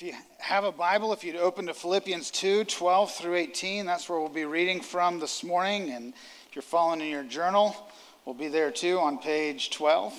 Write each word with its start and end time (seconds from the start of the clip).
If 0.00 0.06
you 0.06 0.14
have 0.38 0.64
a 0.64 0.72
Bible, 0.72 1.12
if 1.12 1.24
you'd 1.24 1.36
open 1.36 1.66
to 1.66 1.74
Philippians 1.74 2.30
2 2.30 2.64
12 2.64 3.12
through 3.12 3.34
18, 3.34 3.84
that's 3.84 4.08
where 4.08 4.18
we'll 4.18 4.30
be 4.30 4.46
reading 4.46 4.80
from 4.80 5.20
this 5.20 5.44
morning. 5.44 5.90
And 5.90 6.14
if 6.48 6.56
you're 6.56 6.62
following 6.62 7.02
in 7.02 7.08
your 7.08 7.22
journal, 7.22 7.76
we'll 8.24 8.34
be 8.34 8.48
there 8.48 8.70
too 8.70 8.98
on 8.98 9.18
page 9.18 9.68
12. 9.68 10.18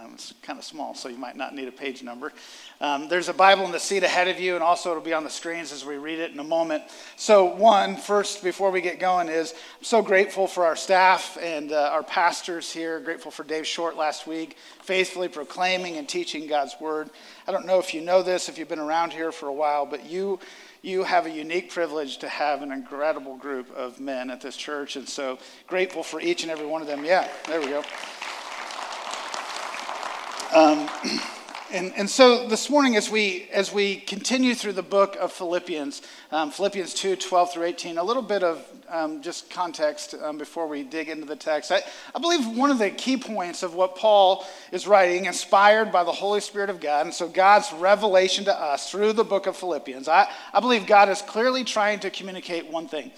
Um, 0.00 0.14
it's 0.14 0.32
kind 0.42 0.58
of 0.58 0.64
small, 0.64 0.94
so 0.94 1.08
you 1.08 1.18
might 1.18 1.36
not 1.36 1.54
need 1.54 1.68
a 1.68 1.72
page 1.72 2.02
number. 2.02 2.32
Um, 2.80 3.08
there's 3.08 3.28
a 3.28 3.34
Bible 3.34 3.66
in 3.66 3.72
the 3.72 3.78
seat 3.78 4.02
ahead 4.02 4.26
of 4.26 4.40
you, 4.40 4.54
and 4.54 4.62
also 4.62 4.90
it'll 4.90 5.02
be 5.02 5.12
on 5.12 5.22
the 5.22 5.30
screens 5.30 5.70
as 5.70 5.84
we 5.84 5.96
read 5.96 6.18
it 6.18 6.32
in 6.32 6.38
a 6.38 6.44
moment. 6.44 6.84
So, 7.16 7.44
one, 7.44 7.96
first, 7.96 8.42
before 8.42 8.70
we 8.70 8.80
get 8.80 8.98
going, 8.98 9.28
is 9.28 9.52
I'm 9.52 9.84
so 9.84 10.00
grateful 10.00 10.46
for 10.46 10.64
our 10.64 10.76
staff 10.76 11.36
and 11.40 11.72
uh, 11.72 11.90
our 11.92 12.02
pastors 12.02 12.72
here. 12.72 13.00
Grateful 13.00 13.30
for 13.30 13.44
Dave 13.44 13.66
Short 13.66 13.96
last 13.96 14.26
week, 14.26 14.56
faithfully 14.82 15.28
proclaiming 15.28 15.98
and 15.98 16.08
teaching 16.08 16.46
God's 16.46 16.74
word. 16.80 17.10
I 17.46 17.52
don't 17.52 17.66
know 17.66 17.78
if 17.78 17.92
you 17.92 18.00
know 18.00 18.22
this, 18.22 18.48
if 18.48 18.56
you've 18.56 18.68
been 18.68 18.78
around 18.78 19.12
here 19.12 19.30
for 19.30 19.48
a 19.48 19.54
while, 19.54 19.84
but 19.84 20.06
you 20.06 20.38
you 20.80 21.04
have 21.04 21.26
a 21.26 21.30
unique 21.30 21.70
privilege 21.70 22.18
to 22.18 22.28
have 22.28 22.62
an 22.62 22.72
incredible 22.72 23.36
group 23.36 23.70
of 23.76 24.00
men 24.00 24.30
at 24.30 24.40
this 24.40 24.56
church, 24.56 24.96
and 24.96 25.08
so 25.08 25.38
grateful 25.66 26.02
for 26.02 26.20
each 26.20 26.42
and 26.42 26.50
every 26.50 26.66
one 26.66 26.80
of 26.80 26.88
them. 26.88 27.04
Yeah, 27.04 27.28
there 27.46 27.60
we 27.60 27.66
go. 27.66 27.84
Um, 30.52 30.86
and, 31.72 31.94
and 31.96 32.10
so 32.10 32.46
this 32.46 32.68
morning, 32.68 32.94
as 32.96 33.10
we, 33.10 33.48
as 33.52 33.72
we 33.72 33.96
continue 33.96 34.54
through 34.54 34.74
the 34.74 34.82
book 34.82 35.16
of 35.18 35.32
Philippians, 35.32 36.02
um, 36.30 36.50
Philippians 36.50 36.92
2 36.92 37.16
12 37.16 37.52
through 37.54 37.64
18, 37.64 37.96
a 37.96 38.04
little 38.04 38.22
bit 38.22 38.42
of 38.42 38.62
um, 38.90 39.22
just 39.22 39.48
context 39.48 40.14
um, 40.22 40.36
before 40.36 40.66
we 40.66 40.82
dig 40.82 41.08
into 41.08 41.24
the 41.24 41.36
text. 41.36 41.72
I, 41.72 41.80
I 42.14 42.18
believe 42.18 42.46
one 42.54 42.70
of 42.70 42.78
the 42.78 42.90
key 42.90 43.16
points 43.16 43.62
of 43.62 43.74
what 43.74 43.96
Paul 43.96 44.44
is 44.72 44.86
writing, 44.86 45.24
inspired 45.24 45.90
by 45.90 46.04
the 46.04 46.12
Holy 46.12 46.40
Spirit 46.40 46.68
of 46.68 46.80
God, 46.80 47.06
and 47.06 47.14
so 47.14 47.28
God's 47.28 47.72
revelation 47.72 48.44
to 48.44 48.54
us 48.54 48.90
through 48.90 49.14
the 49.14 49.24
book 49.24 49.46
of 49.46 49.56
Philippians, 49.56 50.06
I, 50.06 50.28
I 50.52 50.60
believe 50.60 50.86
God 50.86 51.08
is 51.08 51.22
clearly 51.22 51.64
trying 51.64 52.00
to 52.00 52.10
communicate 52.10 52.70
one 52.70 52.88
thing. 52.88 53.10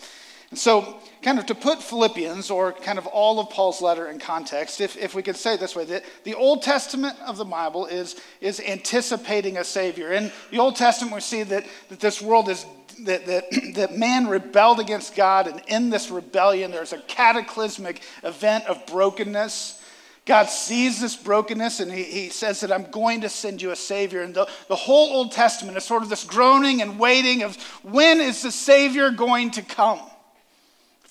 So, 0.55 0.99
kind 1.25 1.39
of 1.39 1.47
to 1.47 1.55
put 1.55 1.83
Philippians 1.83 2.51
or 2.51 2.73
kind 2.73 2.99
of 2.99 3.07
all 3.07 3.41
of 3.41 3.49
Paul's 3.49 3.81
letter 3.81 4.09
in 4.09 4.19
context, 4.19 4.81
if, 4.81 4.97
if 4.97 5.15
we 5.15 5.23
could 5.23 5.37
say 5.37 5.55
it 5.55 5.61
this 5.61 5.75
way, 5.75 5.85
that 5.87 6.05
the 6.25 6.35
Old 6.35 6.63
Testament 6.63 7.17
of 7.27 7.39
the 7.39 7.47
Bible 7.47 7.87
is, 7.87 8.17
is 8.43 8.61
anticipating 8.61 9.57
a 9.57 9.65
Savior. 9.65 10.13
In 10.13 10.31
the 10.51 10.59
Old 10.59 10.77
Testament, 10.77 11.15
we 11.15 11.21
see 11.21 11.43
that, 11.45 11.67
that 11.89 11.99
this 11.99 12.21
world 12.21 12.51
is, 12.51 12.67
that, 13.05 13.25
that, 13.27 13.45
that 13.75 13.97
man 13.97 14.29
rebelled 14.29 14.81
against 14.81 15.17
God, 15.17 15.47
and 15.47 15.63
in 15.67 15.89
this 15.89 16.11
rebellion, 16.11 16.71
there's 16.71 16.93
a 16.93 17.01
cataclysmic 17.03 18.03
event 18.23 18.67
of 18.67 18.85
brokenness. 18.87 19.81
God 20.27 20.49
sees 20.49 21.01
this 21.01 21.17
brokenness 21.17 21.81
and 21.81 21.93
he, 21.93 22.03
he 22.03 22.29
says 22.31 22.61
that 22.61 22.73
I'm 22.73 22.91
going 22.91 23.23
to 23.23 23.29
send 23.29 23.61
you 23.61 23.73
a 23.73 23.77
Savior. 23.77 24.23
And 24.23 24.35
the, 24.35 24.49
the 24.69 24.77
whole 24.77 25.13
Old 25.13 25.33
Testament 25.33 25.77
is 25.77 25.85
sort 25.85 26.03
of 26.03 26.09
this 26.09 26.25
groaning 26.25 26.81
and 26.81 26.99
waiting 26.99 27.43
of 27.43 27.63
when 27.83 28.21
is 28.23 28.41
the 28.41 28.51
Savior 28.51 29.11
going 29.11 29.51
to 29.53 29.63
come? 29.63 30.01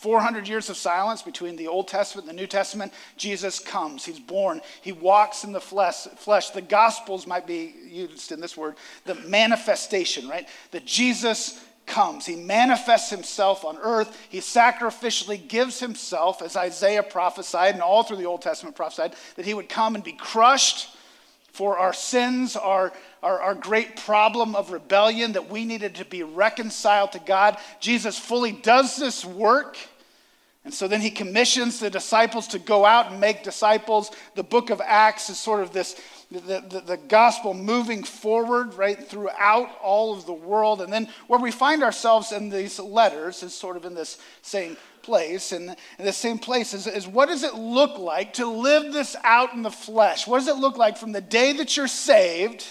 400 0.03 0.49
years 0.49 0.69
of 0.69 0.75
silence 0.75 1.21
between 1.21 1.55
the 1.55 1.69
Old 1.69 1.87
Testament 1.87 2.27
and 2.27 2.37
the 2.37 2.41
New 2.41 2.47
Testament. 2.47 2.91
Jesus 3.15 3.57
comes. 3.57 4.03
He's 4.03 4.19
born. 4.19 4.59
He 4.81 4.91
walks 4.91 5.45
in 5.45 5.53
the 5.53 5.61
flesh. 5.61 6.03
flesh. 6.17 6.49
The 6.49 6.61
Gospels 6.61 7.25
might 7.25 7.47
be 7.47 7.73
used 7.87 8.33
in 8.33 8.41
this 8.41 8.57
word, 8.57 8.75
the 9.05 9.15
manifestation, 9.15 10.27
right? 10.27 10.45
That 10.71 10.83
Jesus 10.83 11.63
comes. 11.85 12.25
He 12.25 12.35
manifests 12.35 13.09
himself 13.09 13.63
on 13.63 13.77
earth. 13.77 14.27
He 14.27 14.39
sacrificially 14.39 15.47
gives 15.47 15.79
himself, 15.79 16.41
as 16.41 16.57
Isaiah 16.57 17.03
prophesied 17.03 17.73
and 17.73 17.81
all 17.81 18.03
through 18.03 18.17
the 18.17 18.25
Old 18.25 18.41
Testament 18.41 18.75
prophesied, 18.75 19.15
that 19.37 19.45
he 19.45 19.53
would 19.53 19.69
come 19.69 19.95
and 19.95 20.03
be 20.03 20.11
crushed 20.11 20.89
for 21.53 21.77
our 21.77 21.93
sins, 21.93 22.57
our, 22.57 22.91
our, 23.21 23.39
our, 23.39 23.55
great 23.55 23.95
problem 23.95 24.55
of 24.55 24.71
rebellion, 24.71 25.33
that 25.33 25.49
we 25.51 25.63
needed 25.65 25.95
to 25.95 26.05
be 26.05 26.23
reconciled 26.23 27.11
to 27.11 27.19
God. 27.19 27.57
Jesus 27.79 28.17
fully 28.17 28.51
does 28.51 28.97
this 28.97 29.23
work. 29.23 29.77
And 30.65 30.73
so 30.73 30.87
then 30.87 31.01
he 31.01 31.11
commissions 31.11 31.79
the 31.79 31.89
disciples 31.89 32.47
to 32.49 32.59
go 32.59 32.85
out 32.85 33.11
and 33.11 33.19
make 33.19 33.43
disciples. 33.43 34.11
The 34.35 34.43
book 34.43 34.69
of 34.69 34.79
Acts 34.79 35.29
is 35.29 35.37
sort 35.37 35.61
of 35.61 35.73
this 35.73 35.99
the, 36.31 36.63
the, 36.67 36.81
the, 36.81 36.97
gospel 36.97 37.53
moving 37.53 38.03
forward 38.03 38.73
right 38.73 38.97
throughout 38.97 39.69
all 39.83 40.13
of 40.13 40.25
the 40.25 40.33
world. 40.33 40.81
And 40.81 40.91
then 40.91 41.07
where 41.27 41.39
we 41.39 41.51
find 41.51 41.83
ourselves 41.83 42.31
in 42.31 42.49
these 42.49 42.79
letters 42.79 43.43
is 43.43 43.53
sort 43.53 43.77
of 43.77 43.85
in 43.85 43.93
this 43.93 44.17
same 44.41 44.75
place. 45.03 45.51
And 45.51 45.75
in 45.99 46.05
the 46.05 46.13
same 46.13 46.39
place 46.39 46.73
is, 46.73 46.87
is 46.87 47.07
what 47.07 47.29
does 47.29 47.43
it 47.43 47.53
look 47.53 47.99
like 47.99 48.33
to 48.33 48.47
live 48.47 48.93
this 48.93 49.15
out 49.23 49.53
in 49.53 49.61
the 49.61 49.69
flesh? 49.69 50.25
What 50.25 50.39
does 50.39 50.47
it 50.47 50.57
look 50.57 50.77
like 50.77 50.97
from 50.97 51.11
the 51.11 51.21
day 51.21 51.53
that 51.53 51.77
you're 51.77 51.87
saved 51.87 52.65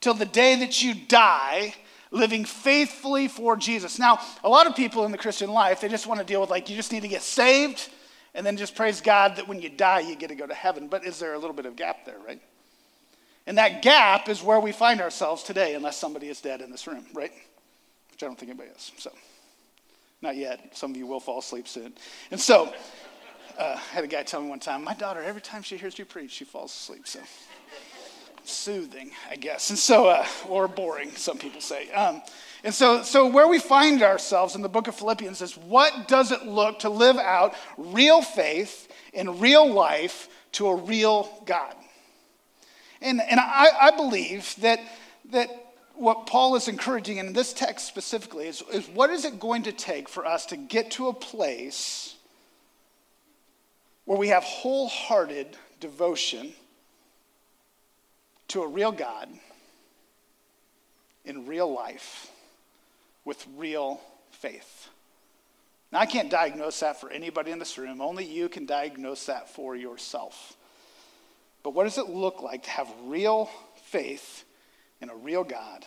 till 0.00 0.14
the 0.14 0.24
day 0.24 0.56
that 0.60 0.82
you 0.82 0.94
die? 0.94 1.74
Living 2.10 2.44
faithfully 2.44 3.28
for 3.28 3.56
Jesus. 3.56 3.98
Now, 3.98 4.20
a 4.42 4.48
lot 4.48 4.66
of 4.66 4.74
people 4.74 5.04
in 5.04 5.12
the 5.12 5.18
Christian 5.18 5.50
life, 5.50 5.80
they 5.80 5.88
just 5.88 6.06
want 6.06 6.20
to 6.20 6.26
deal 6.26 6.40
with 6.40 6.50
like, 6.50 6.68
you 6.68 6.76
just 6.76 6.92
need 6.92 7.02
to 7.02 7.08
get 7.08 7.22
saved 7.22 7.88
and 8.34 8.44
then 8.44 8.56
just 8.56 8.74
praise 8.74 9.00
God 9.00 9.36
that 9.36 9.48
when 9.48 9.60
you 9.60 9.68
die, 9.68 10.00
you 10.00 10.16
get 10.16 10.28
to 10.28 10.34
go 10.34 10.46
to 10.46 10.54
heaven. 10.54 10.88
But 10.88 11.04
is 11.04 11.18
there 11.18 11.34
a 11.34 11.38
little 11.38 11.54
bit 11.54 11.66
of 11.66 11.76
gap 11.76 12.04
there, 12.04 12.18
right? 12.26 12.40
And 13.46 13.58
that 13.58 13.82
gap 13.82 14.28
is 14.28 14.42
where 14.42 14.60
we 14.60 14.72
find 14.72 15.00
ourselves 15.00 15.42
today, 15.42 15.74
unless 15.74 15.96
somebody 15.96 16.28
is 16.28 16.40
dead 16.40 16.60
in 16.60 16.70
this 16.70 16.86
room, 16.86 17.04
right? 17.14 17.32
Which 18.10 18.22
I 18.22 18.26
don't 18.26 18.38
think 18.38 18.50
anybody 18.50 18.70
is. 18.70 18.92
So, 18.98 19.12
not 20.22 20.36
yet. 20.36 20.76
Some 20.76 20.92
of 20.92 20.96
you 20.96 21.06
will 21.06 21.20
fall 21.20 21.38
asleep 21.38 21.66
soon. 21.66 21.94
And 22.30 22.38
so, 22.38 22.72
uh, 23.58 23.76
I 23.76 23.94
had 23.94 24.04
a 24.04 24.06
guy 24.06 24.22
tell 24.22 24.40
me 24.40 24.48
one 24.48 24.60
time, 24.60 24.84
my 24.84 24.94
daughter, 24.94 25.22
every 25.22 25.40
time 25.40 25.62
she 25.62 25.76
hears 25.76 25.98
you 25.98 26.04
preach, 26.04 26.30
she 26.30 26.44
falls 26.44 26.72
asleep. 26.72 27.08
So, 27.08 27.20
soothing, 28.44 29.10
I 29.30 29.36
guess. 29.36 29.70
And 29.70 29.78
so, 29.78 30.08
uh, 30.08 30.26
or 30.48 30.68
boring, 30.68 31.10
some 31.12 31.38
people 31.38 31.60
say. 31.60 31.90
Um, 31.92 32.22
and 32.62 32.74
so, 32.74 33.02
so, 33.02 33.26
where 33.26 33.48
we 33.48 33.58
find 33.58 34.02
ourselves 34.02 34.54
in 34.54 34.62
the 34.62 34.68
book 34.68 34.86
of 34.86 34.94
Philippians 34.94 35.40
is 35.40 35.56
what 35.56 36.08
does 36.08 36.30
it 36.30 36.46
look 36.46 36.80
to 36.80 36.90
live 36.90 37.16
out 37.16 37.54
real 37.78 38.22
faith 38.22 38.88
in 39.12 39.40
real 39.40 39.70
life 39.70 40.28
to 40.52 40.66
a 40.68 40.74
real 40.74 41.42
God? 41.46 41.74
And, 43.00 43.20
and 43.20 43.40
I, 43.40 43.68
I 43.80 43.90
believe 43.92 44.54
that, 44.60 44.80
that 45.30 45.48
what 45.94 46.26
Paul 46.26 46.56
is 46.56 46.68
encouraging 46.68 47.16
in 47.16 47.32
this 47.32 47.52
text 47.52 47.86
specifically 47.86 48.46
is, 48.46 48.62
is 48.72 48.88
what 48.88 49.10
is 49.10 49.24
it 49.24 49.40
going 49.40 49.62
to 49.64 49.72
take 49.72 50.08
for 50.08 50.26
us 50.26 50.46
to 50.46 50.56
get 50.56 50.90
to 50.92 51.08
a 51.08 51.14
place 51.14 52.16
where 54.04 54.18
we 54.18 54.28
have 54.28 54.42
wholehearted 54.42 55.46
devotion 55.78 56.52
to 58.50 58.62
a 58.62 58.68
real 58.68 58.92
God 58.92 59.28
in 61.24 61.46
real 61.46 61.72
life 61.72 62.30
with 63.24 63.46
real 63.56 64.00
faith. 64.32 64.88
Now, 65.92 66.00
I 66.00 66.06
can't 66.06 66.30
diagnose 66.30 66.80
that 66.80 67.00
for 67.00 67.10
anybody 67.10 67.50
in 67.50 67.58
this 67.58 67.78
room. 67.78 68.00
Only 68.00 68.24
you 68.24 68.48
can 68.48 68.66
diagnose 68.66 69.26
that 69.26 69.48
for 69.48 69.76
yourself. 69.76 70.56
But 71.62 71.74
what 71.74 71.84
does 71.84 71.98
it 71.98 72.08
look 72.08 72.42
like 72.42 72.64
to 72.64 72.70
have 72.70 72.88
real 73.04 73.50
faith 73.84 74.44
in 75.00 75.10
a 75.10 75.14
real 75.16 75.44
God 75.44 75.84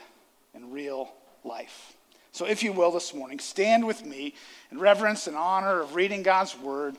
and 0.53 0.73
real 0.73 1.09
life? 1.44 1.96
So, 2.31 2.46
if 2.46 2.63
you 2.63 2.73
will, 2.73 2.91
this 2.91 3.13
morning, 3.13 3.40
stand 3.40 3.85
with 3.85 4.06
me 4.06 4.35
in 4.72 4.79
reverence 4.79 5.28
and 5.28 5.35
honor 5.35 5.81
of 5.81 5.96
reading 5.96 6.23
God's 6.23 6.57
word, 6.57 6.96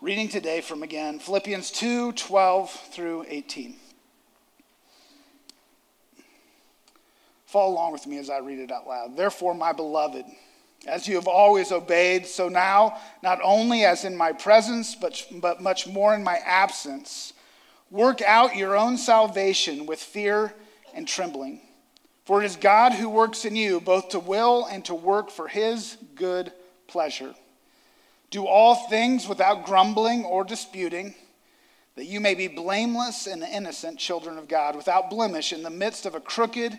reading 0.00 0.28
today 0.28 0.60
from 0.60 0.82
again 0.82 1.18
Philippians 1.18 1.70
2 1.72 2.12
12 2.12 2.70
through 2.70 3.26
18. 3.28 3.76
Follow 7.48 7.72
along 7.72 7.92
with 7.92 8.06
me 8.06 8.18
as 8.18 8.28
I 8.28 8.40
read 8.40 8.58
it 8.58 8.70
out 8.70 8.86
loud. 8.86 9.16
Therefore, 9.16 9.54
my 9.54 9.72
beloved, 9.72 10.26
as 10.86 11.08
you 11.08 11.14
have 11.14 11.26
always 11.26 11.72
obeyed, 11.72 12.26
so 12.26 12.50
now, 12.50 12.98
not 13.22 13.40
only 13.42 13.86
as 13.86 14.04
in 14.04 14.14
my 14.14 14.32
presence, 14.32 14.94
but, 14.94 15.26
but 15.32 15.62
much 15.62 15.86
more 15.86 16.14
in 16.14 16.22
my 16.22 16.36
absence, 16.44 17.32
work 17.90 18.20
out 18.20 18.54
your 18.54 18.76
own 18.76 18.98
salvation 18.98 19.86
with 19.86 19.98
fear 19.98 20.52
and 20.92 21.08
trembling. 21.08 21.62
For 22.26 22.42
it 22.42 22.44
is 22.44 22.56
God 22.56 22.92
who 22.92 23.08
works 23.08 23.46
in 23.46 23.56
you 23.56 23.80
both 23.80 24.10
to 24.10 24.18
will 24.18 24.66
and 24.66 24.84
to 24.84 24.94
work 24.94 25.30
for 25.30 25.48
his 25.48 25.96
good 26.16 26.52
pleasure. 26.86 27.34
Do 28.30 28.44
all 28.46 28.74
things 28.90 29.26
without 29.26 29.64
grumbling 29.64 30.26
or 30.26 30.44
disputing, 30.44 31.14
that 31.96 32.04
you 32.04 32.20
may 32.20 32.34
be 32.34 32.46
blameless 32.46 33.26
and 33.26 33.42
innocent 33.42 33.98
children 33.98 34.36
of 34.36 34.48
God, 34.48 34.76
without 34.76 35.08
blemish 35.08 35.54
in 35.54 35.62
the 35.62 35.70
midst 35.70 36.04
of 36.04 36.14
a 36.14 36.20
crooked 36.20 36.78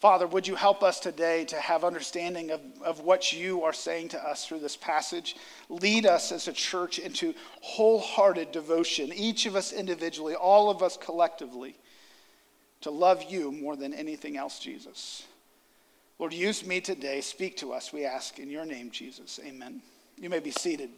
Father, 0.00 0.28
would 0.28 0.46
you 0.46 0.54
help 0.54 0.84
us 0.84 1.00
today 1.00 1.44
to 1.46 1.56
have 1.56 1.82
understanding 1.82 2.52
of, 2.52 2.60
of 2.84 3.00
what 3.00 3.32
you 3.32 3.64
are 3.64 3.72
saying 3.72 4.08
to 4.10 4.28
us 4.28 4.46
through 4.46 4.60
this 4.60 4.76
passage? 4.76 5.34
Lead 5.68 6.06
us 6.06 6.30
as 6.30 6.46
a 6.46 6.52
church 6.52 7.00
into 7.00 7.34
wholehearted 7.62 8.52
devotion, 8.52 9.12
each 9.12 9.44
of 9.46 9.56
us 9.56 9.72
individually, 9.72 10.36
all 10.36 10.70
of 10.70 10.84
us 10.84 10.96
collectively, 10.96 11.74
to 12.80 12.92
love 12.92 13.24
you 13.24 13.50
more 13.50 13.74
than 13.74 13.92
anything 13.92 14.36
else, 14.36 14.60
Jesus. 14.60 15.24
Lord, 16.20 16.32
use 16.32 16.64
me 16.64 16.80
today. 16.80 17.20
Speak 17.20 17.56
to 17.56 17.72
us, 17.72 17.92
we 17.92 18.04
ask 18.04 18.38
in 18.38 18.50
your 18.50 18.64
name, 18.64 18.92
Jesus. 18.92 19.40
Amen. 19.44 19.82
You 20.16 20.30
may 20.30 20.40
be 20.40 20.52
seated. 20.52 20.90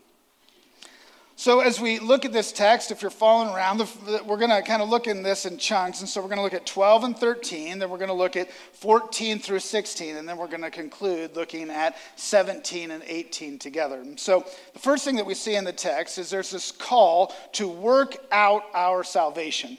So, 1.41 1.61
as 1.61 1.81
we 1.81 2.01
look 2.01 2.27
at 2.27 2.35
this 2.35 2.53
text, 2.53 2.91
if 2.91 3.01
you're 3.01 3.11
following 3.11 3.49
around, 3.49 3.79
we're 4.27 4.37
going 4.37 4.51
to 4.51 4.61
kind 4.61 4.83
of 4.83 4.91
look 4.91 5.07
in 5.07 5.23
this 5.23 5.47
in 5.47 5.57
chunks. 5.57 6.01
And 6.01 6.07
so, 6.07 6.21
we're 6.21 6.27
going 6.27 6.37
to 6.37 6.43
look 6.43 6.53
at 6.53 6.67
12 6.67 7.05
and 7.05 7.17
13, 7.17 7.79
then 7.79 7.89
we're 7.89 7.97
going 7.97 8.11
to 8.11 8.15
look 8.15 8.37
at 8.37 8.53
14 8.53 9.39
through 9.39 9.61
16, 9.61 10.17
and 10.17 10.29
then 10.29 10.37
we're 10.37 10.49
going 10.49 10.61
to 10.61 10.71
conclude 10.71 11.35
looking 11.35 11.71
at 11.71 11.97
17 12.17 12.91
and 12.91 13.03
18 13.07 13.59
together. 13.59 14.01
And 14.01 14.21
so, 14.21 14.45
the 14.75 14.79
first 14.81 15.03
thing 15.03 15.17
that 15.17 15.25
we 15.25 15.33
see 15.33 15.57
in 15.57 15.65
the 15.65 15.73
text 15.73 16.19
is 16.19 16.29
there's 16.29 16.51
this 16.51 16.71
call 16.71 17.35
to 17.53 17.67
work 17.67 18.19
out 18.31 18.65
our 18.75 19.03
salvation, 19.03 19.79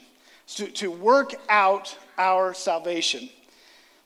to, 0.56 0.66
to 0.66 0.90
work 0.90 1.32
out 1.48 1.96
our 2.18 2.54
salvation. 2.54 3.28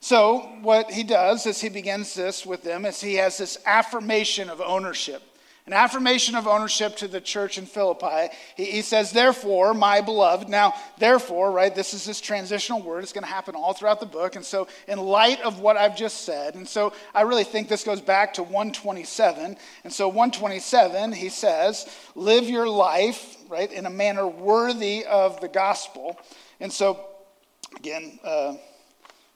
So, 0.01 0.41
what 0.61 0.91
he 0.91 1.05
does 1.05 1.47
is 1.47 1.59
he 1.59 1.71
begins 1.71 2.13
this 2.13 2.45
with 2.45 2.63
them, 2.63 2.85
is 2.85 3.01
he 3.01 3.15
has 3.15 3.39
this 3.39 3.57
affirmation 3.65 4.51
of 4.51 4.61
ownership 4.61 5.23
an 5.67 5.73
affirmation 5.73 6.37
of 6.37 6.47
ownership 6.47 6.97
to 6.97 7.09
the 7.09 7.21
church 7.21 7.59
in 7.59 7.67
Philippi. 7.67 8.33
He, 8.57 8.67
he, 8.67 8.83
says, 8.83 9.11
Therefore, 9.11 9.75
my 9.75 10.01
beloved. 10.01 10.49
Now, 10.49 10.75
therefore, 10.99 11.51
right, 11.51 11.75
this 11.75 11.93
is 11.93 12.05
this 12.05 12.21
transitional 12.21 12.81
word. 12.81 13.03
It's 13.03 13.13
going 13.13 13.25
to 13.25 13.31
happen 13.31 13.57
all 13.57 13.73
throughout 13.73 13.99
the 13.99 14.07
book. 14.07 14.37
And 14.37 14.45
so, 14.45 14.69
in 14.87 14.99
light 14.99 15.41
of 15.41 15.59
what 15.59 15.77
I've 15.77 15.97
just 15.97 16.23
said, 16.23 16.55
and 16.55 16.69
so 16.69 16.93
I 17.13 17.23
really 17.23 17.45
think 17.45 17.69
this 17.69 17.83
goes 17.83 18.01
back 18.01 18.35
to 18.35 18.45
127. 18.45 19.57
And 19.83 19.93
so, 19.93 20.07
127, 20.07 21.13
he 21.13 21.29
says, 21.29 21.87
Live 22.15 22.45
your 22.45 22.69
life, 22.69 23.37
right, 23.49 23.71
in 23.71 23.87
a 23.87 23.91
manner 23.91 24.27
worthy 24.27 25.05
of 25.05 25.41
the 25.41 25.49
gospel. 25.49 26.19
And 26.61 26.73
so, 26.73 27.01
again, 27.77 28.21
uh, 28.23 28.55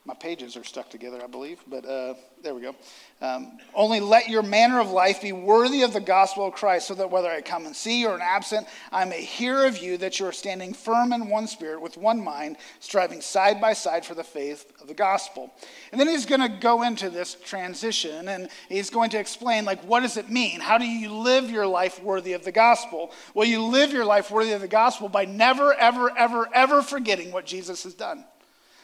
my 0.07 0.15
pages 0.15 0.57
are 0.57 0.65
stuck 0.65 0.89
together, 0.89 1.21
I 1.23 1.27
believe, 1.27 1.61
but 1.69 1.85
uh, 1.85 2.15
there 2.43 2.55
we 2.55 2.63
go. 2.63 2.75
Um, 3.21 3.59
Only 3.75 4.01
let 4.01 4.31
your 4.31 4.43
manner 4.43 4.81
of 4.81 4.91
life 4.91 5.21
be 5.21 5.33
worthy 5.33 5.83
of 5.83 5.93
the 5.93 6.01
gospel 6.01 6.47
of 6.47 6.55
Christ, 6.55 6.89
so 6.89 6.95
that 6.95 7.11
whether 7.11 7.29
I 7.29 7.43
come 7.43 7.67
and 7.67 7.77
see 7.77 8.01
you 8.01 8.09
or 8.09 8.15
am 8.15 8.23
absent, 8.23 8.67
I 8.91 9.05
may 9.05 9.23
hear 9.23 9.67
of 9.67 9.77
you 9.77 9.99
that 9.99 10.19
you 10.19 10.25
are 10.25 10.33
standing 10.33 10.73
firm 10.73 11.13
in 11.13 11.29
one 11.29 11.47
spirit, 11.47 11.83
with 11.83 11.99
one 11.99 12.25
mind, 12.25 12.57
striving 12.81 13.21
side 13.21 13.61
by 13.61 13.75
side 13.75 14.07
for 14.07 14.15
the 14.15 14.25
faith 14.25 14.73
of 14.81 14.89
the 14.89 14.95
gospel. 14.95 15.53
And 15.93 16.01
then 16.01 16.09
he's 16.09 16.25
going 16.25 16.41
to 16.41 16.49
go 16.49 16.83
into 16.83 17.11
this 17.11 17.35
transition, 17.35 18.29
and 18.29 18.49
he's 18.71 18.89
going 18.89 19.11
to 19.11 19.19
explain, 19.19 19.67
like, 19.67 19.83
what 19.85 20.01
does 20.01 20.17
it 20.17 20.31
mean? 20.31 20.61
How 20.61 20.79
do 20.79 20.87
you 20.87 21.13
live 21.13 21.51
your 21.51 21.67
life 21.67 22.03
worthy 22.03 22.33
of 22.33 22.43
the 22.43 22.53
gospel? 22.53 23.13
Well, 23.35 23.47
you 23.47 23.63
live 23.63 23.93
your 23.93 24.07
life 24.07 24.31
worthy 24.31 24.53
of 24.53 24.63
the 24.63 24.69
gospel 24.69 25.11
by 25.11 25.27
never, 25.27 25.75
ever, 25.75 26.11
ever, 26.17 26.49
ever 26.55 26.81
forgetting 26.81 27.33
what 27.33 27.45
Jesus 27.45 27.83
has 27.83 27.93
done 27.93 28.25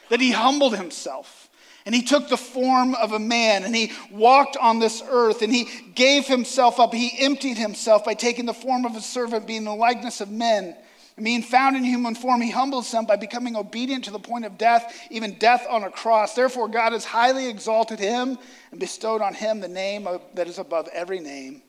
that 0.09 0.21
he 0.21 0.31
humbled 0.31 0.75
himself 0.75 1.47
and 1.87 1.95
he 1.95 2.01
took 2.01 2.27
the 2.27 2.35
form 2.35 2.95
of 2.95 3.13
a 3.13 3.19
man 3.19 3.63
and 3.63 3.73
he 3.73 3.93
walked 4.11 4.57
on 4.57 4.79
this 4.79 5.01
earth 5.09 5.41
and 5.41 5.53
he 5.53 5.69
gave 5.95 6.27
himself 6.27 6.81
up. 6.81 6.93
He 6.93 7.17
emptied 7.17 7.57
himself 7.57 8.03
by 8.03 8.13
taking 8.13 8.45
the 8.45 8.53
form 8.53 8.85
of 8.85 8.93
a 8.97 8.99
servant, 8.99 9.47
being 9.47 9.63
the 9.63 9.73
likeness 9.73 10.19
of 10.19 10.29
men. 10.29 10.75
And 11.15 11.23
being 11.23 11.41
found 11.41 11.77
in 11.77 11.85
human 11.85 12.13
form, 12.13 12.41
he 12.41 12.51
humbled 12.51 12.83
himself 12.83 13.07
by 13.07 13.15
becoming 13.15 13.55
obedient 13.55 14.03
to 14.03 14.11
the 14.11 14.19
point 14.19 14.43
of 14.43 14.57
death, 14.57 14.99
even 15.09 15.39
death 15.39 15.65
on 15.69 15.85
a 15.85 15.89
cross. 15.89 16.35
Therefore, 16.35 16.67
God 16.67 16.91
has 16.91 17.05
highly 17.05 17.47
exalted 17.47 17.99
him 17.99 18.37
and 18.71 18.79
bestowed 18.81 19.21
on 19.21 19.33
him 19.33 19.61
the 19.61 19.69
name 19.69 20.07
of, 20.07 20.21
that 20.33 20.47
is 20.47 20.59
above 20.59 20.89
every 20.91 21.21
name, 21.21 21.61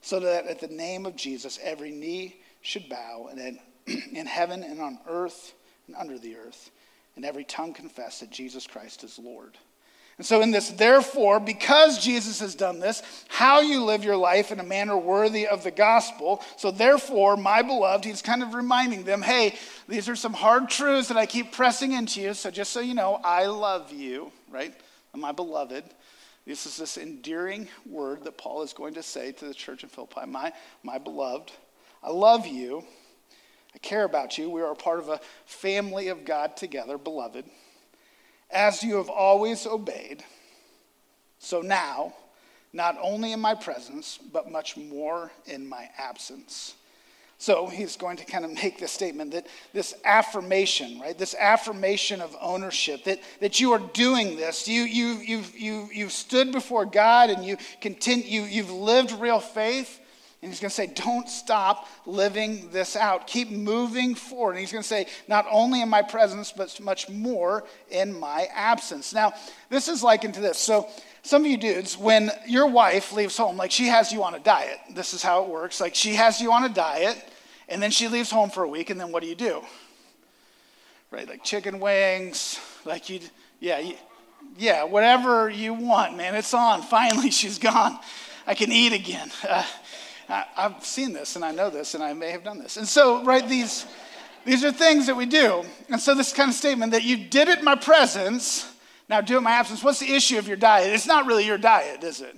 so 0.00 0.20
that 0.20 0.46
at 0.46 0.60
the 0.60 0.68
name 0.68 1.06
of 1.06 1.16
Jesus 1.16 1.58
every 1.60 1.90
knee 1.90 2.36
should 2.62 2.88
bow, 2.88 3.30
and 3.32 3.40
in, 3.40 3.58
in 4.16 4.26
heaven 4.26 4.62
and 4.62 4.80
on 4.80 5.00
earth 5.08 5.54
and 5.88 5.96
under 5.96 6.18
the 6.20 6.36
earth 6.36 6.70
and 7.16 7.24
every 7.24 7.44
tongue 7.44 7.72
confess 7.72 8.20
that 8.20 8.30
Jesus 8.30 8.66
Christ 8.66 9.02
is 9.02 9.18
Lord. 9.18 9.56
And 10.18 10.24
so, 10.24 10.40
in 10.40 10.50
this, 10.50 10.70
therefore, 10.70 11.40
because 11.40 12.02
Jesus 12.02 12.40
has 12.40 12.54
done 12.54 12.80
this, 12.80 13.02
how 13.28 13.60
you 13.60 13.84
live 13.84 14.02
your 14.02 14.16
life 14.16 14.50
in 14.50 14.60
a 14.60 14.64
manner 14.64 14.96
worthy 14.96 15.46
of 15.46 15.62
the 15.62 15.70
gospel. 15.70 16.42
So, 16.56 16.70
therefore, 16.70 17.36
my 17.36 17.60
beloved, 17.60 18.06
he's 18.06 18.22
kind 18.22 18.42
of 18.42 18.54
reminding 18.54 19.04
them 19.04 19.20
hey, 19.20 19.56
these 19.88 20.08
are 20.08 20.16
some 20.16 20.32
hard 20.32 20.70
truths 20.70 21.08
that 21.08 21.18
I 21.18 21.26
keep 21.26 21.52
pressing 21.52 21.92
into 21.92 22.22
you. 22.22 22.32
So, 22.32 22.50
just 22.50 22.72
so 22.72 22.80
you 22.80 22.94
know, 22.94 23.20
I 23.22 23.44
love 23.46 23.92
you, 23.92 24.32
right? 24.50 24.74
My 25.14 25.32
beloved. 25.32 25.84
This 26.46 26.64
is 26.64 26.76
this 26.76 26.96
endearing 26.96 27.66
word 27.84 28.22
that 28.22 28.38
Paul 28.38 28.62
is 28.62 28.72
going 28.72 28.94
to 28.94 29.02
say 29.02 29.32
to 29.32 29.46
the 29.46 29.54
church 29.54 29.82
in 29.82 29.88
Philippi 29.88 30.26
my, 30.26 30.52
my 30.84 30.96
beloved, 30.96 31.50
I 32.04 32.10
love 32.10 32.46
you. 32.46 32.84
I 33.76 33.78
care 33.80 34.04
about 34.04 34.38
you. 34.38 34.48
We 34.48 34.62
are 34.62 34.72
a 34.72 34.74
part 34.74 35.00
of 35.00 35.10
a 35.10 35.20
family 35.44 36.08
of 36.08 36.24
God 36.24 36.56
together, 36.56 36.96
beloved. 36.96 37.44
As 38.50 38.82
you 38.82 38.96
have 38.96 39.10
always 39.10 39.66
obeyed, 39.66 40.24
so 41.38 41.60
now, 41.60 42.14
not 42.72 42.96
only 43.02 43.32
in 43.32 43.40
my 43.40 43.54
presence, 43.54 44.18
but 44.32 44.50
much 44.50 44.78
more 44.78 45.30
in 45.44 45.68
my 45.68 45.90
absence. 45.98 46.74
So 47.36 47.66
he's 47.66 47.96
going 47.96 48.16
to 48.16 48.24
kind 48.24 48.46
of 48.46 48.54
make 48.62 48.78
this 48.78 48.92
statement 48.92 49.32
that 49.32 49.46
this 49.74 49.94
affirmation, 50.06 50.98
right? 50.98 51.18
This 51.18 51.34
affirmation 51.34 52.22
of 52.22 52.34
ownership, 52.40 53.04
that, 53.04 53.20
that 53.40 53.60
you 53.60 53.72
are 53.72 53.78
doing 53.92 54.36
this. 54.36 54.66
You, 54.66 54.84
you, 54.84 55.18
you've, 55.18 55.54
you, 55.54 55.90
you've 55.92 56.12
stood 56.12 56.50
before 56.50 56.86
God 56.86 57.28
and 57.28 57.44
you 57.44 57.58
continue, 57.82 58.24
you, 58.24 58.42
you've 58.44 58.72
lived 58.72 59.12
real 59.12 59.38
faith. 59.40 60.00
And 60.42 60.50
he's 60.50 60.60
going 60.60 60.68
to 60.68 60.74
say, 60.74 60.86
don't 60.86 61.28
stop 61.28 61.88
living 62.04 62.68
this 62.70 62.94
out. 62.94 63.26
Keep 63.26 63.50
moving 63.50 64.14
forward. 64.14 64.52
And 64.52 64.60
he's 64.60 64.70
going 64.70 64.82
to 64.82 64.88
say, 64.88 65.06
not 65.28 65.46
only 65.50 65.80
in 65.80 65.88
my 65.88 66.02
presence, 66.02 66.52
but 66.52 66.78
much 66.80 67.08
more 67.08 67.64
in 67.90 68.18
my 68.18 68.46
absence. 68.54 69.14
Now, 69.14 69.32
this 69.70 69.88
is 69.88 70.02
likened 70.02 70.34
to 70.34 70.40
this. 70.40 70.58
So, 70.58 70.88
some 71.26 71.44
of 71.44 71.50
you 71.50 71.56
dudes, 71.56 71.98
when 71.98 72.30
your 72.46 72.68
wife 72.68 73.12
leaves 73.12 73.36
home, 73.36 73.56
like 73.56 73.72
she 73.72 73.86
has 73.86 74.12
you 74.12 74.22
on 74.22 74.34
a 74.34 74.38
diet, 74.38 74.78
this 74.94 75.12
is 75.12 75.24
how 75.24 75.42
it 75.42 75.48
works. 75.48 75.80
Like 75.80 75.96
she 75.96 76.14
has 76.14 76.40
you 76.40 76.52
on 76.52 76.62
a 76.62 76.68
diet, 76.68 77.20
and 77.68 77.82
then 77.82 77.90
she 77.90 78.06
leaves 78.06 78.30
home 78.30 78.48
for 78.48 78.62
a 78.62 78.68
week, 78.68 78.90
and 78.90 79.00
then 79.00 79.10
what 79.10 79.24
do 79.24 79.28
you 79.28 79.34
do? 79.34 79.62
Right? 81.10 81.28
Like 81.28 81.42
chicken 81.42 81.80
wings, 81.80 82.60
like 82.84 83.10
you, 83.10 83.18
yeah, 83.58 83.90
yeah, 84.56 84.84
whatever 84.84 85.50
you 85.50 85.74
want, 85.74 86.16
man. 86.16 86.36
It's 86.36 86.54
on. 86.54 86.82
Finally, 86.96 87.32
she's 87.32 87.58
gone. 87.58 87.98
I 88.46 88.54
can 88.54 88.70
eat 88.70 88.92
again. 88.92 89.28
Uh, 89.48 89.66
I, 90.28 90.44
have 90.56 90.84
seen 90.84 91.12
this 91.12 91.36
and 91.36 91.44
I 91.44 91.52
know 91.52 91.70
this 91.70 91.94
and 91.94 92.02
I 92.02 92.12
may 92.12 92.30
have 92.30 92.44
done 92.44 92.58
this. 92.58 92.76
And 92.76 92.86
so, 92.86 93.24
right, 93.24 93.46
these, 93.48 93.86
these 94.44 94.64
are 94.64 94.72
things 94.72 95.06
that 95.06 95.16
we 95.16 95.26
do. 95.26 95.64
And 95.88 96.00
so, 96.00 96.14
this 96.14 96.32
kind 96.32 96.50
of 96.50 96.56
statement 96.56 96.92
that 96.92 97.04
you 97.04 97.16
did 97.16 97.48
it 97.48 97.60
in 97.60 97.64
my 97.64 97.76
presence, 97.76 98.72
now 99.08 99.20
do 99.20 99.34
it 99.34 99.38
in 99.38 99.44
my 99.44 99.52
absence. 99.52 99.82
What's 99.82 100.00
the 100.00 100.12
issue 100.12 100.38
of 100.38 100.48
your 100.48 100.56
diet? 100.56 100.92
It's 100.92 101.06
not 101.06 101.26
really 101.26 101.46
your 101.46 101.58
diet, 101.58 102.02
is 102.02 102.20
it? 102.20 102.36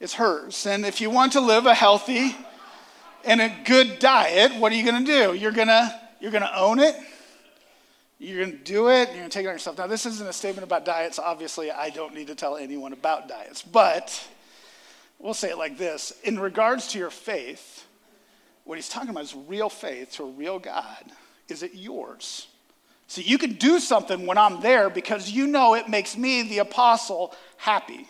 It's 0.00 0.14
hers. 0.14 0.66
And 0.66 0.84
if 0.84 1.00
you 1.00 1.10
want 1.10 1.32
to 1.32 1.40
live 1.40 1.66
a 1.66 1.74
healthy 1.74 2.34
and 3.24 3.40
a 3.40 3.54
good 3.64 4.00
diet, 4.00 4.56
what 4.56 4.72
are 4.72 4.74
you 4.74 4.84
going 4.84 5.04
to 5.04 5.12
do? 5.12 5.34
You're 5.34 5.52
going 5.52 5.68
to 5.68 6.00
you're 6.20 6.30
going 6.30 6.42
to 6.42 6.58
own 6.58 6.78
it. 6.78 6.94
You're 8.20 8.38
going 8.38 8.52
to 8.52 8.64
do 8.64 8.88
it. 8.88 9.08
You're 9.08 9.18
going 9.18 9.30
to 9.30 9.34
take 9.36 9.44
it 9.44 9.48
on 9.48 9.54
yourself. 9.54 9.78
Now, 9.78 9.88
this 9.88 10.06
isn't 10.06 10.28
a 10.28 10.32
statement 10.32 10.64
about 10.64 10.84
diets. 10.84 11.18
Obviously, 11.18 11.72
I 11.72 11.90
don't 11.90 12.14
need 12.14 12.28
to 12.28 12.36
tell 12.36 12.56
anyone 12.56 12.92
about 12.92 13.28
diets. 13.28 13.62
But 13.62 14.24
We'll 15.22 15.34
say 15.34 15.50
it 15.50 15.56
like 15.56 15.78
this 15.78 16.12
In 16.24 16.38
regards 16.38 16.88
to 16.88 16.98
your 16.98 17.10
faith, 17.10 17.86
what 18.64 18.76
he's 18.76 18.88
talking 18.88 19.10
about 19.10 19.24
is 19.24 19.34
real 19.34 19.70
faith 19.70 20.12
to 20.12 20.24
a 20.24 20.30
real 20.30 20.58
God. 20.58 21.04
Is 21.48 21.62
it 21.62 21.74
yours? 21.74 22.48
So 23.06 23.20
you 23.20 23.38
can 23.38 23.54
do 23.54 23.78
something 23.78 24.26
when 24.26 24.38
I'm 24.38 24.60
there 24.60 24.90
because 24.90 25.30
you 25.30 25.46
know 25.46 25.74
it 25.74 25.88
makes 25.88 26.16
me, 26.16 26.42
the 26.42 26.58
apostle, 26.58 27.34
happy. 27.56 28.08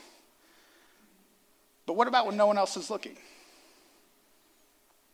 But 1.86 1.94
what 1.94 2.08
about 2.08 2.26
when 2.26 2.36
no 2.36 2.46
one 2.46 2.56
else 2.56 2.76
is 2.76 2.88
looking? 2.88 3.16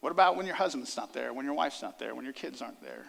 What 0.00 0.10
about 0.10 0.36
when 0.36 0.46
your 0.46 0.54
husband's 0.54 0.96
not 0.96 1.12
there, 1.12 1.32
when 1.32 1.44
your 1.44 1.54
wife's 1.54 1.82
not 1.82 1.98
there, 1.98 2.14
when 2.14 2.24
your 2.24 2.34
kids 2.34 2.60
aren't 2.60 2.82
there? 2.82 3.06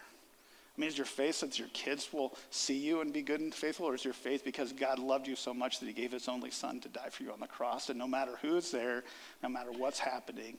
I 0.77 0.81
mean, 0.81 0.87
is 0.87 0.97
your 0.97 1.05
faith 1.05 1.35
so 1.35 1.45
that 1.45 1.59
your 1.59 1.67
kids 1.73 2.09
will 2.13 2.37
see 2.51 2.77
you 2.77 3.01
and 3.01 3.11
be 3.11 3.21
good 3.21 3.41
and 3.41 3.53
faithful, 3.53 3.85
or 3.85 3.95
is 3.95 4.05
your 4.05 4.13
faith 4.13 4.45
because 4.45 4.71
God 4.71 4.97
loved 4.97 5.27
you 5.27 5.35
so 5.35 5.53
much 5.53 5.79
that 5.79 5.87
He 5.87 5.93
gave 5.93 6.11
His 6.11 6.27
only 6.27 6.51
Son 6.51 6.79
to 6.79 6.89
die 6.89 7.09
for 7.09 7.23
you 7.23 7.31
on 7.31 7.39
the 7.39 7.47
cross? 7.47 7.89
And 7.89 7.99
no 7.99 8.07
matter 8.07 8.37
who's 8.41 8.71
there, 8.71 9.03
no 9.43 9.49
matter 9.49 9.71
what's 9.71 9.99
happening, 9.99 10.57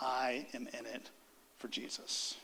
I 0.00 0.46
am 0.54 0.68
in 0.68 0.86
it 0.86 1.10
for 1.58 1.68
Jesus. 1.68 2.36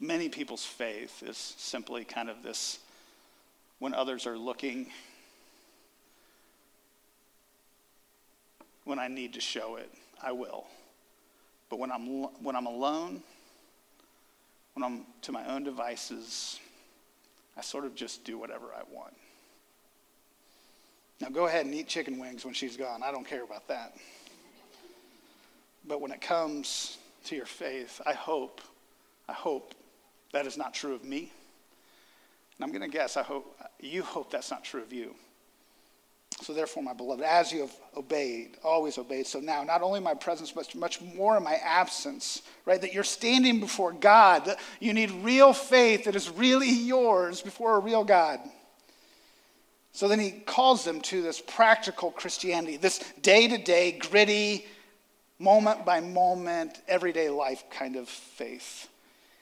Many 0.00 0.30
people's 0.30 0.64
faith 0.64 1.22
is 1.22 1.36
simply 1.36 2.04
kind 2.04 2.30
of 2.30 2.42
this 2.42 2.78
when 3.78 3.94
others 3.94 4.26
are 4.26 4.38
looking, 4.38 4.86
when 8.84 8.98
I 8.98 9.08
need 9.08 9.34
to 9.34 9.40
show 9.40 9.76
it, 9.76 9.90
I 10.22 10.32
will. 10.32 10.66
But 11.68 11.78
when 11.78 11.92
I'm, 11.92 12.06
when 12.42 12.56
I'm 12.56 12.66
alone, 12.66 13.22
when 14.74 14.84
I'm 14.84 15.06
to 15.22 15.32
my 15.32 15.46
own 15.46 15.64
devices, 15.64 16.58
I 17.56 17.62
sort 17.62 17.84
of 17.84 17.94
just 17.94 18.24
do 18.24 18.38
whatever 18.38 18.66
I 18.74 18.82
want. 18.92 19.14
Now 21.20 21.28
go 21.28 21.46
ahead 21.46 21.66
and 21.66 21.74
eat 21.74 21.86
chicken 21.86 22.18
wings 22.18 22.44
when 22.44 22.54
she's 22.54 22.76
gone. 22.76 23.02
I 23.02 23.10
don't 23.12 23.26
care 23.26 23.44
about 23.44 23.68
that. 23.68 23.96
But 25.86 26.00
when 26.00 26.12
it 26.12 26.20
comes 26.20 26.98
to 27.24 27.36
your 27.36 27.46
faith, 27.46 28.00
I 28.06 28.14
hope, 28.14 28.60
I 29.28 29.32
hope 29.32 29.74
that 30.32 30.46
is 30.46 30.56
not 30.56 30.72
true 30.72 30.94
of 30.94 31.04
me. 31.04 31.30
And 32.56 32.64
I'm 32.64 32.70
going 32.70 32.88
to 32.88 32.88
guess, 32.88 33.16
I 33.16 33.22
hope 33.22 33.58
you 33.80 34.02
hope 34.02 34.30
that's 34.30 34.50
not 34.50 34.64
true 34.64 34.82
of 34.82 34.92
you. 34.92 35.14
So 36.42 36.54
therefore, 36.54 36.82
my 36.82 36.94
beloved, 36.94 37.22
as 37.22 37.52
you 37.52 37.60
have 37.60 37.74
obeyed, 37.96 38.56
always 38.64 38.96
obeyed, 38.96 39.26
so 39.26 39.40
now, 39.40 39.62
not 39.62 39.82
only 39.82 40.00
my 40.00 40.14
presence, 40.14 40.52
but 40.52 40.74
much 40.74 41.00
more 41.02 41.36
in 41.36 41.42
my 41.42 41.56
absence, 41.56 42.42
right? 42.64 42.80
That 42.80 42.94
you're 42.94 43.04
standing 43.04 43.60
before 43.60 43.92
God, 43.92 44.46
that 44.46 44.58
you 44.80 44.94
need 44.94 45.10
real 45.22 45.52
faith 45.52 46.04
that 46.04 46.16
is 46.16 46.30
really 46.30 46.70
yours 46.70 47.42
before 47.42 47.76
a 47.76 47.80
real 47.80 48.04
God. 48.04 48.40
So 49.92 50.08
then 50.08 50.18
he 50.18 50.30
calls 50.30 50.84
them 50.84 51.00
to 51.02 51.20
this 51.20 51.40
practical 51.40 52.10
Christianity, 52.10 52.78
this 52.78 53.00
day 53.20 53.48
to 53.48 53.58
day, 53.58 53.92
gritty, 53.92 54.66
moment 55.38 55.84
by 55.84 56.00
moment, 56.00 56.80
everyday 56.86 57.28
life 57.28 57.64
kind 57.70 57.96
of 57.96 58.08
faith. 58.08 58.88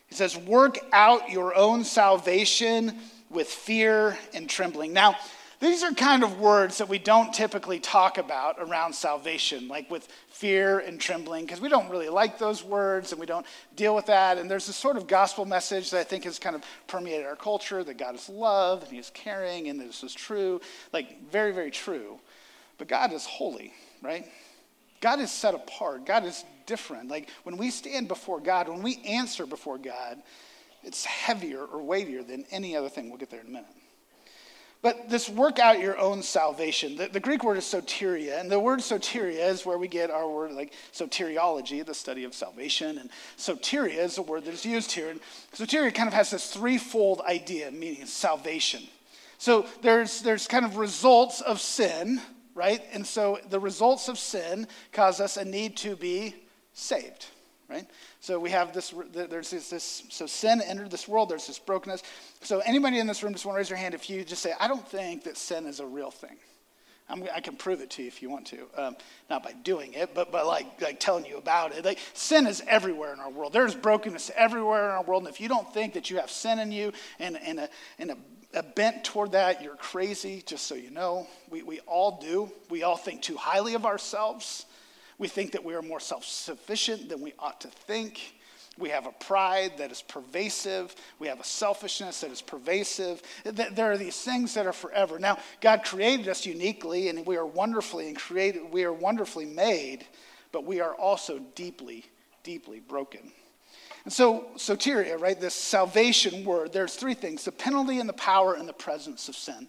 He 0.08 0.14
says, 0.14 0.36
Work 0.36 0.78
out 0.92 1.30
your 1.30 1.54
own 1.54 1.84
salvation 1.84 2.98
with 3.30 3.46
fear 3.46 4.16
and 4.32 4.48
trembling. 4.48 4.92
Now, 4.92 5.16
these 5.60 5.82
are 5.82 5.92
kind 5.92 6.22
of 6.22 6.38
words 6.38 6.78
that 6.78 6.88
we 6.88 6.98
don't 6.98 7.34
typically 7.34 7.80
talk 7.80 8.16
about 8.16 8.56
around 8.60 8.94
salvation, 8.94 9.66
like 9.66 9.90
with 9.90 10.06
fear 10.28 10.78
and 10.78 11.00
trembling, 11.00 11.44
because 11.44 11.60
we 11.60 11.68
don't 11.68 11.90
really 11.90 12.08
like 12.08 12.38
those 12.38 12.62
words 12.62 13.10
and 13.10 13.20
we 13.20 13.26
don't 13.26 13.44
deal 13.74 13.92
with 13.92 14.06
that. 14.06 14.38
And 14.38 14.48
there's 14.48 14.66
this 14.66 14.76
sort 14.76 14.96
of 14.96 15.08
gospel 15.08 15.44
message 15.44 15.90
that 15.90 15.98
I 15.98 16.04
think 16.04 16.24
has 16.24 16.38
kind 16.38 16.54
of 16.54 16.62
permeated 16.86 17.26
our 17.26 17.34
culture 17.34 17.82
that 17.82 17.98
God 17.98 18.14
is 18.14 18.28
love 18.28 18.82
and 18.84 18.92
He 18.92 18.98
is 18.98 19.10
caring 19.12 19.68
and 19.68 19.80
this 19.80 20.04
is 20.04 20.14
true, 20.14 20.60
like 20.92 21.28
very, 21.30 21.50
very 21.50 21.72
true. 21.72 22.20
But 22.78 22.86
God 22.86 23.12
is 23.12 23.26
holy, 23.26 23.72
right? 24.00 24.26
God 25.00 25.18
is 25.18 25.32
set 25.32 25.54
apart. 25.54 26.06
God 26.06 26.24
is 26.24 26.44
different. 26.66 27.08
Like 27.08 27.30
when 27.42 27.56
we 27.56 27.72
stand 27.72 28.06
before 28.06 28.38
God, 28.38 28.68
when 28.68 28.82
we 28.82 29.00
answer 29.04 29.44
before 29.44 29.78
God, 29.78 30.22
it's 30.84 31.04
heavier 31.04 31.64
or 31.64 31.82
weightier 31.82 32.22
than 32.22 32.44
any 32.52 32.76
other 32.76 32.88
thing. 32.88 33.08
We'll 33.08 33.18
get 33.18 33.30
there 33.30 33.40
in 33.40 33.48
a 33.48 33.50
minute. 33.50 33.66
But 34.80 35.08
this 35.08 35.28
work 35.28 35.58
out 35.58 35.80
your 35.80 35.98
own 35.98 36.22
salvation, 36.22 36.96
the, 36.96 37.08
the, 37.08 37.18
Greek 37.18 37.42
word 37.42 37.58
is 37.58 37.64
soteria, 37.64 38.38
and 38.38 38.48
the 38.48 38.60
word 38.60 38.78
soteria 38.78 39.48
is 39.48 39.66
where 39.66 39.76
we 39.76 39.88
get 39.88 40.08
our 40.08 40.28
word 40.30 40.52
like 40.52 40.72
soteriology, 40.92 41.84
the 41.84 41.94
study 41.94 42.22
of 42.22 42.32
salvation. 42.32 42.98
And 42.98 43.10
soteria 43.36 43.98
is 43.98 44.18
a 44.18 44.22
word 44.22 44.44
that 44.44 44.54
is 44.54 44.64
used 44.64 44.92
here. 44.92 45.10
And 45.10 45.20
soteria 45.52 45.92
kind 45.92 46.06
of 46.06 46.14
has 46.14 46.30
this 46.30 46.52
threefold 46.52 47.22
idea, 47.22 47.72
meaning 47.72 48.06
salvation. 48.06 48.84
So 49.38 49.66
there's, 49.82 50.22
there's 50.22 50.46
kind 50.46 50.64
of 50.64 50.76
results 50.76 51.40
of 51.40 51.60
sin, 51.60 52.20
right? 52.54 52.82
And 52.92 53.04
so 53.04 53.40
the 53.50 53.58
results 53.58 54.08
of 54.08 54.16
sin 54.16 54.68
cause 54.92 55.20
us 55.20 55.36
a 55.36 55.44
need 55.44 55.76
to 55.78 55.96
be 55.96 56.34
saved, 56.72 57.26
right? 57.68 57.86
So 58.20 58.38
we 58.38 58.50
have 58.50 58.72
this, 58.72 58.94
there's 59.12 59.50
this, 59.50 59.70
this, 59.70 60.04
so 60.08 60.26
sin 60.26 60.62
entered 60.62 60.90
this 60.90 61.06
world, 61.06 61.28
there's 61.28 61.46
this 61.46 61.58
brokenness. 61.58 62.02
So 62.42 62.60
anybody 62.60 62.98
in 62.98 63.06
this 63.06 63.22
room 63.22 63.32
just 63.32 63.44
want 63.44 63.56
to 63.56 63.58
raise 63.58 63.70
your 63.70 63.78
hand 63.78 63.94
if 63.94 64.08
you 64.08 64.24
just 64.24 64.42
say, 64.42 64.54
I 64.58 64.68
don't 64.68 64.86
think 64.86 65.24
that 65.24 65.36
sin 65.36 65.66
is 65.66 65.80
a 65.80 65.86
real 65.86 66.10
thing. 66.10 66.36
I'm, 67.10 67.26
i 67.34 67.40
can 67.40 67.56
prove 67.56 67.80
it 67.80 67.90
to 67.90 68.02
you 68.02 68.08
if 68.08 68.20
you 68.20 68.28
want 68.28 68.46
to. 68.48 68.66
Um, 68.76 68.96
not 69.30 69.42
by 69.42 69.52
doing 69.52 69.94
it, 69.94 70.14
but 70.14 70.30
by 70.30 70.42
like, 70.42 70.80
like 70.80 71.00
telling 71.00 71.24
you 71.24 71.38
about 71.38 71.74
it. 71.74 71.84
Like 71.84 71.98
sin 72.12 72.46
is 72.46 72.62
everywhere 72.66 73.12
in 73.12 73.20
our 73.20 73.30
world. 73.30 73.52
There's 73.52 73.74
brokenness 73.74 74.30
everywhere 74.36 74.84
in 74.84 74.90
our 74.90 75.02
world. 75.02 75.22
And 75.24 75.32
if 75.32 75.40
you 75.40 75.48
don't 75.48 75.72
think 75.72 75.94
that 75.94 76.10
you 76.10 76.18
have 76.18 76.30
sin 76.30 76.58
in 76.58 76.70
you 76.70 76.92
and, 77.18 77.38
and, 77.38 77.60
a, 77.60 77.68
and 77.98 78.10
a, 78.10 78.16
a 78.54 78.62
bent 78.62 79.04
toward 79.04 79.32
that, 79.32 79.62
you're 79.62 79.76
crazy, 79.76 80.42
just 80.44 80.66
so 80.66 80.74
you 80.74 80.90
know. 80.90 81.26
We, 81.50 81.62
we 81.62 81.80
all 81.80 82.18
do. 82.20 82.52
We 82.68 82.82
all 82.82 82.96
think 82.96 83.22
too 83.22 83.36
highly 83.36 83.74
of 83.74 83.86
ourselves. 83.86 84.66
We 85.18 85.28
think 85.28 85.52
that 85.52 85.64
we 85.64 85.74
are 85.74 85.82
more 85.82 86.00
self 86.00 86.24
sufficient 86.24 87.08
than 87.08 87.20
we 87.20 87.34
ought 87.38 87.60
to 87.62 87.68
think. 87.68 88.34
We 88.78 88.90
have 88.90 89.06
a 89.06 89.12
pride 89.12 89.72
that 89.78 89.90
is 89.90 90.02
pervasive. 90.02 90.94
We 91.18 91.26
have 91.26 91.40
a 91.40 91.44
selfishness 91.44 92.20
that 92.20 92.30
is 92.30 92.40
pervasive. 92.40 93.20
There 93.44 93.90
are 93.90 93.98
these 93.98 94.20
things 94.20 94.54
that 94.54 94.66
are 94.66 94.72
forever. 94.72 95.18
Now, 95.18 95.38
God 95.60 95.82
created 95.82 96.28
us 96.28 96.46
uniquely, 96.46 97.08
and 97.08 97.26
we 97.26 97.36
are 97.36 97.46
wonderfully 97.46 98.06
and 98.06 98.16
created. 98.16 98.72
We 98.72 98.84
are 98.84 98.92
wonderfully 98.92 99.46
made, 99.46 100.06
but 100.52 100.64
we 100.64 100.80
are 100.80 100.94
also 100.94 101.40
deeply, 101.56 102.04
deeply 102.44 102.78
broken. 102.78 103.32
And 104.04 104.12
so, 104.12 104.46
soteria, 104.54 105.20
right? 105.20 105.38
This 105.38 105.54
salvation 105.54 106.44
word. 106.44 106.72
There's 106.72 106.94
three 106.94 107.14
things: 107.14 107.44
the 107.44 107.52
penalty 107.52 107.98
and 107.98 108.08
the 108.08 108.12
power 108.12 108.54
and 108.54 108.68
the 108.68 108.72
presence 108.72 109.28
of 109.28 109.34
sin. 109.34 109.66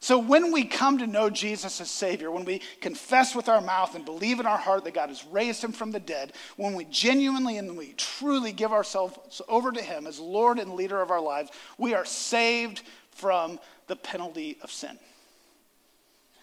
So 0.00 0.18
when 0.18 0.52
we 0.52 0.64
come 0.64 0.98
to 0.98 1.06
know 1.06 1.28
Jesus 1.28 1.80
as 1.80 1.90
Savior, 1.90 2.30
when 2.30 2.44
we 2.44 2.60
confess 2.80 3.34
with 3.34 3.48
our 3.48 3.60
mouth 3.60 3.96
and 3.96 4.04
believe 4.04 4.38
in 4.38 4.46
our 4.46 4.58
heart 4.58 4.84
that 4.84 4.94
God 4.94 5.08
has 5.08 5.24
raised 5.26 5.62
him 5.62 5.72
from 5.72 5.90
the 5.90 5.98
dead, 5.98 6.34
when 6.56 6.74
we 6.74 6.84
genuinely 6.84 7.58
and 7.58 7.76
we 7.76 7.94
truly 7.96 8.52
give 8.52 8.72
ourselves 8.72 9.42
over 9.48 9.72
to 9.72 9.82
him 9.82 10.06
as 10.06 10.20
Lord 10.20 10.58
and 10.58 10.74
leader 10.74 11.00
of 11.00 11.10
our 11.10 11.20
lives, 11.20 11.50
we 11.78 11.94
are 11.94 12.04
saved 12.04 12.82
from 13.10 13.58
the 13.88 13.96
penalty 13.96 14.58
of 14.62 14.70
sin. 14.70 14.96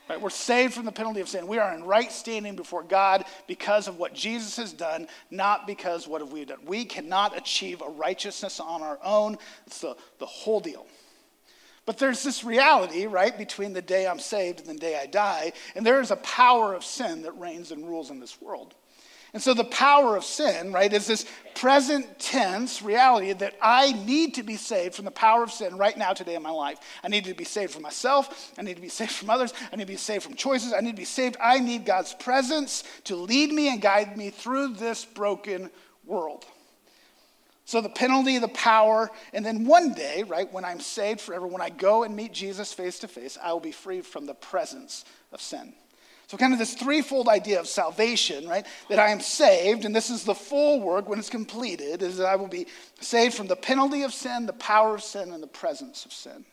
Right? 0.10 0.22
We're 0.22 0.30
saved 0.30 0.74
from 0.74 0.86
the 0.86 0.92
penalty 0.92 1.22
of 1.22 1.30
sin. 1.30 1.48
We 1.48 1.58
are 1.58 1.74
in 1.74 1.84
right 1.84 2.12
standing 2.12 2.56
before 2.56 2.84
God 2.84 3.26
because 3.48 3.88
of 3.88 3.98
what 3.98 4.14
Jesus 4.14 4.58
has 4.58 4.72
done, 4.72 5.08
not 5.32 5.66
because 5.66 6.08
what 6.08 6.22
have 6.22 6.32
we 6.32 6.46
done. 6.46 6.60
We 6.66 6.86
cannot 6.86 7.36
achieve 7.36 7.82
a 7.82 7.90
righteousness 7.90 8.60
on 8.60 8.84
our 8.84 9.00
own. 9.04 9.38
It's 9.66 9.80
the, 9.80 9.96
the 10.20 10.26
whole 10.26 10.60
deal. 10.60 10.86
But 11.86 12.00
there's 12.00 12.24
this 12.24 12.44
reality, 12.44 13.06
right, 13.06 13.38
between 13.38 13.74
the 13.74 13.82
day 13.82 14.08
I'm 14.08 14.20
saved 14.20 14.60
and 14.60 14.68
the 14.68 14.80
day 14.80 15.00
I 15.00 15.06
die, 15.06 15.54
and 15.76 15.86
there 15.86 16.02
is 16.02 16.12
a 16.12 16.16
power 16.18 16.74
of 16.74 16.84
sin 16.84 17.22
that 17.22 17.38
reigns 17.38 17.72
and 17.72 17.88
rules 17.88 18.10
in 18.10 18.20
this 18.20 18.42
world. 18.42 18.74
And 19.36 19.44
so 19.44 19.54
the 19.54 19.66
power 19.66 20.16
of 20.16 20.24
sin, 20.24 20.72
right, 20.72 20.92
is 20.92 21.08
this 21.08 21.26
present 21.56 22.20
tense 22.20 22.82
reality 22.82 23.34
that 23.34 23.54
I 23.62 23.92
need 23.92 24.36
to 24.36 24.44
be 24.44 24.56
saved 24.56 24.96
from 24.96 25.04
the 25.04 25.12
power 25.12 25.44
of 25.44 25.52
sin 25.52 25.78
right 25.78 25.96
now, 25.98 26.14
today 26.14 26.36
in 26.36 26.42
my 26.42 26.52
life. 26.52 26.80
I 27.04 27.10
need 27.10 27.26
to 27.26 27.34
be 27.34 27.44
saved 27.44 27.74
from 27.74 27.82
myself. 27.82 28.54
I 28.58 28.62
need 28.62 28.78
to 28.78 28.82
be 28.82 28.88
saved 28.88 29.12
from 29.12 29.30
others. 29.30 29.54
I 29.74 29.76
need 29.76 29.84
to 29.84 29.88
be 29.92 29.98
saved 29.98 30.24
from 30.24 30.36
choices. 30.36 30.72
I 30.72 30.80
need 30.80 30.92
to 30.92 31.02
be 31.02 31.04
saved. 31.04 31.36
I 31.42 31.60
need 31.60 31.86
God's 31.86 32.14
presence 32.14 32.86
to 33.04 33.18
lead 33.18 33.52
me 33.52 33.68
and 33.68 33.82
guide 33.82 34.16
me 34.16 34.30
through 34.30 34.70
this 34.76 35.04
broken 35.04 35.70
world. 36.06 36.46
So 37.66 37.82
the 37.82 37.90
penalty, 37.90 38.38
the 38.38 38.48
power, 38.48 39.10
and 39.34 39.44
then 39.44 39.66
one 39.66 39.94
day, 39.94 40.24
right, 40.24 40.52
when 40.54 40.64
I'm 40.64 40.80
saved 40.80 41.20
forever, 41.20 41.48
when 41.48 41.64
I 41.64 41.72
go 41.72 42.04
and 42.04 42.16
meet 42.16 42.32
Jesus 42.32 42.72
face 42.72 43.00
to 43.00 43.08
face, 43.08 43.40
I 43.42 43.52
will 43.52 43.60
be 43.60 43.72
free 43.72 44.02
from 44.02 44.28
the 44.28 44.36
presence 44.36 45.04
of 45.32 45.42
sin. 45.42 45.74
So, 46.28 46.38
kind 46.38 46.54
of 46.54 46.60
this 46.60 46.74
threefold 46.74 47.28
idea 47.28 47.60
of 47.60 47.68
salvation, 47.68 48.48
right? 48.48 48.66
That 48.90 48.98
I 48.98 49.10
am 49.10 49.20
saved, 49.20 49.86
and 49.86 49.96
this 49.96 50.10
is 50.10 50.24
the 50.24 50.34
full 50.34 50.80
work 50.80 51.08
when 51.08 51.20
it's 51.20 51.30
completed, 51.30 52.02
is 52.02 52.18
that 52.18 52.26
I 52.28 52.36
will 52.36 52.48
be 52.48 52.68
saved 53.00 53.36
from 53.36 53.48
the 53.48 53.56
penalty 53.56 54.04
of 54.04 54.14
sin, 54.14 54.46
the 54.46 54.54
power 54.54 54.96
of 54.96 55.04
sin, 55.04 55.32
and 55.32 55.42
the 55.42 55.48
presence 55.48 56.06
of 56.06 56.14
sin. 56.14 56.46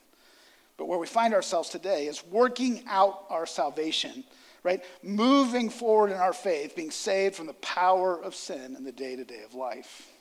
But 0.76 0.86
where 0.86 0.98
we 0.98 1.06
find 1.06 1.32
ourselves 1.32 1.70
today 1.70 2.06
is 2.06 2.24
working 2.26 2.82
out 2.86 3.24
our 3.30 3.46
salvation, 3.46 4.24
right? 4.62 4.82
Moving 5.02 5.70
forward 5.70 6.10
in 6.10 6.18
our 6.18 6.34
faith, 6.34 6.76
being 6.76 6.90
saved 6.90 7.34
from 7.34 7.46
the 7.46 7.54
power 7.54 8.22
of 8.22 8.34
sin 8.34 8.76
in 8.76 8.84
the 8.84 8.92
day 8.92 9.16
to 9.16 9.24
day 9.24 9.42
of 9.42 9.54
life. 9.54 10.11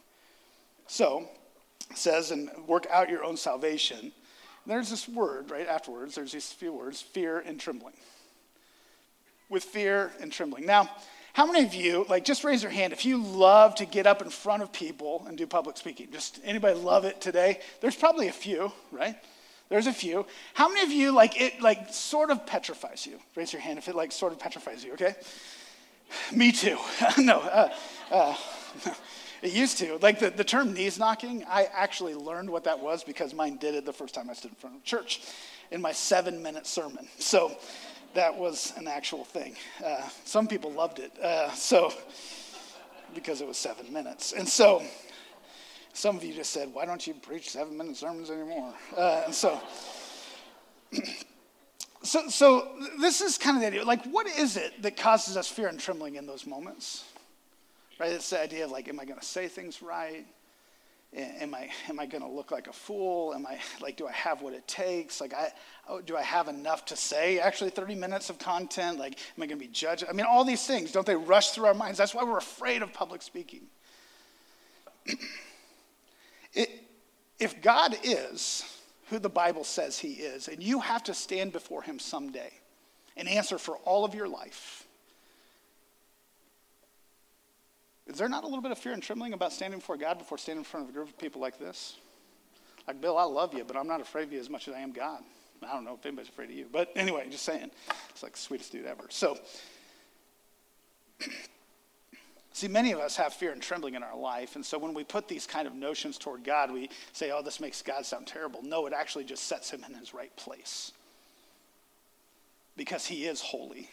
So, 0.92 1.26
says, 1.96 2.32
and 2.32 2.52
work 2.68 2.86
out 2.92 3.10
your 3.10 3.24
own 3.24 3.38
salvation. 3.38 4.12
There's 4.66 4.90
this 4.90 5.08
word 5.08 5.50
right 5.50 5.66
afterwards, 5.66 6.16
there's 6.16 6.34
these 6.34 6.52
few 6.52 6.74
words 6.74 7.02
fear 7.02 7.40
and 7.40 7.58
trembling. 7.58 7.94
With 9.48 9.64
fear 9.64 10.12
and 10.20 10.34
trembling. 10.34 10.66
Now, 10.66 10.90
how 11.32 11.46
many 11.46 11.66
of 11.66 11.74
you, 11.74 12.06
like, 12.10 12.26
just 12.26 12.44
raise 12.44 12.62
your 12.62 12.74
hand 12.74 12.92
if 12.92 13.06
you 13.06 13.24
love 13.24 13.76
to 13.76 13.86
get 13.86 14.06
up 14.06 14.22
in 14.22 14.30
front 14.30 14.64
of 14.64 14.74
people 14.74 15.24
and 15.30 15.38
do 15.38 15.48
public 15.48 15.78
speaking? 15.78 16.10
Just 16.12 16.42
anybody 16.44 16.78
love 16.78 17.06
it 17.06 17.22
today? 17.22 17.62
There's 17.80 17.96
probably 17.96 18.28
a 18.28 18.34
few, 18.34 18.74
right? 18.92 19.16
There's 19.70 19.88
a 19.88 19.94
few. 19.94 20.26
How 20.56 20.68
many 20.68 20.82
of 20.82 20.92
you, 20.92 21.14
like, 21.14 21.40
it, 21.40 21.62
like, 21.62 21.94
sort 21.94 22.32
of 22.32 22.46
petrifies 22.46 23.08
you? 23.08 23.18
Raise 23.38 23.54
your 23.54 23.62
hand 23.62 23.78
if 23.78 23.88
it, 23.88 23.96
like, 23.96 24.12
sort 24.12 24.34
of 24.34 24.40
petrifies 24.40 24.84
you, 24.84 24.92
okay? 24.92 25.16
Me 26.36 26.52
too. 26.52 26.78
no, 27.18 27.40
uh, 27.40 27.74
uh, 28.12 28.36
It 29.42 29.54
used 29.54 29.80
to. 29.80 29.98
Like 29.98 30.20
the, 30.20 30.30
the 30.30 30.44
term 30.44 30.74
knees 30.74 31.00
knocking, 31.00 31.44
I 31.48 31.68
actually 31.74 32.14
learned 32.14 32.50
what 32.50 32.66
that 32.66 32.80
was 32.80 33.04
because 33.04 33.34
mine 33.34 33.58
did 33.58 33.74
it 33.76 33.86
the 33.86 33.94
first 33.94 34.14
time 34.14 34.30
I 34.30 34.34
stood 34.34 34.52
in 34.52 34.56
front 34.56 34.76
of 34.76 34.84
church 34.84 35.22
in 35.72 35.82
my 35.82 35.92
seven 35.92 36.44
minute 36.44 36.68
sermon. 36.68 37.08
So 37.18 37.58
that 38.14 38.36
was 38.36 38.74
an 38.78 38.88
actual 38.88 39.24
thing. 39.24 39.56
Uh, 39.84 40.08
some 40.26 40.48
people 40.48 40.72
loved 40.72 41.00
it. 41.00 41.18
Uh, 41.20 41.52
so, 41.54 41.92
because 43.16 43.42
it 43.42 43.48
was 43.48 43.58
seven 43.58 43.92
minutes. 43.92 44.34
And 44.34 44.48
so, 44.48 44.84
some 45.94 46.16
of 46.16 46.24
you 46.24 46.34
just 46.34 46.52
said, 46.52 46.74
why 46.74 46.86
don't 46.86 47.06
you 47.06 47.14
preach 47.14 47.50
seven 47.50 47.78
minute 47.78 47.98
sermons 47.98 48.30
anymore? 48.30 48.74
Uh, 48.96 49.24
and 49.26 49.34
so, 49.34 49.60
so, 52.04 52.30
so 52.30 52.70
this 53.00 53.22
is 53.22 53.38
kind 53.38 53.58
of 53.58 53.62
the 53.62 53.68
idea. 53.68 53.84
Like, 53.84 54.06
what 54.06 54.28
is 54.28 54.56
it 54.56 54.82
that 54.84 54.98
causes 54.98 55.36
us 55.36 55.48
fear 55.48 55.68
and 55.68 55.80
trembling 55.80 56.16
in 56.16 56.26
those 56.26 56.46
moments? 56.46 57.06
Right? 58.02 58.14
It's 58.14 58.32
the 58.32 58.42
idea 58.42 58.66
of 58.66 58.72
like, 58.72 58.88
am 58.90 59.00
I 59.00 59.06
going 59.06 59.20
to 59.20 59.26
say 59.26 59.48
things 59.48 59.84
right? 59.84 60.26
am 61.16 61.54
I, 61.54 61.70
am 61.88 62.00
I 62.00 62.08
going 62.08 62.24
to 62.24 62.28
look 62.28 62.50
like 62.50 62.68
a 62.68 62.74
fool? 62.74 63.32
Am 63.36 63.46
I 63.46 63.60
like, 63.80 63.96
do 63.96 64.08
I 64.08 64.12
have 64.12 64.42
what 64.42 64.54
it 64.54 64.68
takes? 64.68 65.22
Like, 65.22 65.36
I, 65.36 65.50
oh, 65.88 66.02
do 66.02 66.18
I 66.18 66.24
have 66.24 66.48
enough 66.48 66.84
to 66.86 66.96
say? 66.96 67.38
Actually, 67.38 67.70
30 67.70 67.94
minutes 67.94 68.32
of 68.32 68.40
content? 68.40 68.98
Like, 68.98 69.20
am 69.38 69.44
I 69.44 69.46
going 69.46 69.60
to 69.60 69.64
be 69.64 69.72
judged? 69.72 70.04
I 70.10 70.14
mean, 70.14 70.26
all 70.28 70.44
these 70.44 70.66
things, 70.66 70.92
don't 70.92 71.06
they 71.06 71.16
rush 71.16 71.52
through 71.52 71.66
our 71.66 71.76
minds? 71.76 72.00
That's 72.00 72.16
why 72.16 72.24
we're 72.24 72.40
afraid 72.40 72.82
of 72.82 72.92
public 72.92 73.22
speaking. 73.22 73.68
it, 76.54 76.70
if 77.40 77.62
God 77.62 77.96
is 78.04 78.64
who 79.12 79.20
the 79.20 79.30
Bible 79.30 79.64
says 79.64 80.00
he 80.00 80.14
is, 80.14 80.48
and 80.48 80.64
you 80.64 80.80
have 80.80 81.04
to 81.04 81.14
stand 81.14 81.52
before 81.52 81.84
him 81.84 82.00
someday 82.00 82.52
and 83.16 83.30
answer 83.30 83.60
for 83.60 83.76
all 83.84 84.06
of 84.06 84.16
your 84.16 84.28
life, 84.28 84.81
Is 88.12 88.18
there 88.18 88.28
not 88.28 88.44
a 88.44 88.48
little 88.48 88.62
bit 88.62 88.72
of 88.72 88.78
fear 88.78 88.92
and 88.94 89.02
trembling 89.02 89.34
about 89.34 89.54
standing 89.54 89.80
before 89.80 89.96
God 89.96 90.18
before 90.18 90.38
standing 90.38 90.62
in 90.62 90.66
front 90.66 90.86
of 90.86 90.90
a 90.90 90.94
group 90.94 91.08
of 91.08 91.18
people 91.18 91.40
like 91.40 91.58
this? 91.58 91.96
Like, 92.88 93.00
Bill, 93.00 93.18
I 93.18 93.24
love 93.24 93.54
you, 93.54 93.64
but 93.64 93.78
I'm 93.78 93.88
not 93.88 94.02
afraid 94.02 94.24
of 94.24 94.34
you 94.34 94.40
as 94.40 94.50
much 94.50 94.68
as 94.68 94.74
I 94.74 94.80
am 94.80 94.92
God. 94.92 95.22
I 95.64 95.74
don't 95.74 95.86
know 95.86 95.94
if 95.94 96.06
anybody's 96.06 96.30
afraid 96.30 96.50
of 96.50 96.56
you. 96.56 96.66
But 96.72 96.92
anyway, 96.96 97.28
just 97.30 97.46
saying. 97.46 97.72
It's 98.10 98.24
like 98.24 98.34
the 98.34 98.40
sweetest 98.40 98.72
dude 98.72 98.86
ever. 98.86 99.06
So, 99.10 99.38
see, 102.52 102.68
many 102.68 102.92
of 102.92 103.00
us 103.00 103.16
have 103.16 103.34
fear 103.34 103.52
and 103.52 103.62
trembling 103.62 103.96
in 103.96 104.04
our 104.04 104.18
life. 104.18 104.56
And 104.56 104.66
so 104.66 104.78
when 104.78 104.94
we 104.94 105.04
put 105.04 105.28
these 105.28 105.48
kind 105.48 105.68
of 105.68 105.76
notions 105.76 106.18
toward 106.18 106.44
God, 106.44 106.72
we 106.72 106.90
say, 107.14 107.32
oh, 107.32 107.42
this 107.42 107.60
makes 107.60 107.82
God 107.82 108.06
sound 108.06 108.28
terrible. 108.28 108.62
No, 108.64 108.88
it 108.88 108.94
actually 108.94 109.24
just 109.24 109.44
sets 109.44 109.70
him 109.70 109.86
in 109.88 109.96
his 109.96 110.14
right 110.14 110.36
place 110.36 110.92
because 112.76 113.06
he 113.06 113.26
is 113.26 113.40
holy. 113.40 113.90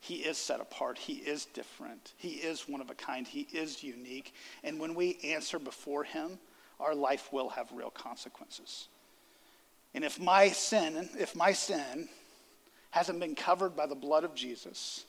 He 0.00 0.16
is 0.16 0.38
set 0.38 0.60
apart. 0.60 0.98
He 0.98 1.14
is 1.14 1.46
different. 1.46 2.12
He 2.16 2.34
is 2.34 2.68
one 2.68 2.80
of 2.80 2.90
a 2.90 2.94
kind. 2.94 3.26
He 3.26 3.48
is 3.52 3.82
unique. 3.82 4.32
And 4.62 4.78
when 4.78 4.94
we 4.94 5.18
answer 5.24 5.58
before 5.58 6.04
Him, 6.04 6.38
our 6.78 6.94
life 6.94 7.32
will 7.32 7.48
have 7.50 7.70
real 7.72 7.90
consequences. 7.90 8.88
And 9.94 10.04
if 10.04 10.20
my 10.20 10.50
sin, 10.50 11.08
if 11.18 11.34
my 11.34 11.52
sin 11.52 12.08
hasn't 12.90 13.18
been 13.18 13.34
covered 13.34 13.74
by 13.74 13.86
the 13.86 13.94
blood 13.94 14.24
of 14.24 14.34
Jesus, 14.34 15.04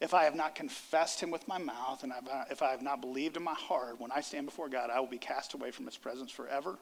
if 0.00 0.14
I 0.14 0.24
have 0.24 0.34
not 0.34 0.54
confessed 0.54 1.20
him 1.20 1.30
with 1.30 1.46
my 1.46 1.58
mouth 1.58 2.02
and 2.04 2.12
if 2.50 2.62
I 2.62 2.70
have 2.70 2.80
not 2.80 3.02
believed 3.02 3.36
in 3.36 3.42
my 3.42 3.54
heart, 3.54 4.00
when 4.00 4.10
I 4.10 4.22
stand 4.22 4.46
before 4.46 4.70
God, 4.70 4.88
I 4.88 4.98
will 4.98 5.06
be 5.06 5.18
cast 5.18 5.52
away 5.52 5.70
from 5.72 5.84
his 5.84 5.98
presence 5.98 6.30
forever. 6.30 6.78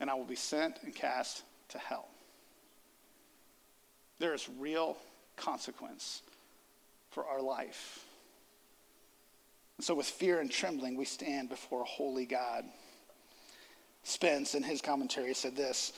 And 0.00 0.10
I 0.10 0.14
will 0.14 0.24
be 0.24 0.34
sent 0.34 0.82
and 0.82 0.92
cast 0.92 1.44
to 1.68 1.78
hell 1.78 2.08
there 4.20 4.34
is 4.34 4.48
real 4.58 4.96
consequence 5.36 6.22
for 7.10 7.26
our 7.26 7.42
life. 7.42 8.04
And 9.78 9.84
so, 9.84 9.94
with 9.94 10.06
fear 10.06 10.40
and 10.40 10.50
trembling, 10.50 10.96
we 10.96 11.06
stand 11.06 11.48
before 11.48 11.82
a 11.82 11.86
holy 11.86 12.26
God. 12.26 12.64
Spence, 14.04 14.54
in 14.54 14.62
his 14.62 14.80
commentary, 14.80 15.34
said 15.34 15.56
this 15.56 15.92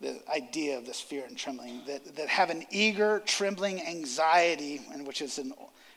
the 0.00 0.20
idea 0.32 0.78
of 0.78 0.86
this 0.86 1.00
fear 1.00 1.24
and 1.26 1.36
trembling 1.36 1.80
that, 1.86 2.14
that 2.14 2.28
have 2.28 2.50
an 2.50 2.64
eager, 2.70 3.20
trembling 3.26 3.82
anxiety, 3.82 4.80
and 4.92 5.04
which 5.04 5.20
is, 5.22 5.38
an, 5.38 5.52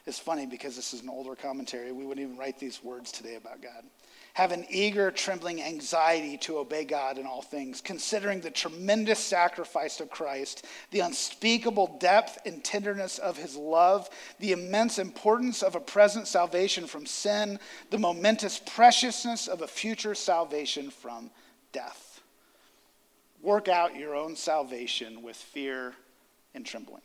is 0.08 0.18
funny 0.18 0.48
because 0.48 0.76
this 0.76 0.92
is 0.92 1.04
an 1.04 1.10
older 1.10 1.36
commentary. 1.36 1.92
We 1.92 2.04
wouldn't 2.04 2.26
even 2.26 2.36
write 2.36 2.58
these 2.58 2.84
words 2.84 3.12
today 3.12 3.36
about 3.36 3.62
God 3.62 3.84
have 4.34 4.52
an 4.52 4.66
eager, 4.70 5.12
trembling 5.12 5.62
anxiety 5.62 6.38
to 6.38 6.58
obey 6.58 6.86
God 6.86 7.18
in 7.18 7.26
all 7.26 7.42
things, 7.42 7.82
considering 7.82 8.40
the 8.40 8.52
tremendous 8.52 9.20
sacrifice 9.20 10.00
of 10.00 10.10
Christ, 10.10 10.66
the 10.92 11.02
unspeakable 11.02 11.98
depth 12.00 12.40
and 12.46 12.64
tenderness 12.64 13.18
of 13.18 13.38
his 13.38 13.56
love, 13.56 14.10
the 14.40 14.54
immense 14.54 15.00
importance 15.00 15.62
of 15.62 15.76
a 15.76 15.80
present 15.80 16.28
salvation 16.28 16.88
from 16.88 17.06
sin, 17.06 17.60
the 17.90 17.98
momentous 17.98 18.62
preciousness 18.66 19.48
of 19.48 19.62
a 19.62 19.68
future 19.68 20.16
salvation 20.16 20.90
from 20.90 21.30
death. 21.72 22.22
Work 23.42 23.68
out 23.68 23.96
your 23.96 24.16
own 24.16 24.36
salvation 24.36 25.24
with 25.24 25.36
fear 25.36 25.94
and 26.54 26.66
trembling. 26.66 27.02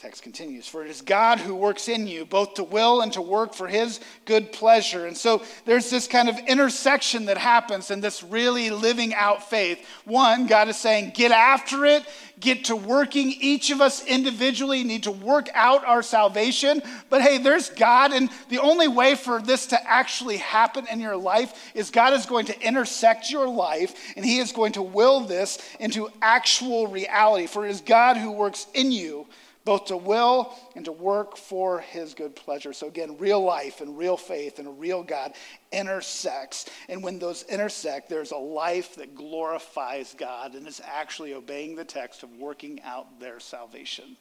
Text 0.00 0.22
continues, 0.22 0.66
for 0.66 0.82
it 0.82 0.90
is 0.90 1.02
God 1.02 1.40
who 1.40 1.54
works 1.54 1.86
in 1.86 2.06
you, 2.06 2.24
both 2.24 2.54
to 2.54 2.64
will 2.64 3.02
and 3.02 3.12
to 3.12 3.20
work 3.20 3.52
for 3.52 3.68
his 3.68 4.00
good 4.24 4.50
pleasure. 4.50 5.04
And 5.04 5.14
so 5.14 5.42
there's 5.66 5.90
this 5.90 6.06
kind 6.06 6.30
of 6.30 6.38
intersection 6.48 7.26
that 7.26 7.36
happens 7.36 7.90
in 7.90 8.00
this 8.00 8.22
really 8.22 8.70
living 8.70 9.12
out 9.12 9.50
faith. 9.50 9.86
One, 10.06 10.46
God 10.46 10.70
is 10.70 10.78
saying, 10.78 11.12
get 11.14 11.32
after 11.32 11.84
it, 11.84 12.02
get 12.40 12.64
to 12.64 12.76
working. 12.76 13.30
Each 13.40 13.68
of 13.68 13.82
us 13.82 14.02
individually 14.06 14.84
need 14.84 15.02
to 15.02 15.10
work 15.10 15.50
out 15.52 15.84
our 15.84 16.02
salvation. 16.02 16.80
But 17.10 17.20
hey, 17.20 17.36
there's 17.36 17.68
God, 17.68 18.12
and 18.14 18.30
the 18.48 18.62
only 18.62 18.88
way 18.88 19.16
for 19.16 19.42
this 19.42 19.66
to 19.66 19.86
actually 19.86 20.38
happen 20.38 20.86
in 20.90 21.00
your 21.00 21.18
life 21.18 21.72
is 21.74 21.90
God 21.90 22.14
is 22.14 22.24
going 22.24 22.46
to 22.46 22.58
intersect 22.66 23.30
your 23.30 23.46
life, 23.46 24.14
and 24.16 24.24
he 24.24 24.38
is 24.38 24.52
going 24.52 24.72
to 24.72 24.82
will 24.82 25.20
this 25.20 25.58
into 25.78 26.08
actual 26.22 26.86
reality. 26.86 27.46
For 27.46 27.66
it 27.66 27.70
is 27.70 27.82
God 27.82 28.16
who 28.16 28.32
works 28.32 28.66
in 28.72 28.92
you 28.92 29.26
both 29.64 29.86
to 29.86 29.96
will 29.96 30.54
and 30.74 30.84
to 30.86 30.92
work 30.92 31.36
for 31.36 31.80
his 31.80 32.14
good 32.14 32.34
pleasure. 32.34 32.72
So, 32.72 32.86
again, 32.86 33.16
real 33.18 33.42
life 33.42 33.80
and 33.80 33.96
real 33.96 34.16
faith 34.16 34.58
and 34.58 34.66
a 34.66 34.70
real 34.70 35.02
God 35.02 35.34
intersects. 35.70 36.66
And 36.88 37.02
when 37.02 37.18
those 37.18 37.42
intersect, 37.44 38.08
there's 38.08 38.30
a 38.30 38.36
life 38.36 38.96
that 38.96 39.14
glorifies 39.14 40.14
God 40.18 40.54
and 40.54 40.66
is 40.66 40.80
actually 40.84 41.34
obeying 41.34 41.76
the 41.76 41.84
text 41.84 42.22
of 42.22 42.30
working 42.36 42.80
out 42.82 43.20
their 43.20 43.38
salvation. 43.38 44.16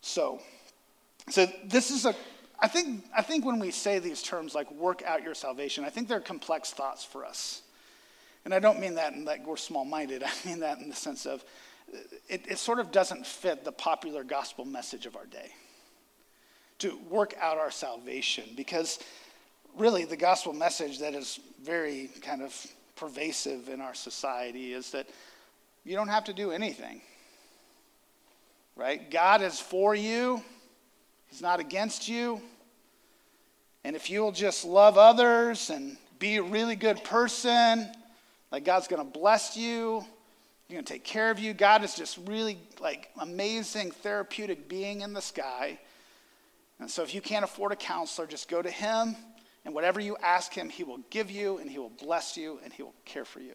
So, 0.00 0.40
so 1.28 1.46
this 1.64 1.90
is 1.90 2.06
a 2.06 2.14
I 2.58 2.68
think, 2.68 3.04
I 3.14 3.22
think 3.22 3.44
when 3.44 3.58
we 3.58 3.70
say 3.70 3.98
these 3.98 4.22
terms 4.22 4.54
like 4.54 4.70
work 4.72 5.02
out 5.02 5.22
your 5.22 5.34
salvation, 5.34 5.84
I 5.84 5.90
think 5.90 6.08
they're 6.08 6.20
complex 6.20 6.70
thoughts 6.70 7.04
for 7.04 7.24
us. 7.24 7.62
And 8.44 8.54
I 8.54 8.60
don't 8.60 8.80
mean 8.80 8.94
that 8.94 9.12
in 9.12 9.24
that 9.26 9.44
we're 9.44 9.56
small 9.56 9.84
minded. 9.84 10.22
I 10.26 10.30
mean 10.46 10.60
that 10.60 10.78
in 10.78 10.88
the 10.88 10.94
sense 10.94 11.26
of 11.26 11.44
it, 12.28 12.44
it 12.48 12.58
sort 12.58 12.78
of 12.78 12.90
doesn't 12.90 13.26
fit 13.26 13.64
the 13.64 13.72
popular 13.72 14.24
gospel 14.24 14.64
message 14.64 15.06
of 15.06 15.16
our 15.16 15.26
day 15.26 15.50
to 16.78 16.98
work 17.08 17.34
out 17.40 17.58
our 17.58 17.70
salvation 17.70 18.44
because 18.56 18.98
really 19.76 20.04
the 20.04 20.16
gospel 20.16 20.52
message 20.52 20.98
that 20.98 21.14
is 21.14 21.40
very 21.62 22.10
kind 22.20 22.42
of 22.42 22.66
pervasive 22.96 23.68
in 23.68 23.80
our 23.80 23.94
society 23.94 24.72
is 24.72 24.90
that 24.90 25.08
you 25.84 25.94
don't 25.94 26.08
have 26.08 26.24
to 26.24 26.32
do 26.32 26.50
anything 26.50 27.00
right? 28.76 29.10
God 29.10 29.42
is 29.42 29.58
for 29.58 29.94
you. 29.94 30.42
He's 31.28 31.42
not 31.42 31.58
against 31.58 32.08
you. 32.08 32.40
And 33.82 33.96
if 33.96 34.10
you'll 34.10 34.32
just 34.32 34.64
love 34.64 34.98
others 34.98 35.70
and 35.70 35.96
be 36.18 36.36
a 36.36 36.42
really 36.42 36.76
good 36.76 37.02
person 37.04 37.90
like 38.50 38.64
god's 38.64 38.88
going 38.88 39.04
to 39.04 39.18
bless 39.18 39.54
you 39.54 40.02
going 40.74 40.84
to 40.84 40.92
take 40.92 41.04
care 41.04 41.30
of 41.30 41.38
you. 41.38 41.54
God 41.54 41.84
is 41.84 41.94
just 41.94 42.18
really 42.26 42.58
like 42.80 43.10
amazing 43.20 43.92
therapeutic 43.92 44.68
being 44.68 45.02
in 45.02 45.12
the 45.12 45.22
sky. 45.22 45.78
And 46.80 46.90
so 46.90 47.02
if 47.02 47.14
you 47.14 47.20
can't 47.20 47.44
afford 47.44 47.72
a 47.72 47.76
counselor, 47.76 48.26
just 48.26 48.48
go 48.48 48.60
to 48.60 48.70
him 48.70 49.16
and 49.64 49.74
whatever 49.74 50.00
you 50.00 50.16
ask 50.22 50.52
him, 50.52 50.68
he 50.68 50.84
will 50.84 51.00
give 51.10 51.30
you 51.30 51.58
and 51.58 51.70
he 51.70 51.78
will 51.78 51.90
bless 51.90 52.36
you 52.36 52.60
and 52.64 52.72
he 52.72 52.82
will 52.82 52.94
care 53.04 53.24
for 53.24 53.40
you. 53.40 53.54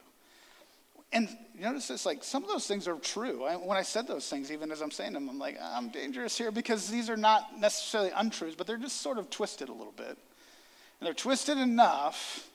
And 1.13 1.27
you 1.55 1.61
notice 1.61 1.89
this, 1.89 2.05
like 2.05 2.23
some 2.23 2.43
of 2.43 2.49
those 2.49 2.65
things 2.65 2.87
are 2.87 2.95
true. 2.95 3.43
I, 3.43 3.55
when 3.55 3.77
I 3.77 3.81
said 3.81 4.07
those 4.07 4.29
things, 4.29 4.51
even 4.51 4.71
as 4.71 4.81
I'm 4.81 4.91
saying 4.91 5.13
them, 5.13 5.29
I'm 5.29 5.39
like, 5.39 5.57
I'm 5.61 5.89
dangerous 5.89 6.37
here 6.37 6.51
because 6.51 6.89
these 6.89 7.09
are 7.09 7.17
not 7.17 7.59
necessarily 7.59 8.11
untruths, 8.15 8.55
but 8.55 8.65
they're 8.67 8.77
just 8.77 9.01
sort 9.01 9.17
of 9.17 9.29
twisted 9.29 9.67
a 9.67 9.73
little 9.73 9.93
bit. 9.95 10.07
And 10.07 11.07
they're 11.07 11.13
twisted 11.13 11.57
enough 11.57 12.49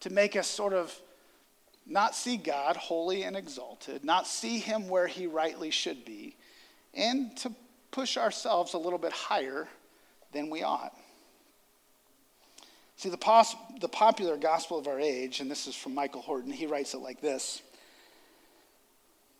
to 0.00 0.10
make 0.10 0.36
us 0.36 0.46
sort 0.46 0.72
of 0.72 0.98
not 1.88 2.14
see 2.14 2.36
God 2.36 2.76
holy 2.76 3.22
and 3.24 3.36
exalted, 3.36 4.04
not 4.04 4.26
see 4.26 4.58
him 4.58 4.88
where 4.88 5.06
he 5.06 5.26
rightly 5.26 5.70
should 5.70 6.04
be, 6.04 6.36
and 6.94 7.36
to 7.38 7.52
push 7.90 8.16
ourselves 8.16 8.74
a 8.74 8.78
little 8.78 8.98
bit 8.98 9.12
higher 9.12 9.66
than 10.32 10.50
we 10.50 10.62
ought. 10.62 10.94
See, 12.96 13.08
the, 13.08 13.16
pos- 13.16 13.56
the 13.80 13.88
popular 13.88 14.36
gospel 14.36 14.78
of 14.78 14.88
our 14.88 15.00
age, 15.00 15.40
and 15.40 15.50
this 15.50 15.66
is 15.66 15.74
from 15.74 15.94
Michael 15.94 16.20
Horton, 16.20 16.50
he 16.50 16.66
writes 16.66 16.94
it 16.94 16.98
like 16.98 17.20
this. 17.20 17.62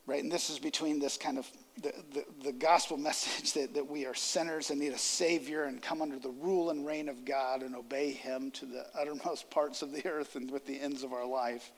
Right, 0.06 0.22
and 0.22 0.32
this 0.32 0.48
is 0.48 0.58
between 0.58 1.00
this 1.00 1.18
kind 1.18 1.37
of 1.37 1.46
the, 1.82 1.92
the, 2.14 2.24
the, 2.44 2.52
gospel 2.52 2.96
message 2.96 3.52
that, 3.52 3.74
that 3.74 3.87
we 3.87 4.06
are 4.06 4.14
sinners 4.14 4.70
and 4.70 4.80
need 4.80 4.92
a 4.92 4.98
savior 4.98 5.64
and 5.64 5.82
come 5.82 6.00
under 6.00 6.18
the 6.18 6.30
rule 6.30 6.70
and 6.70 6.87
reign 6.87 7.11
of 7.11 7.26
God 7.26 7.62
and 7.62 7.76
obey 7.76 8.12
him 8.12 8.50
to 8.52 8.64
the 8.64 8.87
uttermost 8.98 9.50
parts 9.50 9.82
of 9.82 9.92
the 9.92 10.06
earth 10.06 10.34
and 10.34 10.50
with 10.50 10.64
the 10.64 10.80
ends 10.80 11.02
of 11.02 11.12
our 11.12 11.26
life 11.26 11.72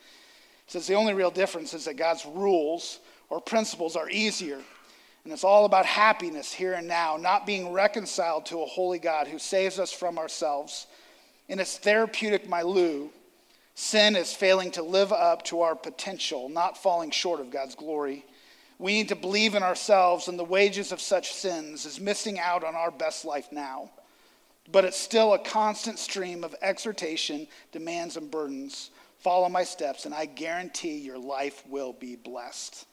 says 0.71 0.87
the 0.87 0.95
only 0.95 1.15
real 1.15 1.33
difference 1.33 1.75
is 1.75 1.87
that 1.87 1.97
God's 1.97 2.25
rules 2.25 3.01
or 3.29 3.41
principles 3.41 3.97
are 3.97 4.09
easier. 4.09 4.61
And 5.25 5.33
it's 5.33 5.45
all 5.45 5.65
about 5.65 5.85
happiness 5.85 6.53
here 6.53 6.75
and 6.75 6.87
now, 6.87 7.17
not 7.17 7.45
being 7.45 7.73
reconciled 7.73 8.47
to 8.47 8.63
a 8.63 8.67
holy 8.67 8.99
God 8.99 9.27
who 9.27 9.39
saves 9.39 9.79
us 9.79 9.93
from 9.93 10.17
ourselves. 10.17 10.87
In 11.49 11.59
its 11.59 11.77
therapeutic 11.77 12.49
milieu, 12.49 13.09
sin 13.75 14.15
is 14.15 14.33
failing 14.33 14.71
to 14.71 14.83
live 14.83 15.13
up 15.13 15.43
to 15.47 15.63
our 15.63 15.75
potential, 15.75 16.49
not 16.49 16.81
falling 16.81 17.11
short 17.11 17.41
of 17.41 17.51
God's 17.51 17.75
glory. 17.75 18.25
We 18.79 18.93
need 18.93 19.09
to 19.09 19.17
believe 19.17 19.57
in 19.57 19.63
ourselves, 19.63 20.29
and 20.29 20.39
the 20.39 20.45
wages 20.45 20.93
of 20.93 21.01
such 21.01 21.33
sins 21.35 21.85
is 21.85 22.01
missing 22.01 22.39
out 22.39 22.65
on 22.65 22.77
our 22.77 22.93
best 22.93 23.25
life 23.25 23.51
now. 23.51 23.91
but 24.73 24.85
it's 24.85 24.97
still 24.97 25.35
a 25.35 25.39
constant 25.39 25.99
stream 25.99 26.45
of 26.45 26.55
exhortation, 26.63 27.47
demands, 27.73 28.17
and 28.17 28.31
burdens. 28.31 28.91
Follow 29.21 29.49
my 29.49 29.65
steps, 29.65 30.07
and 30.07 30.15
I 30.15 30.25
guarantee 30.25 30.99
your 30.99 31.19
life 31.19 31.63
will 31.69 31.93
be 31.93 32.17
blessed. 32.17 32.87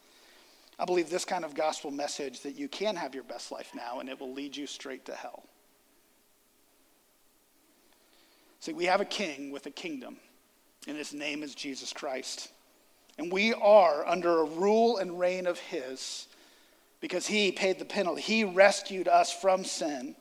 I 0.77 0.85
believe 0.85 1.09
this 1.09 1.25
kind 1.25 1.45
of 1.45 1.55
gospel 1.55 1.89
message 1.89 2.41
that 2.41 2.55
you 2.55 2.67
can 2.67 2.95
have 2.95 3.15
your 3.15 3.23
best 3.23 3.51
life 3.51 3.71
now, 3.73 3.99
and 3.99 4.09
it 4.09 4.19
will 4.19 4.33
lead 4.33 4.55
you 4.55 4.67
straight 4.67 5.05
to 5.05 5.15
hell. 5.15 5.43
See, 8.59 8.73
we 8.73 8.85
have 8.85 9.01
a 9.01 9.05
king 9.05 9.51
with 9.51 9.65
a 9.65 9.71
kingdom, 9.71 10.17
and 10.87 10.97
his 10.97 11.13
name 11.13 11.43
is 11.43 11.55
Jesus 11.55 11.93
Christ. 11.93 12.49
And 13.17 13.31
we 13.31 13.53
are 13.53 14.05
under 14.05 14.39
a 14.39 14.43
rule 14.43 14.97
and 14.97 15.19
reign 15.19 15.47
of 15.47 15.57
his 15.57 16.27
because 16.99 17.25
he 17.25 17.51
paid 17.51 17.79
the 17.79 17.85
penalty. 17.85 18.21
He 18.21 18.43
rescued 18.43 19.07
us 19.07 19.31
from 19.31 19.63
sin. 19.63 20.15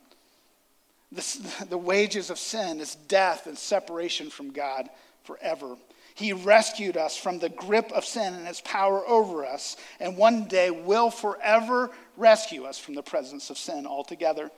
The, 1.11 1.65
the 1.69 1.77
wages 1.77 2.29
of 2.29 2.39
sin 2.39 2.79
is 2.79 2.95
death 2.95 3.45
and 3.45 3.57
separation 3.57 4.29
from 4.29 4.51
God 4.51 4.89
forever. 5.23 5.75
He 6.17 6.33
rescued 6.33 6.97
us 6.97 7.15
from 7.15 7.37
the 7.37 7.49
grip 7.49 7.91
of 7.91 8.03
sin 8.03 8.33
and 8.33 8.47
its 8.47 8.59
power 8.61 9.07
over 9.07 9.45
us, 9.45 9.77
and 9.99 10.17
one 10.17 10.45
day 10.45 10.71
will 10.71 11.11
forever 11.11 11.91
rescue 12.17 12.63
us 12.63 12.79
from 12.79 12.95
the 12.95 13.03
presence 13.03 13.51
of 13.51 13.57
sin 13.59 13.85
altogether. 13.85 14.49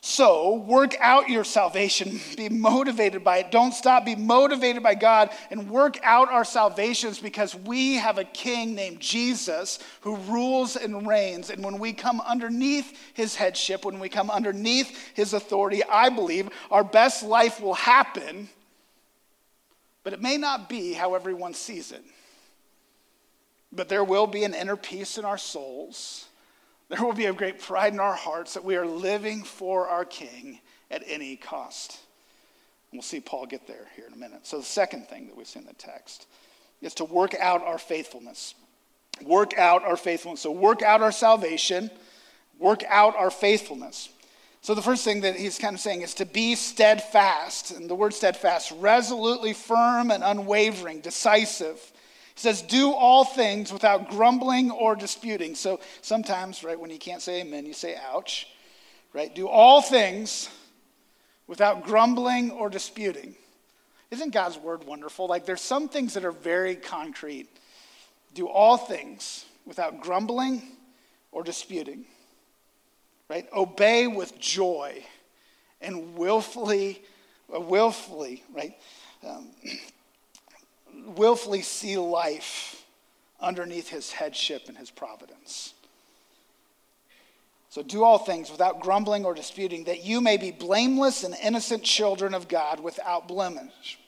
So, 0.00 0.54
work 0.54 0.96
out 0.98 1.28
your 1.28 1.44
salvation. 1.44 2.18
Be 2.38 2.48
motivated 2.48 3.22
by 3.22 3.38
it. 3.38 3.50
Don't 3.50 3.74
stop. 3.74 4.06
Be 4.06 4.16
motivated 4.16 4.82
by 4.82 4.94
God 4.94 5.28
and 5.50 5.68
work 5.68 5.98
out 6.02 6.30
our 6.30 6.46
salvations 6.46 7.18
because 7.18 7.54
we 7.54 7.96
have 7.96 8.16
a 8.16 8.24
king 8.24 8.74
named 8.74 9.00
Jesus 9.00 9.80
who 10.00 10.16
rules 10.16 10.76
and 10.76 11.06
reigns. 11.06 11.50
And 11.50 11.62
when 11.62 11.78
we 11.78 11.92
come 11.92 12.22
underneath 12.22 12.98
his 13.12 13.34
headship, 13.34 13.84
when 13.84 14.00
we 14.00 14.08
come 14.08 14.30
underneath 14.30 14.96
his 15.12 15.34
authority, 15.34 15.84
I 15.84 16.08
believe 16.08 16.48
our 16.70 16.84
best 16.84 17.22
life 17.22 17.60
will 17.60 17.74
happen. 17.74 18.48
But 20.02 20.12
it 20.12 20.22
may 20.22 20.36
not 20.36 20.68
be 20.68 20.92
how 20.92 21.14
everyone 21.14 21.54
sees 21.54 21.92
it. 21.92 22.02
But 23.72 23.88
there 23.88 24.04
will 24.04 24.26
be 24.26 24.44
an 24.44 24.54
inner 24.54 24.76
peace 24.76 25.18
in 25.18 25.24
our 25.24 25.38
souls 25.38 26.26
there 26.90 27.04
will 27.04 27.12
be 27.12 27.26
a 27.26 27.32
great 27.32 27.60
pride 27.60 27.92
in 27.92 28.00
our 28.00 28.16
hearts 28.16 28.54
that 28.54 28.64
we 28.64 28.76
are 28.76 28.84
living 28.84 29.44
for 29.44 29.86
our 29.88 30.04
King 30.04 30.58
at 30.90 31.04
any 31.06 31.36
cost. 31.36 32.00
And 32.90 32.98
we'll 32.98 33.02
see 33.02 33.20
Paul 33.20 33.46
get 33.46 33.68
there 33.68 33.86
here 33.94 34.06
in 34.08 34.12
a 34.12 34.16
minute. 34.16 34.44
So, 34.44 34.58
the 34.58 34.64
second 34.64 35.06
thing 35.06 35.28
that 35.28 35.36
we 35.36 35.44
see 35.44 35.60
in 35.60 35.66
the 35.66 35.72
text 35.74 36.26
is 36.82 36.92
to 36.94 37.04
work 37.04 37.36
out 37.38 37.62
our 37.62 37.78
faithfulness. 37.78 38.56
Work 39.22 39.56
out 39.56 39.84
our 39.84 39.96
faithfulness. 39.96 40.40
So, 40.40 40.50
work 40.50 40.82
out 40.82 41.00
our 41.00 41.12
salvation, 41.12 41.92
work 42.58 42.82
out 42.88 43.14
our 43.14 43.30
faithfulness. 43.30 44.08
So, 44.62 44.74
the 44.74 44.82
first 44.82 45.04
thing 45.04 45.22
that 45.22 45.36
he's 45.36 45.58
kind 45.58 45.74
of 45.74 45.80
saying 45.80 46.02
is 46.02 46.14
to 46.14 46.26
be 46.26 46.54
steadfast. 46.54 47.70
And 47.70 47.88
the 47.88 47.94
word 47.94 48.12
steadfast, 48.12 48.72
resolutely 48.72 49.54
firm 49.54 50.10
and 50.10 50.22
unwavering, 50.22 51.00
decisive 51.00 51.80
He 52.34 52.40
says, 52.40 52.60
Do 52.60 52.92
all 52.92 53.24
things 53.24 53.72
without 53.72 54.10
grumbling 54.10 54.70
or 54.70 54.94
disputing. 54.96 55.54
So 55.54 55.80
sometimes, 56.02 56.62
right, 56.62 56.78
when 56.78 56.90
you 56.90 56.98
can't 56.98 57.22
say 57.22 57.40
amen, 57.40 57.64
you 57.64 57.72
say 57.72 57.96
ouch, 58.12 58.48
right? 59.14 59.34
Do 59.34 59.48
all 59.48 59.80
things 59.80 60.50
without 61.46 61.84
grumbling 61.84 62.50
or 62.50 62.68
disputing. 62.68 63.34
Isn't 64.10 64.34
God's 64.34 64.58
word 64.58 64.84
wonderful? 64.84 65.26
Like 65.26 65.46
there's 65.46 65.60
some 65.60 65.88
things 65.88 66.14
that 66.14 66.24
are 66.24 66.32
very 66.32 66.76
concrete. 66.76 67.48
Do 68.34 68.46
all 68.46 68.76
things 68.76 69.46
without 69.64 70.00
grumbling 70.00 70.62
or 71.32 71.42
disputing. 71.42 72.04
Right? 73.30 73.46
Obey 73.52 74.08
with 74.08 74.40
joy 74.40 75.04
and 75.80 76.16
willfully, 76.16 77.00
willfully, 77.48 78.42
right? 78.52 78.74
Um, 79.24 79.50
willfully 81.14 81.62
see 81.62 81.96
life 81.96 82.84
underneath 83.40 83.88
his 83.88 84.10
headship 84.10 84.62
and 84.66 84.76
his 84.76 84.90
providence. 84.90 85.74
So 87.68 87.84
do 87.84 88.02
all 88.02 88.18
things 88.18 88.50
without 88.50 88.80
grumbling 88.80 89.24
or 89.24 89.32
disputing, 89.32 89.84
that 89.84 90.02
you 90.02 90.20
may 90.20 90.36
be 90.36 90.50
blameless 90.50 91.22
and 91.22 91.36
innocent 91.40 91.84
children 91.84 92.34
of 92.34 92.48
God 92.48 92.80
without 92.80 93.28
blemish. 93.28 94.00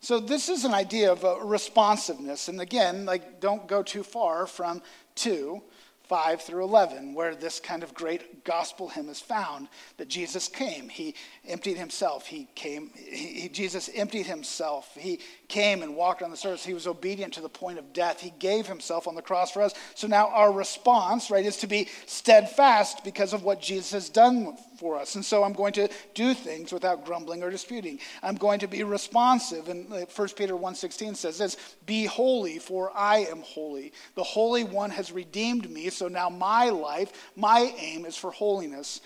So 0.00 0.18
this 0.18 0.48
is 0.48 0.64
an 0.64 0.72
idea 0.72 1.12
of 1.12 1.24
a 1.24 1.44
responsiveness. 1.44 2.48
And 2.48 2.62
again, 2.62 3.04
like 3.04 3.38
don't 3.38 3.68
go 3.68 3.82
too 3.82 4.02
far 4.02 4.46
from 4.46 4.80
two. 5.14 5.62
5 6.08 6.40
through 6.40 6.64
11, 6.64 7.14
where 7.14 7.34
this 7.34 7.58
kind 7.60 7.82
of 7.82 7.92
great 7.94 8.44
gospel 8.44 8.88
hymn 8.88 9.08
is 9.08 9.20
found 9.20 9.68
that 9.96 10.08
Jesus 10.08 10.48
came. 10.48 10.88
He 10.88 11.14
emptied 11.46 11.76
himself. 11.76 12.26
He 12.26 12.48
came, 12.54 12.90
he, 12.94 13.48
Jesus 13.48 13.90
emptied 13.94 14.26
himself. 14.26 14.94
He 14.96 15.20
came 15.48 15.82
and 15.82 15.96
walked 15.96 16.22
on 16.22 16.30
the 16.30 16.36
surface. 16.36 16.64
He 16.64 16.74
was 16.74 16.86
obedient 16.86 17.34
to 17.34 17.40
the 17.40 17.48
point 17.48 17.78
of 17.78 17.92
death. 17.92 18.20
He 18.20 18.32
gave 18.38 18.66
himself 18.66 19.06
on 19.06 19.14
the 19.14 19.22
cross 19.22 19.50
for 19.50 19.62
us. 19.62 19.74
So 19.94 20.06
now 20.06 20.28
our 20.28 20.52
response, 20.52 21.30
right, 21.30 21.44
is 21.44 21.56
to 21.58 21.66
be 21.66 21.88
steadfast 22.06 23.04
because 23.04 23.32
of 23.32 23.42
what 23.42 23.60
Jesus 23.60 23.92
has 23.92 24.08
done 24.08 24.56
for 24.78 24.98
us. 24.98 25.14
And 25.14 25.24
so 25.24 25.44
I'm 25.44 25.52
going 25.52 25.72
to 25.74 25.88
do 26.14 26.34
things 26.34 26.72
without 26.72 27.04
grumbling 27.04 27.42
or 27.42 27.50
disputing. 27.50 28.00
I'm 28.22 28.36
going 28.36 28.60
to 28.60 28.66
be 28.66 28.82
responsive. 28.82 29.68
And 29.68 29.88
1 29.90 30.08
Peter 30.36 30.54
1.16 30.54 31.16
says 31.16 31.38
this, 31.38 31.56
Be 31.86 32.06
holy, 32.06 32.58
for 32.58 32.90
I 32.96 33.18
am 33.18 33.42
holy. 33.42 33.92
The 34.14 34.24
Holy 34.24 34.64
One 34.64 34.90
has 34.90 35.12
redeemed 35.12 35.70
me, 35.70 35.90
so 35.90 36.08
now 36.08 36.28
my 36.28 36.70
life, 36.70 37.30
my 37.36 37.72
aim 37.78 38.04
is 38.04 38.16
for 38.16 38.30
holiness. 38.30 39.00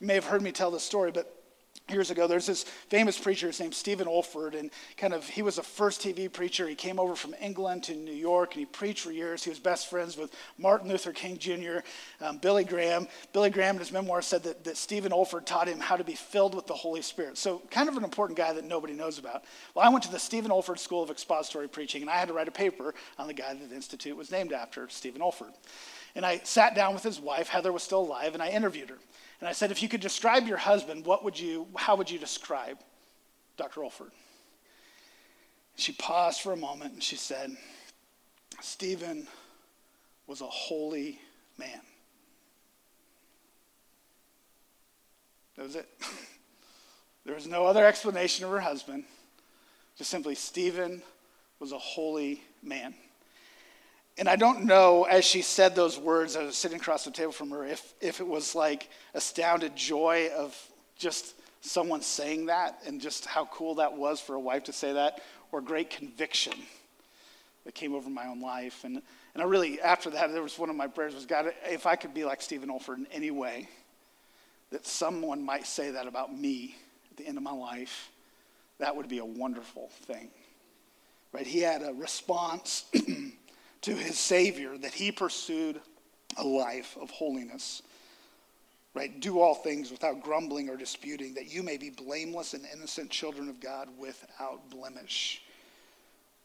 You 0.00 0.06
may 0.06 0.14
have 0.14 0.26
heard 0.26 0.42
me 0.42 0.52
tell 0.52 0.70
this 0.70 0.82
story, 0.82 1.10
but 1.10 1.35
years 1.88 2.10
ago 2.10 2.26
there's 2.26 2.46
this 2.46 2.64
famous 2.64 3.16
preacher 3.16 3.48
named 3.60 3.72
stephen 3.72 4.08
olford 4.08 4.58
and 4.58 4.72
kind 4.96 5.14
of 5.14 5.24
he 5.24 5.40
was 5.40 5.58
a 5.58 5.62
first 5.62 6.00
tv 6.00 6.32
preacher. 6.32 6.66
He 6.66 6.74
came 6.74 6.98
over 6.98 7.14
from 7.14 7.32
england 7.40 7.84
to 7.84 7.94
new 7.94 8.10
york 8.10 8.54
and 8.54 8.60
he 8.60 8.66
preached 8.66 9.04
for 9.04 9.12
years. 9.12 9.44
He 9.44 9.50
was 9.50 9.60
best 9.60 9.88
friends 9.88 10.16
with 10.16 10.34
martin 10.58 10.88
luther 10.88 11.12
king 11.12 11.38
jr 11.38 11.78
um, 12.20 12.38
billy 12.38 12.64
graham. 12.64 13.06
Billy 13.32 13.50
graham 13.50 13.76
in 13.76 13.80
his 13.80 13.92
memoir 13.92 14.20
said 14.20 14.42
that, 14.42 14.64
that 14.64 14.76
stephen 14.76 15.12
olford 15.12 15.46
taught 15.46 15.68
him 15.68 15.78
how 15.78 15.96
to 15.96 16.02
be 16.02 16.14
filled 16.14 16.56
with 16.56 16.66
the 16.66 16.74
holy 16.74 17.02
spirit. 17.02 17.38
So 17.38 17.62
kind 17.70 17.88
of 17.88 17.96
an 17.96 18.02
important 18.02 18.36
guy 18.36 18.52
that 18.52 18.64
nobody 18.64 18.92
knows 18.92 19.20
about. 19.20 19.44
Well 19.74 19.86
i 19.86 19.88
went 19.88 20.02
to 20.04 20.10
the 20.10 20.18
stephen 20.18 20.50
olford 20.50 20.80
school 20.80 21.04
of 21.04 21.10
expository 21.10 21.68
preaching 21.68 22.02
and 22.02 22.10
i 22.10 22.16
had 22.16 22.26
to 22.26 22.34
write 22.34 22.48
a 22.48 22.52
paper 22.52 22.94
on 23.16 23.28
the 23.28 23.34
guy 23.34 23.54
that 23.54 23.68
the 23.68 23.74
institute 23.76 24.16
was 24.16 24.32
named 24.32 24.52
after 24.52 24.88
stephen 24.88 25.22
olford. 25.22 25.54
And 26.16 26.26
i 26.26 26.38
sat 26.38 26.74
down 26.74 26.94
with 26.94 27.04
his 27.04 27.20
wife 27.20 27.46
heather 27.46 27.72
was 27.72 27.84
still 27.84 28.00
alive 28.00 28.34
and 28.34 28.42
i 28.42 28.48
interviewed 28.48 28.90
her 28.90 28.98
and 29.40 29.48
I 29.48 29.52
said, 29.52 29.70
if 29.70 29.82
you 29.82 29.88
could 29.88 30.00
describe 30.00 30.46
your 30.46 30.56
husband, 30.56 31.04
what 31.04 31.24
would 31.24 31.38
you, 31.38 31.66
how 31.76 31.96
would 31.96 32.10
you 32.10 32.18
describe 32.18 32.78
Dr. 33.56 33.80
Olford? 33.82 34.12
She 35.76 35.92
paused 35.92 36.40
for 36.40 36.52
a 36.52 36.56
moment 36.56 36.94
and 36.94 37.02
she 37.02 37.16
said, 37.16 37.50
Stephen 38.60 39.26
was 40.26 40.40
a 40.40 40.46
holy 40.46 41.20
man. 41.58 41.80
That 45.56 45.64
was 45.64 45.76
it. 45.76 45.88
there 47.24 47.34
was 47.34 47.46
no 47.46 47.66
other 47.66 47.84
explanation 47.86 48.44
of 48.44 48.50
her 48.50 48.60
husband. 48.60 49.04
Just 49.96 50.10
simply, 50.10 50.34
Stephen 50.34 51.02
was 51.58 51.72
a 51.72 51.78
holy 51.78 52.42
man. 52.62 52.94
And 54.18 54.28
I 54.28 54.36
don't 54.36 54.64
know, 54.64 55.04
as 55.04 55.24
she 55.24 55.42
said 55.42 55.74
those 55.74 55.98
words, 55.98 56.36
I 56.36 56.44
was 56.44 56.56
sitting 56.56 56.78
across 56.78 57.04
the 57.04 57.10
table 57.10 57.32
from 57.32 57.50
her, 57.50 57.66
if, 57.66 57.94
if 58.00 58.20
it 58.20 58.26
was 58.26 58.54
like 58.54 58.88
astounded 59.12 59.76
joy 59.76 60.30
of 60.34 60.56
just 60.96 61.34
someone 61.60 62.00
saying 62.00 62.46
that 62.46 62.78
and 62.86 63.00
just 63.00 63.26
how 63.26 63.44
cool 63.46 63.74
that 63.76 63.94
was 63.94 64.20
for 64.20 64.34
a 64.34 64.40
wife 64.40 64.64
to 64.64 64.72
say 64.72 64.94
that, 64.94 65.20
or 65.52 65.60
great 65.60 65.90
conviction 65.90 66.54
that 67.64 67.74
came 67.74 67.94
over 67.94 68.08
my 68.08 68.26
own 68.26 68.40
life. 68.40 68.84
And, 68.84 69.02
and 69.34 69.42
I 69.42 69.44
really, 69.44 69.80
after 69.80 70.08
that, 70.10 70.32
there 70.32 70.42
was 70.42 70.58
one 70.58 70.70
of 70.70 70.76
my 70.76 70.86
prayers 70.86 71.14
was, 71.14 71.26
God, 71.26 71.52
if 71.64 71.84
I 71.84 71.96
could 71.96 72.14
be 72.14 72.24
like 72.24 72.40
Stephen 72.40 72.70
Olford 72.70 72.98
in 72.98 73.06
any 73.12 73.30
way, 73.30 73.68
that 74.70 74.86
someone 74.86 75.44
might 75.44 75.66
say 75.66 75.90
that 75.90 76.06
about 76.06 76.36
me 76.36 76.76
at 77.10 77.18
the 77.18 77.26
end 77.26 77.36
of 77.36 77.42
my 77.42 77.52
life, 77.52 78.10
that 78.78 78.96
would 78.96 79.08
be 79.08 79.18
a 79.18 79.24
wonderful 79.24 79.90
thing. 80.04 80.30
Right? 81.32 81.46
He 81.46 81.60
had 81.60 81.82
a 81.82 81.92
response 81.92 82.84
to 83.86 83.94
his 83.94 84.18
Savior 84.18 84.76
that 84.76 84.92
he 84.92 85.12
pursued 85.12 85.80
a 86.36 86.44
life 86.44 86.98
of 87.00 87.08
holiness. 87.10 87.82
Right? 88.94 89.20
Do 89.20 89.38
all 89.40 89.54
things 89.54 89.92
without 89.92 90.22
grumbling 90.22 90.68
or 90.68 90.76
disputing, 90.76 91.34
that 91.34 91.54
you 91.54 91.62
may 91.62 91.76
be 91.76 91.90
blameless 91.90 92.52
and 92.52 92.64
innocent 92.74 93.10
children 93.10 93.48
of 93.48 93.60
God 93.60 93.88
without 93.96 94.70
blemish. 94.70 95.40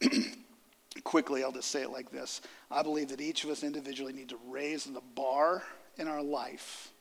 Quickly, 1.04 1.43
I'll 1.43 1.51
just 1.51 1.71
say 1.71 1.82
it 1.82 1.89
like 1.89 2.12
this 2.12 2.41
I 2.69 2.84
believe 2.84 3.10
that 3.10 3.21
each 3.21 3.43
of 3.43 3.49
us 3.49 3.63
individually 3.63 4.13
need 4.13 4.30
to 4.30 4.39
raise 4.47 4.84
the 4.84 5.01
bar 5.15 5.63
in 5.97 6.08
our 6.08 6.21
life 6.21 6.91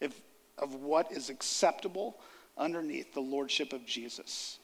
if, 0.00 0.20
of 0.58 0.74
what 0.74 1.12
is 1.12 1.30
acceptable 1.30 2.18
underneath 2.58 3.14
the 3.14 3.20
lordship 3.20 3.72
of 3.72 3.86
Jesus. 3.86 4.58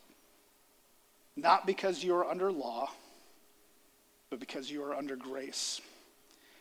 Not 1.36 1.64
because 1.64 2.02
you 2.02 2.16
are 2.16 2.28
under 2.28 2.50
law, 2.50 2.90
but 4.32 4.40
because 4.40 4.70
you 4.70 4.82
are 4.82 4.94
under 4.94 5.14
grace. 5.14 5.82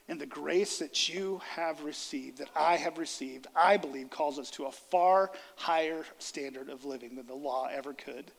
And 0.09 0.19
the 0.19 0.25
grace 0.25 0.79
that 0.79 1.07
you 1.07 1.39
have 1.55 1.81
received, 1.83 2.39
that 2.39 2.49
I 2.53 2.75
have 2.75 2.97
received, 2.97 3.47
I 3.55 3.77
believe 3.77 4.09
calls 4.09 4.37
us 4.37 4.51
to 4.51 4.65
a 4.65 4.71
far 4.73 5.31
higher 5.55 6.03
standard 6.19 6.67
of 6.67 6.83
living 6.83 7.15
than 7.15 7.27
the 7.27 7.33
law 7.33 7.69
ever 7.71 7.93
could. 7.93 8.29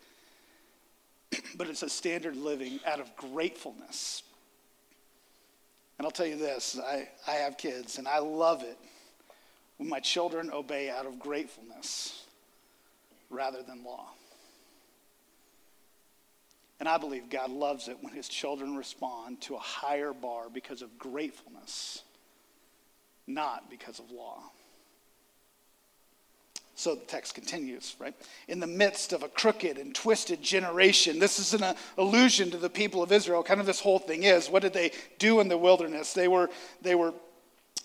but 1.57 1.67
it's 1.67 1.83
a 1.83 1.89
standard 1.89 2.37
living 2.37 2.79
out 2.87 3.01
of 3.01 3.17
gratefulness. 3.17 4.23
And 5.97 6.05
I'll 6.05 6.11
tell 6.11 6.27
you 6.27 6.37
this 6.37 6.79
I, 6.79 7.09
I 7.27 7.37
have 7.37 7.57
kids, 7.57 7.97
and 7.97 8.07
I 8.07 8.19
love 8.19 8.63
it 8.63 8.77
when 9.79 9.89
my 9.89 10.01
children 10.01 10.51
obey 10.53 10.91
out 10.91 11.07
of 11.07 11.19
gratefulness 11.19 12.27
rather 13.31 13.63
than 13.63 13.83
law. 13.83 14.11
And 16.83 16.89
I 16.89 16.99
believe 16.99 17.31
God 17.31 17.53
loves 17.53 17.87
it 17.87 17.97
when 18.01 18.13
his 18.13 18.27
children 18.27 18.75
respond 18.75 19.41
to 19.43 19.55
a 19.55 19.61
higher 19.61 20.13
bar 20.13 20.47
because 20.53 20.83
of 20.83 20.99
gratefulness, 20.99 22.03
not 23.25 23.71
because 23.71 24.01
of 24.01 24.11
law. 24.11 24.43
So 26.75 26.97
the 26.97 27.05
text 27.05 27.37
continues, 27.37 27.95
right? 28.01 28.17
In 28.49 28.59
the 28.59 28.67
midst 28.67 29.13
of 29.13 29.23
a 29.23 29.29
crooked 29.29 29.79
and 29.79 29.95
twisted 29.95 30.43
generation, 30.43 31.21
this 31.21 31.39
is 31.39 31.55
an 31.55 31.77
allusion 31.97 32.51
to 32.51 32.57
the 32.57 32.69
people 32.69 33.01
of 33.01 33.13
Israel. 33.13 33.45
Kind 33.45 33.61
of 33.61 33.67
this 33.67 33.79
whole 33.79 34.01
thing 34.01 34.25
is 34.25 34.51
what 34.51 34.63
did 34.63 34.73
they 34.73 34.91
do 35.21 35.39
in 35.39 35.47
the 35.47 35.57
wilderness? 35.57 36.13
They 36.15 36.27
were, 36.27 36.51
they 36.81 36.97
were 36.97 37.15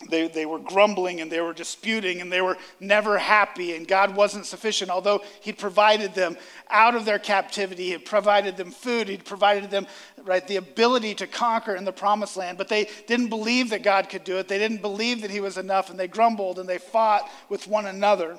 they, 0.10 0.28
they 0.28 0.46
were 0.46 0.60
grumbling 0.60 1.22
and 1.22 1.32
they 1.32 1.42
were 1.42 1.54
disputing 1.54 2.22
and 2.22 2.32
they 2.32 2.42
were 2.42 2.58
never 2.80 3.18
happy, 3.18 3.76
and 3.76 3.88
God 3.88 4.16
wasn't 4.16 4.46
sufficient. 4.46 4.92
Although 4.92 5.24
He'd 5.42 5.58
provided 5.58 6.14
them 6.14 6.38
out 6.70 6.96
of 6.96 7.06
their 7.06 7.18
captivity, 7.18 7.90
He'd 7.90 8.06
provided 8.06 8.58
them 8.58 8.70
food, 8.70 9.10
He'd 9.10 9.26
provided 9.26 9.72
them 9.72 9.88
right, 10.24 10.48
the 10.48 10.58
ability 10.58 11.16
to 11.16 11.28
conquer 11.28 11.76
in 11.76 11.84
the 11.84 11.92
promised 11.92 12.38
land, 12.38 12.58
but 12.58 12.68
they 12.68 12.90
didn't 13.08 13.30
believe 13.30 13.72
that 13.72 13.82
God 13.82 14.10
could 14.10 14.24
do 14.24 14.38
it. 14.38 14.48
They 14.48 14.60
didn't 14.60 14.82
believe 14.82 15.22
that 15.24 15.32
He 15.32 15.40
was 15.40 15.58
enough, 15.58 15.90
and 15.90 16.00
they 16.00 16.08
grumbled 16.08 16.60
and 16.60 16.70
they 16.70 16.78
fought 16.78 17.30
with 17.50 17.68
one 17.68 17.88
another. 17.88 18.38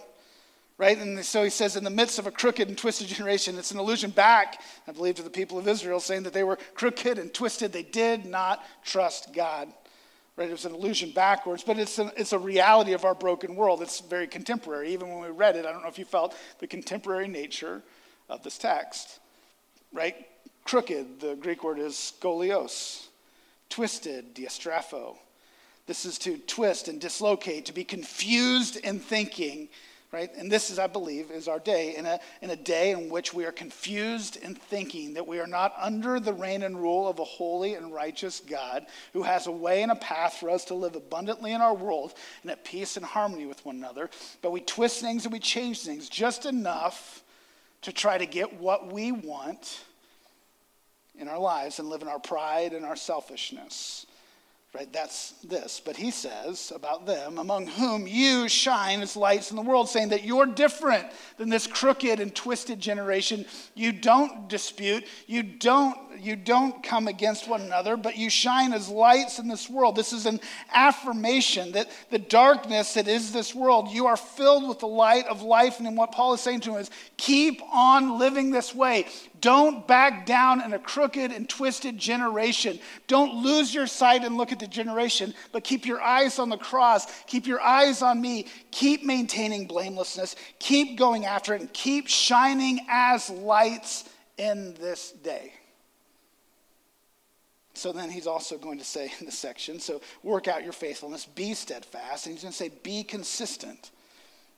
Right? 0.76 0.96
And 0.96 1.24
so 1.24 1.42
he 1.42 1.50
says, 1.50 1.74
in 1.74 1.82
the 1.82 1.90
midst 1.90 2.20
of 2.20 2.28
a 2.28 2.30
crooked 2.30 2.68
and 2.68 2.78
twisted 2.78 3.08
generation, 3.08 3.58
it's 3.58 3.72
an 3.72 3.78
allusion 3.78 4.10
back, 4.10 4.62
I 4.86 4.92
believe, 4.92 5.16
to 5.16 5.24
the 5.24 5.28
people 5.28 5.58
of 5.58 5.66
Israel, 5.66 5.98
saying 5.98 6.22
that 6.22 6.32
they 6.32 6.44
were 6.44 6.56
crooked 6.74 7.18
and 7.18 7.34
twisted. 7.34 7.72
They 7.72 7.82
did 7.82 8.24
not 8.24 8.64
trust 8.84 9.34
God. 9.34 9.72
Right? 10.38 10.48
It 10.48 10.52
was 10.52 10.66
an 10.66 10.74
illusion 10.74 11.10
backwards, 11.10 11.64
but 11.64 11.80
it's 11.80 11.98
a, 11.98 12.12
it's 12.16 12.32
a 12.32 12.38
reality 12.38 12.92
of 12.92 13.04
our 13.04 13.14
broken 13.14 13.56
world. 13.56 13.82
It's 13.82 13.98
very 13.98 14.28
contemporary. 14.28 14.92
Even 14.92 15.08
when 15.08 15.20
we 15.20 15.30
read 15.30 15.56
it, 15.56 15.66
I 15.66 15.72
don't 15.72 15.82
know 15.82 15.88
if 15.88 15.98
you 15.98 16.04
felt 16.04 16.36
the 16.60 16.68
contemporary 16.68 17.26
nature 17.26 17.82
of 18.28 18.44
this 18.44 18.56
text. 18.56 19.18
Right? 19.92 20.14
Crooked, 20.64 21.18
the 21.18 21.34
Greek 21.34 21.64
word 21.64 21.80
is 21.80 21.94
skolios. 21.94 23.08
Twisted, 23.68 24.36
diastrapho. 24.36 25.16
This 25.88 26.04
is 26.04 26.18
to 26.18 26.38
twist 26.38 26.86
and 26.86 27.00
dislocate, 27.00 27.64
to 27.64 27.72
be 27.72 27.82
confused 27.82 28.76
in 28.76 29.00
thinking 29.00 29.68
right? 30.10 30.30
And 30.36 30.50
this 30.50 30.70
is, 30.70 30.78
I 30.78 30.86
believe, 30.86 31.30
is 31.30 31.48
our 31.48 31.58
day, 31.58 31.94
in 31.96 32.06
a, 32.06 32.18
in 32.40 32.50
a 32.50 32.56
day 32.56 32.92
in 32.92 33.10
which 33.10 33.34
we 33.34 33.44
are 33.44 33.52
confused 33.52 34.36
in 34.36 34.54
thinking 34.54 35.14
that 35.14 35.26
we 35.26 35.38
are 35.38 35.46
not 35.46 35.74
under 35.78 36.18
the 36.18 36.32
reign 36.32 36.62
and 36.62 36.78
rule 36.78 37.06
of 37.06 37.18
a 37.18 37.24
holy 37.24 37.74
and 37.74 37.92
righteous 37.92 38.40
God 38.40 38.86
who 39.12 39.22
has 39.22 39.46
a 39.46 39.52
way 39.52 39.82
and 39.82 39.92
a 39.92 39.96
path 39.96 40.34
for 40.34 40.48
us 40.48 40.64
to 40.66 40.74
live 40.74 40.96
abundantly 40.96 41.52
in 41.52 41.60
our 41.60 41.74
world 41.74 42.14
and 42.42 42.50
at 42.50 42.64
peace 42.64 42.96
and 42.96 43.04
harmony 43.04 43.44
with 43.44 43.64
one 43.66 43.76
another. 43.76 44.08
But 44.40 44.52
we 44.52 44.60
twist 44.60 45.00
things 45.00 45.24
and 45.24 45.32
we 45.32 45.40
change 45.40 45.82
things 45.82 46.08
just 46.08 46.46
enough 46.46 47.22
to 47.82 47.92
try 47.92 48.16
to 48.16 48.26
get 48.26 48.58
what 48.60 48.92
we 48.92 49.12
want 49.12 49.84
in 51.18 51.28
our 51.28 51.38
lives 51.38 51.78
and 51.78 51.88
live 51.88 52.02
in 52.02 52.08
our 52.08 52.18
pride 52.18 52.72
and 52.72 52.84
our 52.84 52.96
selfishness. 52.96 54.06
Right? 54.74 54.92
That's 54.92 55.30
this. 55.42 55.80
But 55.82 55.96
he 55.96 56.10
says 56.10 56.72
about 56.76 57.06
them, 57.06 57.38
among 57.38 57.68
whom 57.68 58.06
you 58.06 58.50
shine 58.50 59.00
as 59.00 59.16
lights 59.16 59.50
in 59.50 59.56
the 59.56 59.62
world, 59.62 59.88
saying 59.88 60.10
that 60.10 60.24
you're 60.24 60.44
different 60.44 61.06
than 61.38 61.48
this 61.48 61.66
crooked 61.66 62.20
and 62.20 62.34
twisted 62.34 62.78
generation. 62.78 63.46
You 63.74 63.92
don't 63.92 64.46
dispute, 64.46 65.06
you 65.26 65.42
don't, 65.42 65.96
you 66.20 66.36
don't 66.36 66.82
come 66.82 67.08
against 67.08 67.48
one 67.48 67.62
another, 67.62 67.96
but 67.96 68.18
you 68.18 68.28
shine 68.28 68.74
as 68.74 68.90
lights 68.90 69.38
in 69.38 69.48
this 69.48 69.70
world. 69.70 69.96
This 69.96 70.12
is 70.12 70.26
an 70.26 70.38
affirmation 70.74 71.72
that 71.72 71.90
the 72.10 72.18
darkness 72.18 72.92
that 72.92 73.08
is 73.08 73.32
this 73.32 73.54
world, 73.54 73.88
you 73.88 74.04
are 74.06 74.18
filled 74.18 74.68
with 74.68 74.80
the 74.80 74.86
light 74.86 75.26
of 75.28 75.40
life. 75.40 75.80
And 75.80 75.96
what 75.96 76.12
Paul 76.12 76.34
is 76.34 76.42
saying 76.42 76.60
to 76.60 76.72
him 76.72 76.80
is 76.80 76.90
keep 77.16 77.62
on 77.72 78.18
living 78.18 78.50
this 78.50 78.74
way. 78.74 79.06
Don't 79.40 79.86
back 79.86 80.26
down 80.26 80.62
in 80.62 80.72
a 80.72 80.78
crooked 80.78 81.32
and 81.32 81.48
twisted 81.48 81.98
generation. 81.98 82.78
Don't 83.06 83.42
lose 83.42 83.74
your 83.74 83.86
sight 83.86 84.24
and 84.24 84.36
look 84.36 84.52
at 84.52 84.58
the 84.58 84.66
generation, 84.66 85.34
but 85.52 85.64
keep 85.64 85.86
your 85.86 86.00
eyes 86.00 86.38
on 86.38 86.48
the 86.48 86.56
cross. 86.56 87.06
Keep 87.24 87.46
your 87.46 87.60
eyes 87.60 88.02
on 88.02 88.20
me. 88.20 88.46
Keep 88.70 89.04
maintaining 89.04 89.66
blamelessness. 89.66 90.36
Keep 90.58 90.98
going 90.98 91.26
after 91.26 91.54
it 91.54 91.60
and 91.60 91.72
keep 91.72 92.08
shining 92.08 92.80
as 92.88 93.30
lights 93.30 94.08
in 94.36 94.74
this 94.74 95.12
day. 95.12 95.52
So 97.74 97.92
then 97.92 98.10
he's 98.10 98.26
also 98.26 98.58
going 98.58 98.78
to 98.78 98.84
say 98.84 99.12
in 99.20 99.26
this 99.26 99.38
section 99.38 99.78
so 99.78 100.00
work 100.24 100.48
out 100.48 100.64
your 100.64 100.72
faithfulness, 100.72 101.26
be 101.26 101.54
steadfast, 101.54 102.26
and 102.26 102.34
he's 102.34 102.42
going 102.42 102.52
to 102.52 102.56
say 102.56 102.70
be 102.82 103.04
consistent. 103.04 103.92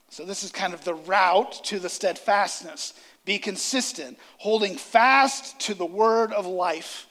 So 0.09 0.25
this 0.25 0.43
is 0.43 0.51
kind 0.51 0.75
of 0.75 0.83
the 0.85 0.95
route 0.95 1.53
to 1.65 1.79
the 1.79 1.89
steadfastness. 1.89 2.95
Be 3.25 3.39
consistent, 3.39 4.19
holding 4.39 4.77
fast 4.77 5.61
to 5.61 5.75
the 5.75 5.87
word 5.87 6.33
of 6.33 6.47
life. 6.47 7.07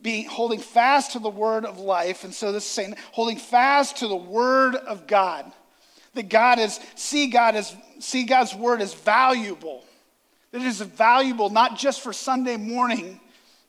Be 0.00 0.24
holding 0.24 0.58
fast 0.58 1.12
to 1.12 1.18
the 1.18 1.30
word 1.30 1.64
of 1.64 1.78
life. 1.78 2.24
And 2.24 2.34
so 2.34 2.50
this 2.50 2.64
is 2.64 2.70
saying, 2.70 2.96
holding 3.12 3.36
fast 3.36 3.98
to 3.98 4.08
the 4.08 4.16
word 4.16 4.74
of 4.74 5.06
God. 5.06 5.50
That 6.14 6.28
God 6.28 6.58
is, 6.58 6.80
see 6.94 7.28
God 7.28 7.54
as, 7.54 7.74
see 8.00 8.24
God's 8.24 8.54
word 8.54 8.82
as 8.82 8.94
valuable. 8.94 9.84
That 10.50 10.60
it 10.60 10.66
is 10.66 10.80
valuable 10.80 11.50
not 11.50 11.78
just 11.78 12.00
for 12.00 12.12
Sunday 12.12 12.56
morning, 12.56 13.20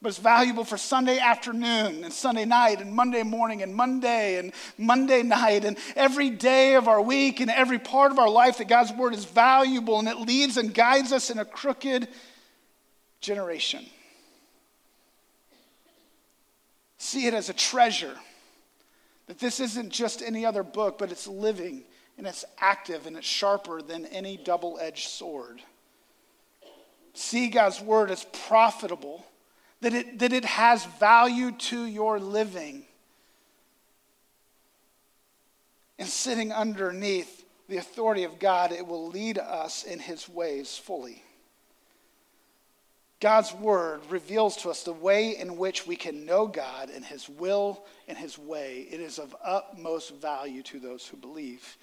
but 0.03 0.09
it's 0.09 0.17
valuable 0.17 0.65
for 0.65 0.77
Sunday 0.77 1.17
afternoon 1.17 2.03
and 2.03 2.11
Sunday 2.11 2.43
night 2.43 2.81
and 2.81 2.93
Monday 2.93 3.23
morning 3.23 3.63
and 3.63 3.73
Monday 3.73 4.37
and 4.37 4.51
Monday 4.77 5.23
night 5.23 5.63
and 5.63 5.77
every 5.95 6.29
day 6.29 6.75
of 6.75 6.89
our 6.89 7.01
week 7.01 7.39
and 7.39 7.49
every 7.49 7.79
part 7.79 8.11
of 8.11 8.19
our 8.19 8.29
life 8.29 8.57
that 8.57 8.67
God's 8.67 8.91
word 8.91 9.13
is 9.13 9.23
valuable 9.23 9.99
and 9.99 10.09
it 10.09 10.19
leads 10.19 10.57
and 10.57 10.73
guides 10.73 11.13
us 11.13 11.29
in 11.29 11.39
a 11.39 11.45
crooked 11.45 12.09
generation. 13.21 13.85
See 16.97 17.25
it 17.25 17.33
as 17.33 17.47
a 17.47 17.53
treasure. 17.53 18.15
That 19.27 19.39
this 19.39 19.61
isn't 19.61 19.89
just 19.89 20.21
any 20.21 20.45
other 20.45 20.63
book, 20.63 20.97
but 20.97 21.13
it's 21.13 21.27
living 21.27 21.85
and 22.17 22.27
it's 22.27 22.43
active 22.59 23.07
and 23.07 23.15
it's 23.15 23.25
sharper 23.25 23.81
than 23.81 24.05
any 24.07 24.35
double 24.35 24.77
edged 24.81 25.07
sword. 25.07 25.61
See 27.13 27.47
God's 27.47 27.79
word 27.79 28.11
as 28.11 28.25
profitable 28.25 29.25
that 29.83 29.93
it, 29.93 30.19
that 30.19 30.31
it 30.31 30.45
has 30.45 30.85
value 30.85 31.51
to 31.51 31.85
your 31.85 32.17
living. 32.17 32.85
And 35.99 36.07
sitting 36.07 36.53
underneath 36.53 37.45
the 37.67 37.77
authority 37.77 38.23
of 38.23 38.39
God, 38.39 38.71
it 38.71 38.87
will 38.87 39.09
lead 39.09 39.37
us 39.37 39.83
in 39.83 39.99
his 39.99 40.27
ways 40.29 40.77
fully. 40.77 41.21
God's 43.19 43.53
word 43.53 44.01
reveals 44.09 44.55
to 44.57 44.69
us 44.69 44.83
the 44.83 44.93
way 44.93 45.37
in 45.37 45.57
which 45.57 45.85
we 45.85 45.97
can 45.97 46.25
know 46.25 46.47
God 46.47 46.89
and 46.89 47.03
his 47.03 47.27
will 47.27 47.83
and 48.07 48.17
his 48.17 48.37
way. 48.37 48.87
It 48.89 49.01
is 49.01 49.19
of 49.19 49.35
utmost 49.43 50.15
value 50.15 50.63
to 50.63 50.79
those 50.79 51.05
who 51.05 51.17
believe. 51.17 51.77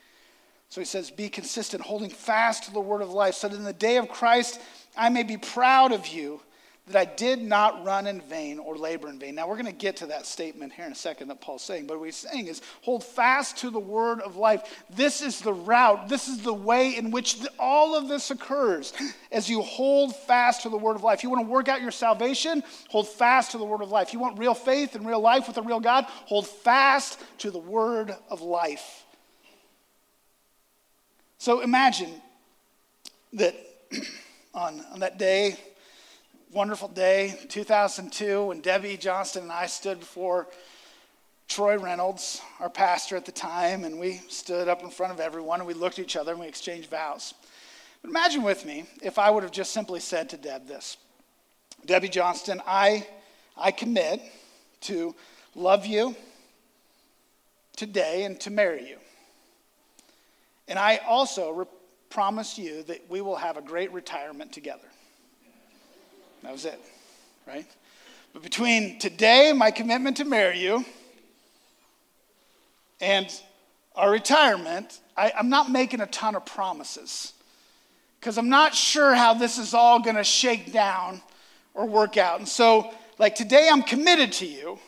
So 0.70 0.80
he 0.80 0.86
says, 0.86 1.10
Be 1.10 1.28
consistent, 1.28 1.82
holding 1.82 2.10
fast 2.10 2.64
to 2.64 2.72
the 2.72 2.80
word 2.80 3.02
of 3.02 3.10
life, 3.10 3.34
so 3.34 3.48
that 3.48 3.56
in 3.56 3.64
the 3.64 3.72
day 3.74 3.98
of 3.98 4.08
Christ 4.08 4.58
I 4.96 5.10
may 5.10 5.22
be 5.22 5.36
proud 5.36 5.92
of 5.92 6.06
you 6.08 6.40
that 6.90 6.98
I 6.98 7.04
did 7.04 7.40
not 7.40 7.84
run 7.84 8.06
in 8.06 8.20
vain 8.20 8.58
or 8.58 8.76
labor 8.76 9.08
in 9.08 9.18
vain. 9.18 9.36
Now, 9.36 9.48
we're 9.48 9.54
going 9.54 9.66
to 9.66 9.72
get 9.72 9.96
to 9.98 10.06
that 10.06 10.26
statement 10.26 10.72
here 10.72 10.84
in 10.86 10.92
a 10.92 10.96
second 10.96 11.28
that 11.28 11.40
Paul's 11.40 11.62
saying, 11.62 11.86
but 11.86 11.98
what 11.98 12.06
he's 12.06 12.16
saying 12.16 12.48
is 12.48 12.62
hold 12.82 13.04
fast 13.04 13.58
to 13.58 13.70
the 13.70 13.78
word 13.78 14.20
of 14.20 14.36
life. 14.36 14.84
This 14.90 15.22
is 15.22 15.40
the 15.40 15.52
route, 15.52 16.08
this 16.08 16.26
is 16.26 16.42
the 16.42 16.52
way 16.52 16.96
in 16.96 17.10
which 17.10 17.38
all 17.58 17.96
of 17.96 18.08
this 18.08 18.30
occurs 18.30 18.92
as 19.30 19.48
you 19.48 19.62
hold 19.62 20.16
fast 20.16 20.62
to 20.62 20.68
the 20.68 20.76
word 20.76 20.96
of 20.96 21.04
life. 21.04 21.22
You 21.22 21.30
want 21.30 21.46
to 21.46 21.50
work 21.50 21.68
out 21.68 21.80
your 21.80 21.92
salvation? 21.92 22.62
Hold 22.88 23.08
fast 23.08 23.52
to 23.52 23.58
the 23.58 23.64
word 23.64 23.82
of 23.82 23.90
life. 23.90 24.12
You 24.12 24.18
want 24.18 24.38
real 24.38 24.54
faith 24.54 24.96
and 24.96 25.06
real 25.06 25.20
life 25.20 25.46
with 25.46 25.58
a 25.58 25.62
real 25.62 25.80
God? 25.80 26.04
Hold 26.26 26.48
fast 26.48 27.20
to 27.38 27.50
the 27.50 27.58
word 27.58 28.14
of 28.28 28.42
life. 28.42 29.04
So 31.38 31.60
imagine 31.60 32.10
that 33.34 33.54
on, 34.54 34.84
on 34.92 35.00
that 35.00 35.18
day, 35.18 35.56
wonderful 36.52 36.88
day, 36.88 37.38
2002, 37.48 38.46
when 38.46 38.60
Debbie 38.60 38.96
Johnston 38.96 39.44
and 39.44 39.52
I 39.52 39.66
stood 39.66 40.00
before 40.00 40.48
Troy 41.46 41.78
Reynolds, 41.78 42.40
our 42.58 42.68
pastor 42.68 43.16
at 43.16 43.24
the 43.24 43.32
time, 43.32 43.84
and 43.84 44.00
we 44.00 44.14
stood 44.28 44.66
up 44.66 44.82
in 44.82 44.90
front 44.90 45.12
of 45.12 45.20
everyone 45.20 45.60
and 45.60 45.66
we 45.66 45.74
looked 45.74 45.98
at 45.98 46.04
each 46.04 46.16
other 46.16 46.32
and 46.32 46.40
we 46.40 46.48
exchanged 46.48 46.90
vows. 46.90 47.34
But 48.02 48.10
imagine 48.10 48.42
with 48.42 48.64
me 48.64 48.84
if 49.00 49.18
I 49.18 49.30
would 49.30 49.44
have 49.44 49.52
just 49.52 49.72
simply 49.72 50.00
said 50.00 50.28
to 50.30 50.36
Deb 50.36 50.66
this 50.66 50.96
Debbie 51.86 52.08
Johnston, 52.08 52.60
I, 52.66 53.06
I 53.56 53.70
commit 53.70 54.20
to 54.82 55.14
love 55.54 55.86
you, 55.86 56.16
today 57.76 58.24
and 58.24 58.38
to 58.40 58.50
marry 58.50 58.88
you. 58.88 58.98
And 60.68 60.78
I 60.78 60.98
also 60.98 61.50
re- 61.50 61.66
promise 62.10 62.58
you 62.58 62.82
that 62.84 63.08
we 63.08 63.20
will 63.20 63.36
have 63.36 63.56
a 63.56 63.62
great 63.62 63.92
retirement 63.92 64.52
together. 64.52 64.89
That 66.42 66.52
was 66.52 66.64
it, 66.64 66.80
right? 67.46 67.66
But 68.32 68.42
between 68.42 68.98
today, 68.98 69.52
my 69.52 69.70
commitment 69.70 70.16
to 70.18 70.24
marry 70.24 70.58
you, 70.58 70.84
and 73.00 73.28
our 73.94 74.10
retirement, 74.10 75.00
I, 75.16 75.32
am 75.36 75.48
not 75.48 75.70
making 75.70 76.00
a 76.00 76.06
ton 76.06 76.34
of 76.34 76.46
promises 76.46 77.32
because 78.18 78.38
I'm 78.38 78.48
not 78.48 78.74
sure 78.74 79.14
how 79.14 79.34
this 79.34 79.58
is 79.58 79.74
all 79.74 80.00
going 80.00 80.16
to 80.16 80.24
shake 80.24 80.72
down 80.72 81.22
or 81.74 81.86
work 81.86 82.16
out. 82.16 82.38
And 82.38 82.48
so, 82.48 82.92
like 83.18 83.34
today, 83.34 83.68
I'm 83.70 83.82
committed 83.82 84.32
to 84.34 84.46
you, 84.46 84.78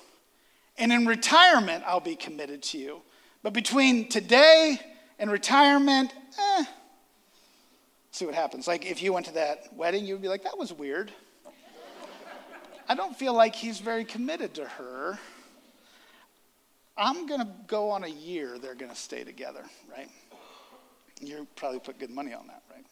and 0.79 0.93
in 0.93 1.07
retirement, 1.07 1.85
I'll 1.87 2.01
be 2.01 2.17
committed 2.17 2.63
to 2.65 2.79
you. 2.79 3.03
But 3.43 3.53
between 3.53 4.09
today 4.09 4.79
and 5.19 5.31
retirement, 5.31 6.13
eh, 6.39 6.65
see 8.13 8.27
what 8.27 8.35
happens. 8.35 8.69
Like 8.69 8.87
if 8.87 9.03
you 9.03 9.13
went 9.13 9.27
to 9.27 9.35
that 9.35 9.75
wedding, 9.75 10.07
you 10.07 10.15
would 10.15 10.23
be 10.23 10.29
like, 10.29 10.45
that 10.45 10.57
was 10.57 10.73
weird. 10.73 11.13
I 12.89 12.95
don't 12.95 13.17
feel 13.17 13.35
like 13.35 13.55
he's 13.55 13.79
very 13.81 14.05
committed 14.05 14.55
to 14.55 14.65
her. 14.65 15.19
I'm 16.97 17.27
going 17.27 17.41
to 17.41 17.49
go 17.67 17.91
on 17.91 18.05
a 18.05 18.09
year 18.09 18.59
they're 18.59 18.75
going 18.75 18.91
to 18.91 18.97
stay 18.97 19.25
together, 19.25 19.65
right? 19.91 20.09
You 21.21 21.47
probably 21.57 21.79
put 21.79 21.99
good 21.99 22.11
money 22.11 22.33
on 22.33 22.47
that, 22.49 22.63
right? 22.71 22.85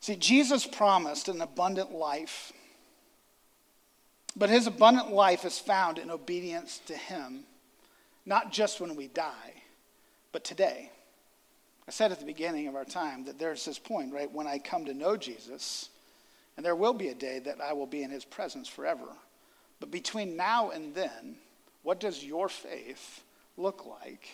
See, 0.00 0.16
Jesus 0.16 0.66
promised 0.66 1.28
an 1.28 1.42
abundant 1.42 1.92
life, 1.92 2.52
but 4.36 4.48
his 4.48 4.66
abundant 4.66 5.12
life 5.12 5.44
is 5.44 5.58
found 5.58 5.98
in 5.98 6.10
obedience 6.10 6.80
to 6.86 6.96
him, 6.96 7.40
not 8.24 8.52
just 8.52 8.80
when 8.80 8.96
we 8.96 9.08
die, 9.08 9.62
but 10.32 10.44
today. 10.44 10.90
I 11.86 11.90
said 11.90 12.12
at 12.12 12.20
the 12.20 12.24
beginning 12.24 12.68
of 12.68 12.76
our 12.76 12.84
time 12.84 13.24
that 13.24 13.38
there's 13.38 13.64
this 13.64 13.78
point, 13.78 14.14
right? 14.14 14.30
When 14.32 14.46
I 14.46 14.58
come 14.58 14.86
to 14.86 14.94
know 14.94 15.16
Jesus, 15.16 15.90
and 16.60 16.64
there 16.66 16.76
will 16.76 16.92
be 16.92 17.08
a 17.08 17.14
day 17.14 17.38
that 17.38 17.58
I 17.58 17.72
will 17.72 17.86
be 17.86 18.02
in 18.02 18.10
his 18.10 18.26
presence 18.26 18.68
forever. 18.68 19.06
But 19.80 19.90
between 19.90 20.36
now 20.36 20.68
and 20.68 20.94
then, 20.94 21.36
what 21.84 22.00
does 22.00 22.22
your 22.22 22.50
faith 22.50 23.22
look 23.56 23.86
like 23.86 24.28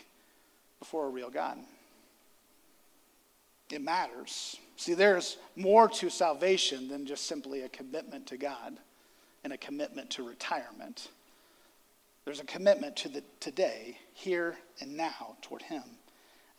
before 0.80 1.06
a 1.06 1.10
real 1.10 1.30
God? 1.30 1.56
It 3.70 3.80
matters. 3.80 4.56
See, 4.76 4.94
there's 4.94 5.36
more 5.54 5.88
to 5.88 6.10
salvation 6.10 6.88
than 6.88 7.06
just 7.06 7.26
simply 7.28 7.62
a 7.62 7.68
commitment 7.68 8.26
to 8.26 8.36
God 8.36 8.76
and 9.44 9.52
a 9.52 9.56
commitment 9.56 10.10
to 10.10 10.26
retirement. 10.26 11.06
There's 12.24 12.40
a 12.40 12.44
commitment 12.44 12.96
to 12.96 13.08
the 13.08 13.22
today, 13.38 13.98
here 14.14 14.56
and 14.80 14.96
now, 14.96 15.36
toward 15.42 15.62
Him. 15.62 15.84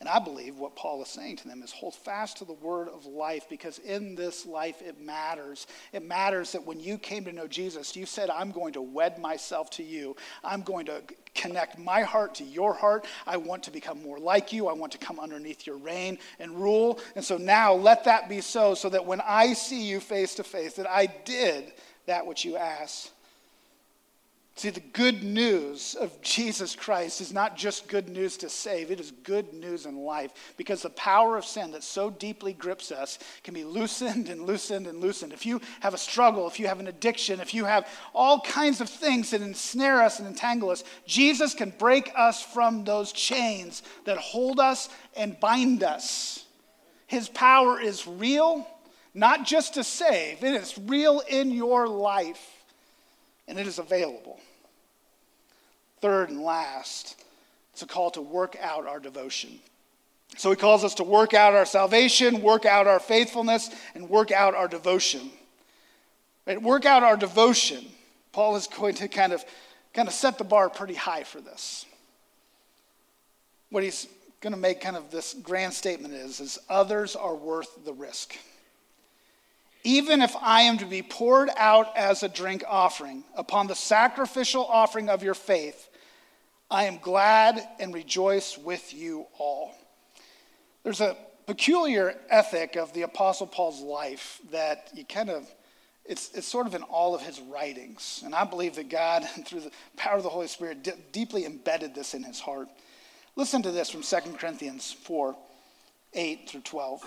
And 0.00 0.08
I 0.08 0.20
believe 0.20 0.58
what 0.58 0.76
Paul 0.76 1.02
is 1.02 1.08
saying 1.08 1.36
to 1.36 1.48
them 1.48 1.60
is 1.60 1.72
hold 1.72 1.92
fast 1.92 2.36
to 2.36 2.44
the 2.44 2.52
word 2.52 2.88
of 2.88 3.04
life 3.04 3.48
because 3.48 3.80
in 3.80 4.14
this 4.14 4.46
life 4.46 4.80
it 4.80 5.00
matters. 5.00 5.66
It 5.92 6.04
matters 6.04 6.52
that 6.52 6.64
when 6.64 6.78
you 6.78 6.98
came 6.98 7.24
to 7.24 7.32
know 7.32 7.48
Jesus, 7.48 7.96
you 7.96 8.06
said, 8.06 8.30
I'm 8.30 8.52
going 8.52 8.74
to 8.74 8.82
wed 8.82 9.18
myself 9.18 9.70
to 9.70 9.82
you. 9.82 10.14
I'm 10.44 10.62
going 10.62 10.86
to 10.86 11.02
connect 11.34 11.80
my 11.80 12.02
heart 12.02 12.36
to 12.36 12.44
your 12.44 12.74
heart. 12.74 13.06
I 13.26 13.38
want 13.38 13.64
to 13.64 13.72
become 13.72 14.00
more 14.00 14.20
like 14.20 14.52
you. 14.52 14.68
I 14.68 14.72
want 14.72 14.92
to 14.92 14.98
come 14.98 15.18
underneath 15.18 15.66
your 15.66 15.78
reign 15.78 16.18
and 16.38 16.54
rule. 16.54 17.00
And 17.16 17.24
so 17.24 17.36
now 17.36 17.74
let 17.74 18.04
that 18.04 18.28
be 18.28 18.40
so, 18.40 18.76
so 18.76 18.88
that 18.90 19.04
when 19.04 19.20
I 19.20 19.52
see 19.52 19.82
you 19.82 19.98
face 19.98 20.36
to 20.36 20.44
face, 20.44 20.74
that 20.74 20.88
I 20.88 21.06
did 21.06 21.72
that 22.06 22.24
which 22.24 22.44
you 22.44 22.56
asked. 22.56 23.10
See, 24.58 24.70
the 24.70 24.80
good 24.80 25.22
news 25.22 25.94
of 25.94 26.20
Jesus 26.20 26.74
Christ 26.74 27.20
is 27.20 27.32
not 27.32 27.56
just 27.56 27.86
good 27.86 28.08
news 28.08 28.36
to 28.38 28.48
save, 28.48 28.90
it 28.90 28.98
is 28.98 29.12
good 29.22 29.54
news 29.54 29.86
in 29.86 29.98
life 29.98 30.32
because 30.56 30.82
the 30.82 30.90
power 30.90 31.36
of 31.36 31.44
sin 31.44 31.70
that 31.70 31.84
so 31.84 32.10
deeply 32.10 32.54
grips 32.54 32.90
us 32.90 33.20
can 33.44 33.54
be 33.54 33.62
loosened 33.62 34.28
and 34.28 34.42
loosened 34.42 34.88
and 34.88 34.98
loosened. 35.00 35.32
If 35.32 35.46
you 35.46 35.60
have 35.78 35.94
a 35.94 35.98
struggle, 35.98 36.48
if 36.48 36.58
you 36.58 36.66
have 36.66 36.80
an 36.80 36.88
addiction, 36.88 37.38
if 37.38 37.54
you 37.54 37.66
have 37.66 37.86
all 38.12 38.40
kinds 38.40 38.80
of 38.80 38.88
things 38.88 39.30
that 39.30 39.42
ensnare 39.42 40.02
us 40.02 40.18
and 40.18 40.26
entangle 40.26 40.70
us, 40.70 40.82
Jesus 41.06 41.54
can 41.54 41.72
break 41.78 42.10
us 42.16 42.42
from 42.42 42.82
those 42.82 43.12
chains 43.12 43.84
that 44.06 44.18
hold 44.18 44.58
us 44.58 44.88
and 45.16 45.38
bind 45.38 45.84
us. 45.84 46.44
His 47.06 47.28
power 47.28 47.80
is 47.80 48.08
real, 48.08 48.66
not 49.14 49.46
just 49.46 49.74
to 49.74 49.84
save, 49.84 50.42
it 50.42 50.54
is 50.54 50.76
real 50.76 51.22
in 51.28 51.52
your 51.52 51.86
life, 51.86 52.58
and 53.48 53.58
it 53.58 53.66
is 53.66 53.78
available. 53.78 54.38
Third 56.00 56.30
and 56.30 56.42
last, 56.42 57.20
it's 57.72 57.82
a 57.82 57.86
call 57.86 58.10
to 58.12 58.22
work 58.22 58.56
out 58.60 58.86
our 58.86 59.00
devotion. 59.00 59.58
So 60.36 60.50
he 60.50 60.56
calls 60.56 60.84
us 60.84 60.94
to 60.94 61.04
work 61.04 61.34
out 61.34 61.54
our 61.54 61.64
salvation, 61.64 62.42
work 62.42 62.66
out 62.66 62.86
our 62.86 63.00
faithfulness, 63.00 63.70
and 63.94 64.08
work 64.08 64.30
out 64.30 64.54
our 64.54 64.68
devotion. 64.68 65.30
Right? 66.46 66.60
Work 66.60 66.84
out 66.84 67.02
our 67.02 67.16
devotion. 67.16 67.84
Paul 68.32 68.56
is 68.56 68.66
going 68.66 68.94
to 68.96 69.08
kind 69.08 69.32
of, 69.32 69.44
kind 69.94 70.06
of 70.06 70.14
set 70.14 70.38
the 70.38 70.44
bar 70.44 70.68
pretty 70.68 70.94
high 70.94 71.24
for 71.24 71.40
this. 71.40 71.86
What 73.70 73.82
he's 73.82 74.06
going 74.40 74.52
to 74.52 74.58
make 74.58 74.80
kind 74.80 74.96
of 74.96 75.10
this 75.10 75.34
grand 75.34 75.72
statement 75.72 76.14
is, 76.14 76.40
is 76.40 76.58
others 76.68 77.16
are 77.16 77.34
worth 77.34 77.84
the 77.84 77.92
risk. 77.92 78.36
Even 79.88 80.20
if 80.20 80.36
I 80.42 80.64
am 80.64 80.76
to 80.78 80.84
be 80.84 81.00
poured 81.00 81.48
out 81.56 81.96
as 81.96 82.22
a 82.22 82.28
drink 82.28 82.62
offering 82.68 83.24
upon 83.34 83.68
the 83.68 83.74
sacrificial 83.74 84.66
offering 84.66 85.08
of 85.08 85.22
your 85.22 85.32
faith, 85.32 85.88
I 86.70 86.84
am 86.84 86.98
glad 86.98 87.66
and 87.80 87.94
rejoice 87.94 88.58
with 88.58 88.92
you 88.92 89.24
all. 89.38 89.74
There's 90.82 91.00
a 91.00 91.16
peculiar 91.46 92.14
ethic 92.28 92.76
of 92.76 92.92
the 92.92 93.00
Apostle 93.00 93.46
Paul's 93.46 93.80
life 93.80 94.42
that 94.50 94.90
you 94.92 95.06
kind 95.06 95.30
of, 95.30 95.50
it's, 96.04 96.34
it's 96.34 96.46
sort 96.46 96.66
of 96.66 96.74
in 96.74 96.82
all 96.82 97.14
of 97.14 97.22
his 97.22 97.40
writings. 97.40 98.20
And 98.26 98.34
I 98.34 98.44
believe 98.44 98.74
that 98.74 98.90
God, 98.90 99.24
through 99.46 99.60
the 99.60 99.72
power 99.96 100.18
of 100.18 100.22
the 100.22 100.28
Holy 100.28 100.48
Spirit, 100.48 100.86
deeply 101.12 101.46
embedded 101.46 101.94
this 101.94 102.12
in 102.12 102.24
his 102.24 102.40
heart. 102.40 102.68
Listen 103.36 103.62
to 103.62 103.70
this 103.70 103.88
from 103.88 104.02
2 104.02 104.32
Corinthians 104.36 104.92
4 104.92 105.34
8 106.12 106.46
through 106.46 106.60
12. 106.60 107.06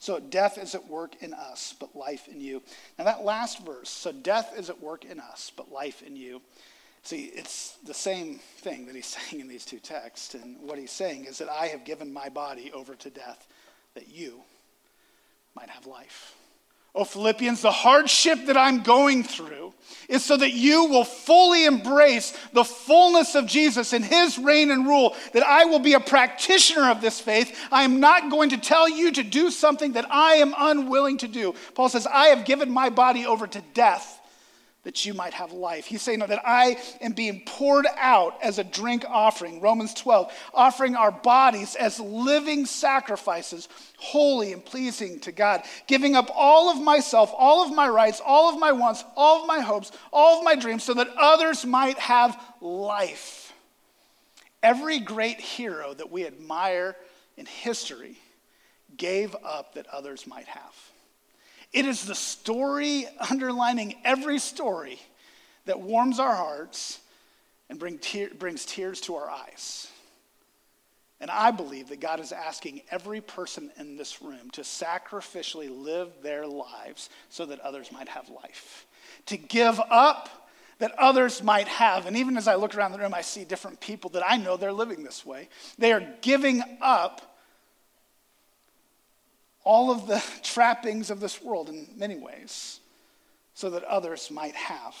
So 0.00 0.18
death 0.18 0.56
is 0.56 0.74
at 0.74 0.88
work 0.88 1.22
in 1.22 1.34
us, 1.34 1.74
but 1.78 1.94
life 1.94 2.26
in 2.26 2.40
you. 2.40 2.62
Now, 2.98 3.04
that 3.04 3.22
last 3.22 3.64
verse, 3.66 3.90
so 3.90 4.10
death 4.10 4.54
is 4.58 4.70
at 4.70 4.82
work 4.82 5.04
in 5.04 5.20
us, 5.20 5.52
but 5.54 5.70
life 5.70 6.02
in 6.02 6.16
you. 6.16 6.40
See, 7.02 7.26
it's 7.26 7.76
the 7.84 7.92
same 7.92 8.40
thing 8.58 8.86
that 8.86 8.94
he's 8.94 9.06
saying 9.30 9.42
in 9.42 9.46
these 9.46 9.66
two 9.66 9.78
texts. 9.78 10.34
And 10.34 10.56
what 10.62 10.78
he's 10.78 10.90
saying 10.90 11.26
is 11.26 11.36
that 11.38 11.50
I 11.50 11.66
have 11.66 11.84
given 11.84 12.10
my 12.10 12.30
body 12.30 12.72
over 12.72 12.94
to 12.94 13.10
death 13.10 13.46
that 13.94 14.08
you 14.08 14.40
might 15.54 15.68
have 15.68 15.86
life. 15.86 16.34
Oh, 16.94 17.04
Philippians, 17.04 17.62
the 17.62 17.70
hardship 17.70 18.46
that 18.46 18.56
I'm 18.56 18.82
going 18.82 19.22
through 19.22 19.74
is 20.08 20.24
so 20.24 20.36
that 20.36 20.52
you 20.52 20.86
will 20.86 21.04
fully 21.04 21.64
embrace 21.64 22.36
the 22.52 22.64
fullness 22.64 23.36
of 23.36 23.46
Jesus 23.46 23.92
and 23.92 24.04
his 24.04 24.38
reign 24.38 24.70
and 24.70 24.86
rule, 24.86 25.14
that 25.32 25.44
I 25.44 25.66
will 25.66 25.78
be 25.78 25.94
a 25.94 26.00
practitioner 26.00 26.90
of 26.90 27.00
this 27.00 27.20
faith. 27.20 27.56
I 27.70 27.84
am 27.84 28.00
not 28.00 28.30
going 28.30 28.50
to 28.50 28.58
tell 28.58 28.88
you 28.88 29.12
to 29.12 29.22
do 29.22 29.50
something 29.50 29.92
that 29.92 30.06
I 30.10 30.34
am 30.34 30.54
unwilling 30.56 31.18
to 31.18 31.28
do. 31.28 31.54
Paul 31.74 31.88
says, 31.88 32.06
I 32.06 32.26
have 32.26 32.44
given 32.44 32.70
my 32.70 32.90
body 32.90 33.24
over 33.24 33.46
to 33.46 33.62
death 33.72 34.19
that 34.82 35.04
you 35.04 35.12
might 35.12 35.34
have 35.34 35.52
life. 35.52 35.84
He's 35.84 36.00
saying 36.00 36.20
no, 36.20 36.26
that 36.26 36.42
I 36.44 36.78
am 37.00 37.12
being 37.12 37.42
poured 37.44 37.86
out 37.96 38.38
as 38.42 38.58
a 38.58 38.64
drink 38.64 39.04
offering, 39.06 39.60
Romans 39.60 39.92
12, 39.94 40.32
offering 40.54 40.96
our 40.96 41.10
bodies 41.10 41.74
as 41.74 42.00
living 42.00 42.64
sacrifices, 42.64 43.68
holy 43.98 44.52
and 44.52 44.64
pleasing 44.64 45.20
to 45.20 45.32
God, 45.32 45.62
giving 45.86 46.16
up 46.16 46.30
all 46.34 46.70
of 46.70 46.80
myself, 46.80 47.32
all 47.36 47.62
of 47.64 47.74
my 47.74 47.88
rights, 47.88 48.22
all 48.24 48.52
of 48.52 48.58
my 48.58 48.72
wants, 48.72 49.04
all 49.16 49.42
of 49.42 49.46
my 49.46 49.60
hopes, 49.60 49.92
all 50.12 50.38
of 50.38 50.44
my 50.44 50.54
dreams, 50.54 50.82
so 50.82 50.94
that 50.94 51.08
others 51.18 51.66
might 51.66 51.98
have 51.98 52.42
life. 52.60 53.52
Every 54.62 54.98
great 54.98 55.40
hero 55.40 55.94
that 55.94 56.10
we 56.10 56.26
admire 56.26 56.96
in 57.36 57.46
history 57.46 58.18
gave 58.96 59.36
up 59.44 59.74
that 59.74 59.86
others 59.88 60.26
might 60.26 60.46
have. 60.46 60.89
It 61.72 61.86
is 61.86 62.04
the 62.04 62.14
story 62.14 63.06
underlining 63.30 63.96
every 64.04 64.38
story 64.38 65.00
that 65.66 65.80
warms 65.80 66.18
our 66.18 66.34
hearts 66.34 67.00
and 67.68 67.78
bring 67.78 68.00
brings 68.38 68.64
tears 68.64 69.00
to 69.02 69.14
our 69.16 69.30
eyes. 69.30 69.88
And 71.20 71.30
I 71.30 71.50
believe 71.50 71.90
that 71.90 72.00
God 72.00 72.18
is 72.18 72.32
asking 72.32 72.80
every 72.90 73.20
person 73.20 73.70
in 73.78 73.96
this 73.96 74.22
room 74.22 74.50
to 74.52 74.62
sacrificially 74.62 75.68
live 75.70 76.08
their 76.22 76.46
lives 76.46 77.10
so 77.28 77.44
that 77.46 77.60
others 77.60 77.92
might 77.92 78.08
have 78.08 78.30
life, 78.30 78.86
to 79.26 79.36
give 79.36 79.78
up 79.90 80.50
that 80.78 80.98
others 80.98 81.42
might 81.42 81.68
have. 81.68 82.06
And 82.06 82.16
even 82.16 82.38
as 82.38 82.48
I 82.48 82.54
look 82.54 82.74
around 82.74 82.92
the 82.92 82.98
room, 82.98 83.12
I 83.12 83.20
see 83.20 83.44
different 83.44 83.80
people 83.80 84.10
that 84.10 84.24
I 84.26 84.38
know 84.38 84.56
they're 84.56 84.72
living 84.72 85.04
this 85.04 85.26
way. 85.26 85.50
They 85.78 85.92
are 85.92 86.02
giving 86.22 86.62
up 86.80 87.29
all 89.64 89.90
of 89.90 90.06
the 90.06 90.22
trappings 90.42 91.10
of 91.10 91.20
this 91.20 91.42
world 91.42 91.68
in 91.68 91.86
many 91.96 92.16
ways 92.16 92.80
so 93.54 93.70
that 93.70 93.84
others 93.84 94.30
might 94.30 94.54
have. 94.54 94.94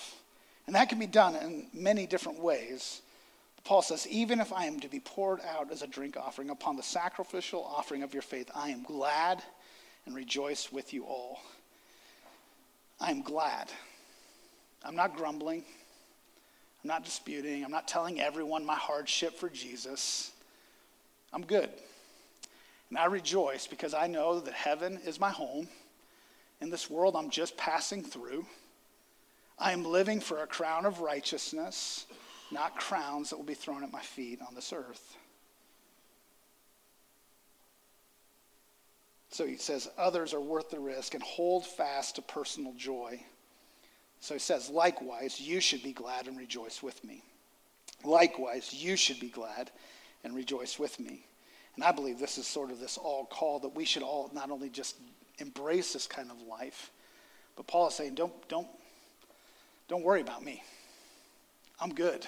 And 0.66 0.76
that 0.76 0.88
can 0.88 0.98
be 0.98 1.06
done 1.06 1.34
in 1.36 1.66
many 1.72 2.06
different 2.06 2.38
ways. 2.38 3.02
Paul 3.64 3.82
says, 3.82 4.06
even 4.08 4.40
if 4.40 4.52
I 4.52 4.66
am 4.66 4.80
to 4.80 4.88
be 4.88 5.00
poured 5.00 5.40
out 5.42 5.70
as 5.70 5.82
a 5.82 5.86
drink 5.86 6.16
offering 6.16 6.50
upon 6.50 6.76
the 6.76 6.82
sacrificial 6.82 7.64
offering 7.64 8.02
of 8.02 8.12
your 8.14 8.22
faith, 8.22 8.50
I 8.54 8.70
am 8.70 8.82
glad 8.82 9.42
and 10.06 10.14
rejoice 10.14 10.72
with 10.72 10.92
you 10.92 11.04
all. 11.04 11.40
I 13.00 13.10
am 13.10 13.22
glad. 13.22 13.70
I'm 14.84 14.96
not 14.96 15.16
grumbling. 15.16 15.64
I'm 16.82 16.88
not 16.88 17.04
disputing. 17.04 17.64
I'm 17.64 17.70
not 17.70 17.88
telling 17.88 18.20
everyone 18.20 18.64
my 18.64 18.74
hardship 18.74 19.38
for 19.38 19.48
Jesus. 19.48 20.32
I'm 21.32 21.44
good. 21.44 21.70
And 22.90 22.98
I 22.98 23.06
rejoice 23.06 23.66
because 23.66 23.94
I 23.94 24.06
know 24.06 24.40
that 24.40 24.54
heaven 24.54 25.00
is 25.04 25.18
my 25.18 25.30
home. 25.30 25.68
In 26.60 26.70
this 26.70 26.90
world, 26.90 27.16
I'm 27.16 27.30
just 27.30 27.56
passing 27.56 28.02
through. 28.02 28.44
I 29.58 29.72
am 29.72 29.84
living 29.84 30.20
for 30.20 30.42
a 30.42 30.46
crown 30.46 30.84
of 30.84 31.00
righteousness 31.00 32.06
not 32.50 32.76
crowns 32.76 33.30
that 33.30 33.36
will 33.36 33.44
be 33.44 33.54
thrown 33.54 33.84
at 33.84 33.92
my 33.92 34.00
feet 34.00 34.40
on 34.46 34.54
this 34.54 34.72
earth. 34.72 35.16
So 39.30 39.46
he 39.46 39.56
says, 39.56 39.88
others 39.96 40.34
are 40.34 40.40
worth 40.40 40.70
the 40.70 40.80
risk 40.80 41.14
and 41.14 41.22
hold 41.22 41.64
fast 41.64 42.16
to 42.16 42.22
personal 42.22 42.72
joy. 42.74 43.22
So 44.18 44.34
he 44.34 44.40
says, 44.40 44.68
likewise, 44.68 45.40
you 45.40 45.60
should 45.60 45.82
be 45.82 45.92
glad 45.92 46.26
and 46.26 46.36
rejoice 46.36 46.82
with 46.82 47.02
me. 47.04 47.22
Likewise, 48.04 48.74
you 48.74 48.96
should 48.96 49.20
be 49.20 49.28
glad 49.28 49.70
and 50.24 50.34
rejoice 50.34 50.78
with 50.78 50.98
me. 50.98 51.24
And 51.76 51.84
I 51.84 51.92
believe 51.92 52.18
this 52.18 52.38
is 52.38 52.46
sort 52.46 52.70
of 52.70 52.80
this 52.80 52.98
all 52.98 53.24
call 53.26 53.60
that 53.60 53.74
we 53.74 53.84
should 53.84 54.02
all 54.02 54.30
not 54.34 54.50
only 54.50 54.68
just 54.68 54.96
embrace 55.38 55.92
this 55.92 56.06
kind 56.06 56.30
of 56.30 56.40
life, 56.42 56.90
but 57.56 57.66
Paul 57.66 57.88
is 57.88 57.94
saying, 57.94 58.14
don't, 58.14 58.32
don't, 58.48 58.68
don't 59.88 60.02
worry 60.02 60.20
about 60.20 60.44
me. 60.44 60.62
I'm 61.80 61.94
good. 61.94 62.26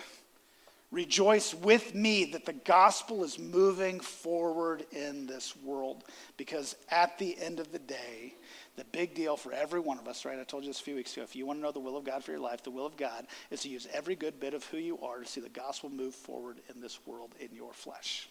Rejoice 0.91 1.55
with 1.55 1.95
me 1.95 2.27
that 2.33 2.45
the 2.45 2.53
gospel 2.53 3.25
is 3.25 3.39
moving 3.39 3.99
forward 3.99 4.85
in 4.93 5.27
this 5.27 5.57
world. 5.57 6.05
Because 6.37 6.77
at 6.91 7.19
the 7.19 7.37
end 7.41 7.61
of 7.61 7.73
the 7.73 7.79
day, 7.79 8.35
the 8.77 8.85
big 8.85 9.15
deal 9.15 9.39
for 9.39 9.53
every 9.53 9.81
one 9.81 9.99
of 9.99 10.07
us, 10.07 10.27
right? 10.27 10.39
I 10.39 10.45
told 10.45 10.65
you 10.65 10.71
this 10.71 10.81
a 10.81 10.85
few 10.85 10.95
weeks 10.95 11.15
ago. 11.15 11.23
If 11.23 11.35
you 11.35 11.47
want 11.47 11.59
to 11.59 11.63
know 11.63 11.73
the 11.73 11.81
will 11.81 11.97
of 11.97 12.05
God 12.05 12.23
for 12.23 12.31
your 12.31 12.41
life, 12.41 12.63
the 12.63 12.71
will 12.71 12.85
of 12.85 12.99
God 12.99 13.27
is 13.51 13.63
to 13.63 13.71
use 13.71 13.89
every 13.93 14.15
good 14.15 14.39
bit 14.39 14.53
of 14.53 14.65
who 14.67 14.77
you 14.77 14.99
are 15.01 15.21
to 15.21 15.27
see 15.27 15.41
the 15.41 15.49
gospel 15.49 15.89
move 15.89 16.15
forward 16.15 16.59
in 16.75 16.83
this 16.83 16.99
world 17.07 17.35
in 17.41 17.49
your 17.55 17.73
flesh. 17.73 18.29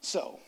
So, 0.00 0.38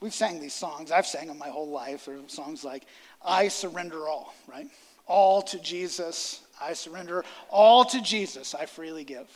we've 0.00 0.14
sang 0.14 0.40
these 0.40 0.54
songs. 0.54 0.90
I've 0.90 1.06
sang 1.06 1.28
them 1.28 1.38
my 1.38 1.48
whole 1.48 1.70
life. 1.70 2.06
They're 2.06 2.18
songs 2.28 2.64
like, 2.64 2.84
I 3.24 3.48
surrender 3.48 4.08
all, 4.08 4.34
right? 4.46 4.68
All 5.06 5.42
to 5.42 5.58
Jesus, 5.58 6.42
I 6.60 6.72
surrender 6.72 7.24
all 7.48 7.84
to 7.86 8.00
Jesus, 8.02 8.54
I 8.54 8.66
freely 8.66 9.04
give. 9.04 9.28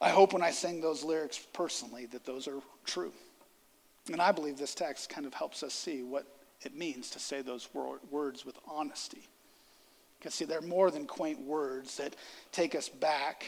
I 0.00 0.10
hope 0.10 0.32
when 0.32 0.42
I 0.42 0.50
sing 0.50 0.80
those 0.80 1.04
lyrics 1.04 1.38
personally 1.52 2.06
that 2.06 2.24
those 2.24 2.46
are 2.48 2.60
true. 2.84 3.12
And 4.12 4.20
I 4.20 4.30
believe 4.30 4.58
this 4.58 4.74
text 4.74 5.08
kind 5.08 5.26
of 5.26 5.34
helps 5.34 5.62
us 5.62 5.72
see 5.72 6.02
what 6.02 6.26
it 6.62 6.76
means 6.76 7.10
to 7.10 7.18
say 7.18 7.42
those 7.42 7.68
words 8.10 8.44
with 8.44 8.58
honesty. 8.68 9.26
Because, 10.18 10.34
see, 10.34 10.44
they're 10.44 10.60
more 10.60 10.90
than 10.90 11.06
quaint 11.06 11.40
words 11.40 11.96
that 11.96 12.16
take 12.52 12.74
us 12.74 12.88
back. 12.88 13.46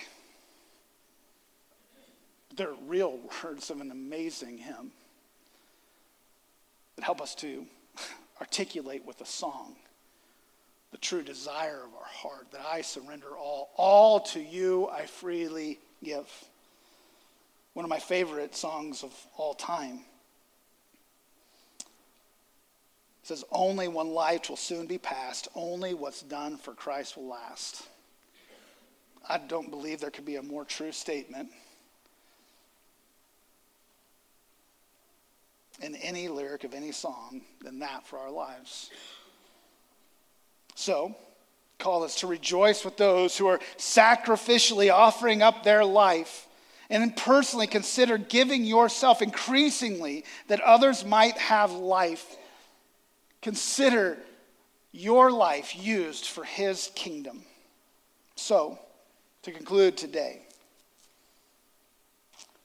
They're 2.56 2.74
real 2.86 3.18
words 3.42 3.70
of 3.70 3.80
an 3.80 3.90
amazing 3.90 4.58
hymn 4.58 4.92
that 6.96 7.04
help 7.04 7.20
us 7.20 7.34
to 7.36 7.66
articulate 8.40 9.04
with 9.04 9.20
a 9.20 9.26
song 9.26 9.76
the 10.90 10.98
true 10.98 11.22
desire 11.22 11.82
of 11.84 11.94
our 11.94 12.06
heart 12.06 12.50
that 12.52 12.62
I 12.66 12.80
surrender 12.80 13.36
all. 13.36 13.70
All 13.76 14.20
to 14.20 14.40
you 14.40 14.88
I 14.88 15.06
freely 15.06 15.78
give. 16.02 16.26
One 17.74 17.84
of 17.84 17.90
my 17.90 17.98
favorite 17.98 18.56
songs 18.56 19.02
of 19.02 19.14
all 19.36 19.54
time 19.54 20.00
says, 23.22 23.44
Only 23.52 23.88
one 23.88 24.08
life 24.08 24.48
will 24.48 24.56
soon 24.56 24.86
be 24.86 24.98
past, 24.98 25.48
only 25.54 25.94
what's 25.94 26.22
done 26.22 26.56
for 26.56 26.72
Christ 26.72 27.16
will 27.16 27.28
last. 27.28 27.86
I 29.28 29.38
don't 29.38 29.70
believe 29.70 30.00
there 30.00 30.10
could 30.10 30.24
be 30.24 30.36
a 30.36 30.42
more 30.42 30.64
true 30.64 30.92
statement 30.92 31.50
in 35.88 35.96
any 36.02 36.28
lyric 36.28 36.64
of 36.64 36.74
any 36.74 36.92
song 36.92 37.40
than 37.62 37.78
that 37.78 38.06
for 38.06 38.18
our 38.18 38.30
lives. 38.30 38.90
So, 40.74 41.16
call 41.78 42.04
us 42.04 42.16
to 42.16 42.26
rejoice 42.26 42.84
with 42.84 42.98
those 42.98 43.38
who 43.38 43.46
are 43.46 43.60
sacrificially 43.78 44.92
offering 44.92 45.40
up 45.40 45.64
their 45.64 45.84
life 45.84 46.46
and 46.90 47.16
personally 47.16 47.66
consider 47.66 48.18
giving 48.18 48.64
yourself 48.64 49.22
increasingly 49.22 50.24
that 50.48 50.60
others 50.60 51.04
might 51.04 51.38
have 51.38 51.72
life. 51.72 52.36
Consider 53.40 54.18
your 54.92 55.30
life 55.30 55.74
used 55.74 56.26
for 56.26 56.44
his 56.44 56.90
kingdom. 56.94 57.42
So, 58.36 58.78
to 59.42 59.52
conclude 59.52 59.96
today, 59.96 60.42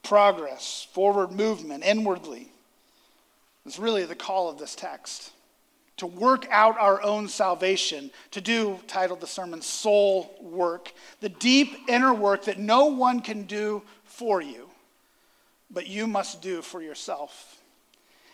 progress, 0.01 0.87
forward 0.91 1.31
movement 1.31 1.85
inwardly 1.85 2.52
is 3.65 3.79
really 3.79 4.05
the 4.05 4.15
call 4.15 4.49
of 4.49 4.57
this 4.57 4.75
text 4.75 5.31
to 5.97 6.07
work 6.07 6.47
out 6.49 6.77
our 6.79 7.01
own 7.01 7.27
salvation, 7.27 8.11
to 8.31 8.41
do, 8.41 8.79
titled 8.87 9.21
the 9.21 9.27
sermon, 9.27 9.61
soul 9.61 10.35
work, 10.41 10.91
the 11.19 11.29
deep 11.29 11.75
inner 11.87 12.13
work 12.13 12.45
that 12.45 12.59
no 12.59 12.85
one 12.85 13.21
can 13.21 13.43
do 13.43 13.81
for 14.03 14.41
you, 14.41 14.69
but 15.69 15.87
you 15.87 16.07
must 16.07 16.41
do 16.41 16.61
for 16.61 16.81
yourself. 16.81 17.61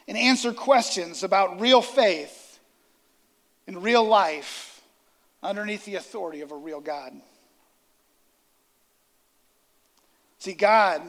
And 0.07 0.17
answer 0.17 0.53
questions 0.53 1.21
about 1.21 1.59
real 1.59 1.81
faith 1.81 2.59
in 3.67 3.81
real 3.81 4.03
life 4.03 4.81
underneath 5.43 5.85
the 5.85 5.95
authority 5.95 6.41
of 6.41 6.51
a 6.51 6.55
real 6.55 6.79
God. 6.79 7.13
See, 10.39 10.53
God, 10.53 11.01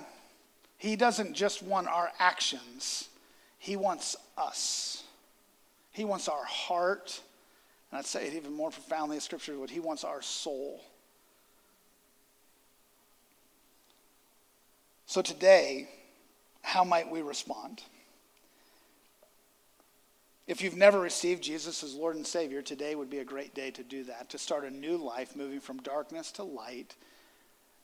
He 0.77 0.97
doesn't 0.97 1.35
just 1.35 1.63
want 1.63 1.87
our 1.87 2.11
actions, 2.19 3.09
He 3.61 3.77
wants 3.77 4.17
us. 4.39 5.05
He 5.93 6.05
wants 6.05 6.29
our 6.29 6.45
heart. 6.45 7.21
And 7.91 7.99
I'd 7.99 8.07
say 8.07 8.27
it 8.27 8.35
even 8.35 8.55
more 8.55 8.71
profoundly 8.71 9.19
in 9.19 9.21
Scripture, 9.21 9.55
but 9.61 9.69
He 9.69 9.81
wants 9.81 10.03
our 10.03 10.23
soul. 10.23 10.83
So 15.05 15.21
today, 15.21 15.91
how 16.63 16.85
might 16.85 17.11
we 17.11 17.21
respond? 17.21 17.83
If 20.47 20.63
you've 20.63 20.77
never 20.77 20.99
received 20.99 21.43
Jesus 21.43 21.85
as 21.85 21.95
Lord 21.95 22.17
and 22.17 22.27
Savior, 22.27 22.63
today 22.63 22.95
would 22.95 23.11
be 23.11 23.19
a 23.19 23.25
great 23.25 23.55
day 23.55 23.71
to 23.73 23.83
do 23.83 24.05
that, 24.05 24.31
to 24.31 24.39
start 24.39 24.65
a 24.65 24.71
new 24.71 24.97
life, 24.97 25.37
moving 25.37 25.61
from 25.61 25.83
darkness 25.83 26.33
to 26.33 26.45
light, 26.45 26.95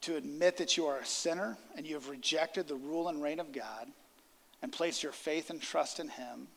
to 0.00 0.16
admit 0.16 0.56
that 0.56 0.78
you 0.78 0.86
are 0.86 1.00
a 1.00 1.04
sinner 1.04 1.58
and 1.76 1.86
you 1.86 1.94
have 1.96 2.08
rejected 2.08 2.66
the 2.66 2.76
rule 2.76 3.08
and 3.08 3.22
reign 3.22 3.40
of 3.40 3.52
God 3.52 3.88
and 4.66 4.72
place 4.72 5.00
your 5.00 5.12
faith 5.12 5.50
and 5.50 5.62
trust 5.62 6.00
in 6.00 6.08
Him 6.08 6.48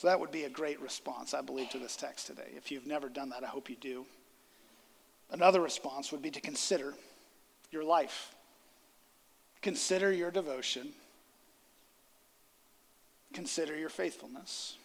so 0.00 0.06
that 0.06 0.18
would 0.18 0.32
be 0.32 0.44
a 0.44 0.48
great 0.48 0.80
response, 0.80 1.34
I 1.34 1.42
believe, 1.42 1.68
to 1.72 1.78
this 1.78 1.94
text 1.94 2.26
today. 2.26 2.52
If 2.56 2.70
you've 2.70 2.86
never 2.86 3.10
done 3.10 3.28
that, 3.28 3.44
I 3.44 3.48
hope 3.48 3.68
you 3.68 3.76
do. 3.78 4.06
Another 5.30 5.60
response 5.60 6.10
would 6.10 6.22
be 6.22 6.30
to 6.30 6.40
consider 6.40 6.94
your 7.70 7.84
life, 7.84 8.34
consider 9.60 10.10
your 10.10 10.30
devotion, 10.30 10.88
consider 13.34 13.76
your 13.76 13.90
faithfulness. 13.90 14.78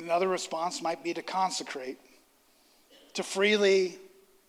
Another 0.00 0.26
response 0.26 0.80
might 0.80 1.04
be 1.04 1.12
to 1.12 1.20
consecrate, 1.22 1.98
to 3.12 3.22
freely 3.22 3.98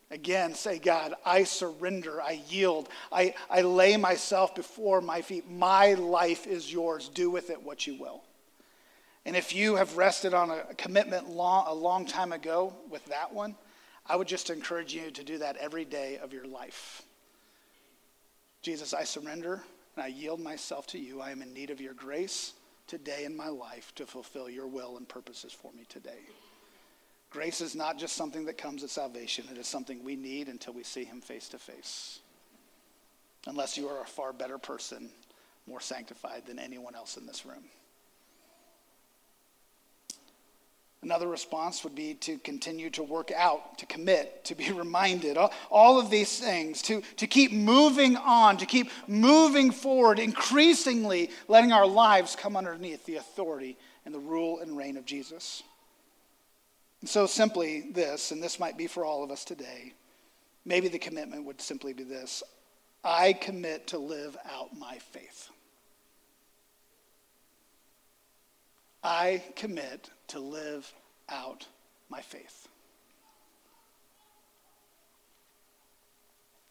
Again, 0.09 0.53
say, 0.53 0.79
God, 0.79 1.13
I 1.25 1.43
surrender, 1.43 2.21
I 2.21 2.41
yield, 2.47 2.87
I, 3.11 3.33
I 3.49 3.61
lay 3.61 3.97
myself 3.97 4.55
before 4.55 5.01
my 5.01 5.21
feet. 5.21 5.49
My 5.49 5.95
life 5.95 6.47
is 6.47 6.71
yours. 6.71 7.09
Do 7.09 7.29
with 7.29 7.49
it 7.49 7.61
what 7.61 7.85
you 7.85 7.99
will. 7.99 8.23
And 9.25 9.35
if 9.35 9.53
you 9.53 9.75
have 9.75 9.97
rested 9.97 10.33
on 10.33 10.49
a 10.49 10.73
commitment 10.75 11.29
long, 11.29 11.65
a 11.67 11.73
long 11.73 12.05
time 12.05 12.31
ago 12.31 12.73
with 12.89 13.03
that 13.07 13.33
one, 13.33 13.55
I 14.05 14.15
would 14.15 14.29
just 14.29 14.49
encourage 14.49 14.93
you 14.93 15.11
to 15.11 15.23
do 15.23 15.39
that 15.39 15.57
every 15.57 15.83
day 15.83 16.17
of 16.17 16.31
your 16.31 16.47
life. 16.47 17.01
Jesus, 18.61 18.93
I 18.93 19.03
surrender 19.03 19.61
and 19.95 20.05
I 20.05 20.07
yield 20.07 20.39
myself 20.39 20.87
to 20.87 20.97
you. 20.97 21.19
I 21.19 21.31
am 21.31 21.41
in 21.41 21.53
need 21.53 21.69
of 21.69 21.81
your 21.81 21.93
grace 21.93 22.53
today 22.87 23.25
in 23.25 23.35
my 23.35 23.49
life 23.49 23.93
to 23.95 24.05
fulfill 24.05 24.49
your 24.49 24.67
will 24.67 24.95
and 24.95 25.07
purposes 25.09 25.51
for 25.51 25.73
me 25.73 25.83
today. 25.89 26.19
Grace 27.29 27.61
is 27.61 27.75
not 27.75 27.97
just 27.97 28.15
something 28.15 28.45
that 28.45 28.57
comes 28.57 28.83
at 28.83 28.89
salvation, 28.89 29.45
it 29.51 29.57
is 29.57 29.67
something 29.67 30.03
we 30.03 30.15
need 30.15 30.47
until 30.47 30.73
we 30.73 30.83
see 30.83 31.03
him 31.03 31.21
face 31.21 31.49
to 31.49 31.59
face. 31.59 32.19
Unless 33.45 33.77
you 33.77 33.87
are 33.87 34.01
a 34.01 34.05
far 34.05 34.33
better 34.33 34.57
person, 34.57 35.09
more 35.67 35.81
sanctified 35.81 36.45
than 36.45 36.59
anyone 36.59 36.95
else 36.95 37.17
in 37.17 37.25
this 37.25 37.45
room. 37.45 37.63
Another 41.03 41.27
response 41.27 41.83
would 41.83 41.93
be 41.93 42.15
to 42.15 42.37
continue 42.39 42.89
to 42.89 43.03
work 43.03 43.31
out, 43.31 43.77
to 43.77 43.85
commit, 43.85 44.43
to 44.45 44.55
be 44.55 44.71
reminded, 44.73 45.37
all, 45.69 45.99
of 45.99 46.09
these 46.09 46.39
things, 46.39 46.81
to, 46.83 47.01
to 47.17 47.27
keep 47.27 47.51
moving 47.51 48.17
on, 48.17 48.57
to 48.57 48.65
keep 48.65 48.89
moving 49.07 49.71
forward, 49.71 50.19
increasingly 50.19 51.29
letting 51.47 51.71
our 51.71 51.85
lives 51.85 52.35
come 52.35 52.57
underneath 52.57 53.05
the 53.05 53.17
authority 53.17 53.77
and 54.05 54.13
the 54.13 54.19
rule 54.19 54.59
and 54.59 54.75
reign 54.75 54.97
of 54.97 55.05
Jesus. 55.05 55.63
And 57.01 57.09
so, 57.09 57.27
simply 57.27 57.91
this, 57.91 58.31
and 58.31 58.41
this 58.41 58.59
might 58.59 58.77
be 58.77 58.87
for 58.87 59.05
all 59.05 59.23
of 59.23 59.31
us 59.31 59.45
today, 59.45 59.93
maybe 60.65 60.87
the 60.87 60.99
commitment 60.99 61.45
would 61.45 61.61
simply 61.61 61.93
be 61.93 62.03
this 62.03 62.43
I 63.03 63.33
commit 63.33 63.87
to 63.87 63.97
live 63.97 64.35
out 64.51 64.75
my 64.77 64.97
faith. 64.97 65.49
I 69.03 69.43
commit 69.55 70.09
to 70.29 70.39
live 70.39 70.91
out 71.29 71.65
my 72.09 72.21
faith. 72.21 72.67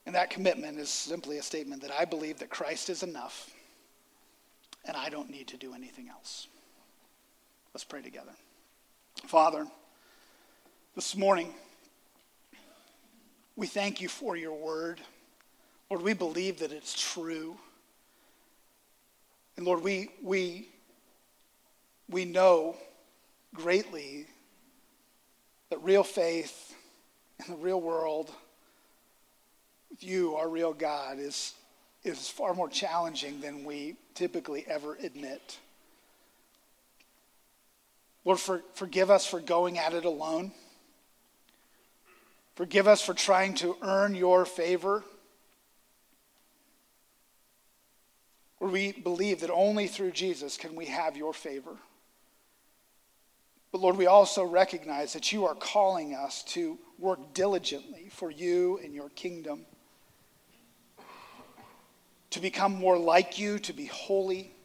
And 0.05 0.15
that 0.15 0.31
commitment 0.31 0.79
is 0.79 0.89
simply 0.89 1.39
a 1.39 1.43
statement 1.43 1.83
that 1.83 1.91
I 1.91 2.05
believe 2.05 2.39
that 2.39 2.51
Christ 2.51 2.91
is 2.91 3.03
enough 3.03 3.51
and 4.85 4.97
I 4.97 5.09
don't 5.09 5.31
need 5.31 5.49
to 5.49 5.57
do 5.57 5.75
anything 5.75 6.09
else. 6.09 6.47
Let's 7.75 7.85
pray 7.85 8.03
together. 8.03 8.33
Father, 9.27 9.67
this 10.97 11.15
morning, 11.15 11.53
we 13.55 13.67
thank 13.67 14.01
you 14.01 14.09
for 14.09 14.35
your 14.35 14.55
word. 14.55 14.99
Lord, 15.91 16.03
we 16.03 16.15
believe 16.15 16.61
that 16.61 16.73
it's 16.73 16.99
true. 16.99 17.59
And 19.59 19.67
Lord, 19.67 19.83
we, 19.83 20.09
we, 20.23 20.71
we 22.09 22.25
know 22.25 22.77
greatly 23.53 24.27
that 25.69 25.83
real 25.83 26.03
faith 26.03 26.75
in 27.45 27.53
the 27.53 27.59
real 27.59 27.81
world 27.81 28.31
with 29.91 30.03
you, 30.03 30.35
our 30.37 30.49
real 30.49 30.73
God, 30.73 31.19
is, 31.19 31.53
is 32.05 32.27
far 32.27 32.55
more 32.55 32.71
challenging 32.71 33.43
than 33.43 33.67
we 33.67 33.97
typically 34.15 34.65
ever 34.67 34.95
admit. 35.03 35.59
Lord, 38.25 38.41
for, 38.41 38.63
forgive 38.73 39.11
us 39.11 39.27
for 39.27 39.41
going 39.41 39.79
at 39.79 39.93
it 39.93 40.07
alone. 40.07 40.53
Forgive 42.57 42.89
us 42.89 43.03
for 43.03 43.13
trying 43.13 43.53
to 43.57 43.77
earn 43.83 44.15
your 44.15 44.47
favor. 44.47 45.05
Where 48.59 48.71
we 48.71 48.93
believe 48.93 49.41
that 49.41 49.51
only 49.51 49.87
through 49.87 50.13
Jesus 50.13 50.57
can 50.57 50.75
we 50.75 50.87
have 50.87 51.19
your 51.19 51.35
favor. 51.35 51.77
But 53.73 53.83
Lord, 53.83 53.99
we 53.99 54.07
also 54.07 54.43
recognize 54.43 55.13
that 55.13 55.33
you 55.33 55.45
are 55.45 55.55
calling 55.55 56.15
us 56.15 56.43
to 56.45 56.79
work 56.99 57.35
diligently 57.35 58.09
for 58.11 58.31
you 58.31 58.81
and 58.83 58.95
your 58.95 59.11
kingdom, 59.11 59.67
to 62.31 62.41
become 62.41 62.75
more 62.75 62.99
like 62.99 63.39
you, 63.39 63.59
to 63.59 63.75
be 63.75 63.85
holy. 63.85 64.56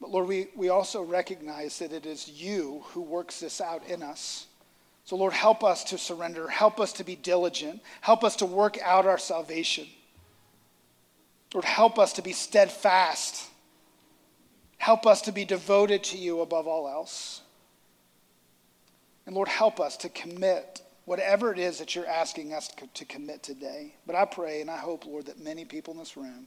But 0.00 0.10
Lord, 0.10 0.28
we, 0.28 0.48
we 0.54 0.68
also 0.68 1.02
recognize 1.02 1.78
that 1.80 1.92
it 1.92 2.06
is 2.06 2.28
you 2.28 2.82
who 2.88 3.02
works 3.02 3.40
this 3.40 3.60
out 3.60 3.86
in 3.88 4.02
us. 4.02 4.46
So, 5.04 5.16
Lord, 5.16 5.32
help 5.32 5.64
us 5.64 5.84
to 5.84 5.98
surrender. 5.98 6.48
Help 6.48 6.78
us 6.78 6.92
to 6.94 7.04
be 7.04 7.16
diligent. 7.16 7.80
Help 8.00 8.22
us 8.22 8.36
to 8.36 8.46
work 8.46 8.78
out 8.82 9.06
our 9.06 9.18
salvation. 9.18 9.86
Lord, 11.54 11.64
help 11.64 11.98
us 11.98 12.12
to 12.14 12.22
be 12.22 12.32
steadfast 12.32 13.48
Help 14.78 15.06
us 15.06 15.22
to 15.22 15.32
be 15.32 15.44
devoted 15.44 16.04
to 16.04 16.16
you 16.16 16.40
above 16.40 16.66
all 16.66 16.88
else. 16.88 17.42
And 19.26 19.34
Lord, 19.34 19.48
help 19.48 19.80
us 19.80 19.96
to 19.98 20.08
commit 20.08 20.80
whatever 21.04 21.52
it 21.52 21.58
is 21.58 21.78
that 21.78 21.94
you're 21.94 22.06
asking 22.06 22.54
us 22.54 22.70
to 22.94 23.04
commit 23.04 23.42
today. 23.42 23.96
But 24.06 24.16
I 24.16 24.24
pray 24.24 24.60
and 24.60 24.70
I 24.70 24.78
hope, 24.78 25.04
Lord, 25.04 25.26
that 25.26 25.40
many 25.40 25.64
people 25.64 25.92
in 25.92 25.98
this 25.98 26.16
room 26.16 26.46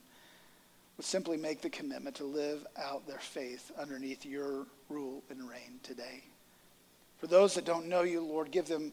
simply 1.03 1.37
make 1.37 1.61
the 1.61 1.69
commitment 1.69 2.15
to 2.17 2.23
live 2.23 2.65
out 2.77 3.07
their 3.07 3.19
faith 3.19 3.71
underneath 3.77 4.25
your 4.25 4.65
rule 4.89 5.23
and 5.29 5.49
reign 5.49 5.79
today. 5.83 6.23
For 7.17 7.27
those 7.27 7.53
that 7.55 7.65
don't 7.65 7.87
know 7.87 8.01
you, 8.01 8.21
Lord, 8.21 8.51
give 8.51 8.67
them, 8.67 8.91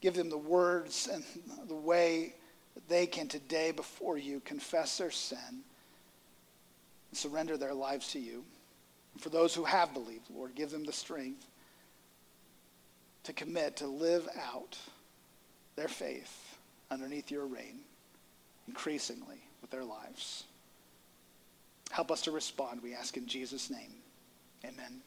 give 0.00 0.14
them 0.14 0.30
the 0.30 0.38
words 0.38 1.08
and 1.12 1.24
the 1.68 1.74
way 1.74 2.34
that 2.74 2.88
they 2.88 3.06
can 3.06 3.28
today 3.28 3.70
before 3.70 4.18
you 4.18 4.40
confess 4.40 4.98
their 4.98 5.10
sin 5.10 5.38
and 7.10 7.18
surrender 7.18 7.56
their 7.56 7.74
lives 7.74 8.08
to 8.12 8.18
you. 8.18 8.44
And 9.14 9.22
For 9.22 9.30
those 9.30 9.54
who 9.54 9.64
have 9.64 9.92
believed, 9.92 10.30
Lord, 10.30 10.54
give 10.54 10.70
them 10.70 10.84
the 10.84 10.92
strength 10.92 11.46
to 13.24 13.32
commit 13.32 13.76
to 13.76 13.86
live 13.86 14.28
out 14.50 14.78
their 15.76 15.88
faith 15.88 16.58
underneath 16.90 17.30
your 17.30 17.46
reign 17.46 17.80
increasingly 18.68 19.42
with 19.60 19.70
their 19.70 19.84
lives. 19.84 20.44
Help 21.92 22.10
us 22.10 22.22
to 22.22 22.30
respond, 22.30 22.80
we 22.82 22.94
ask 22.94 23.18
in 23.18 23.26
Jesus' 23.26 23.68
name. 23.68 23.92
Amen. 24.64 25.02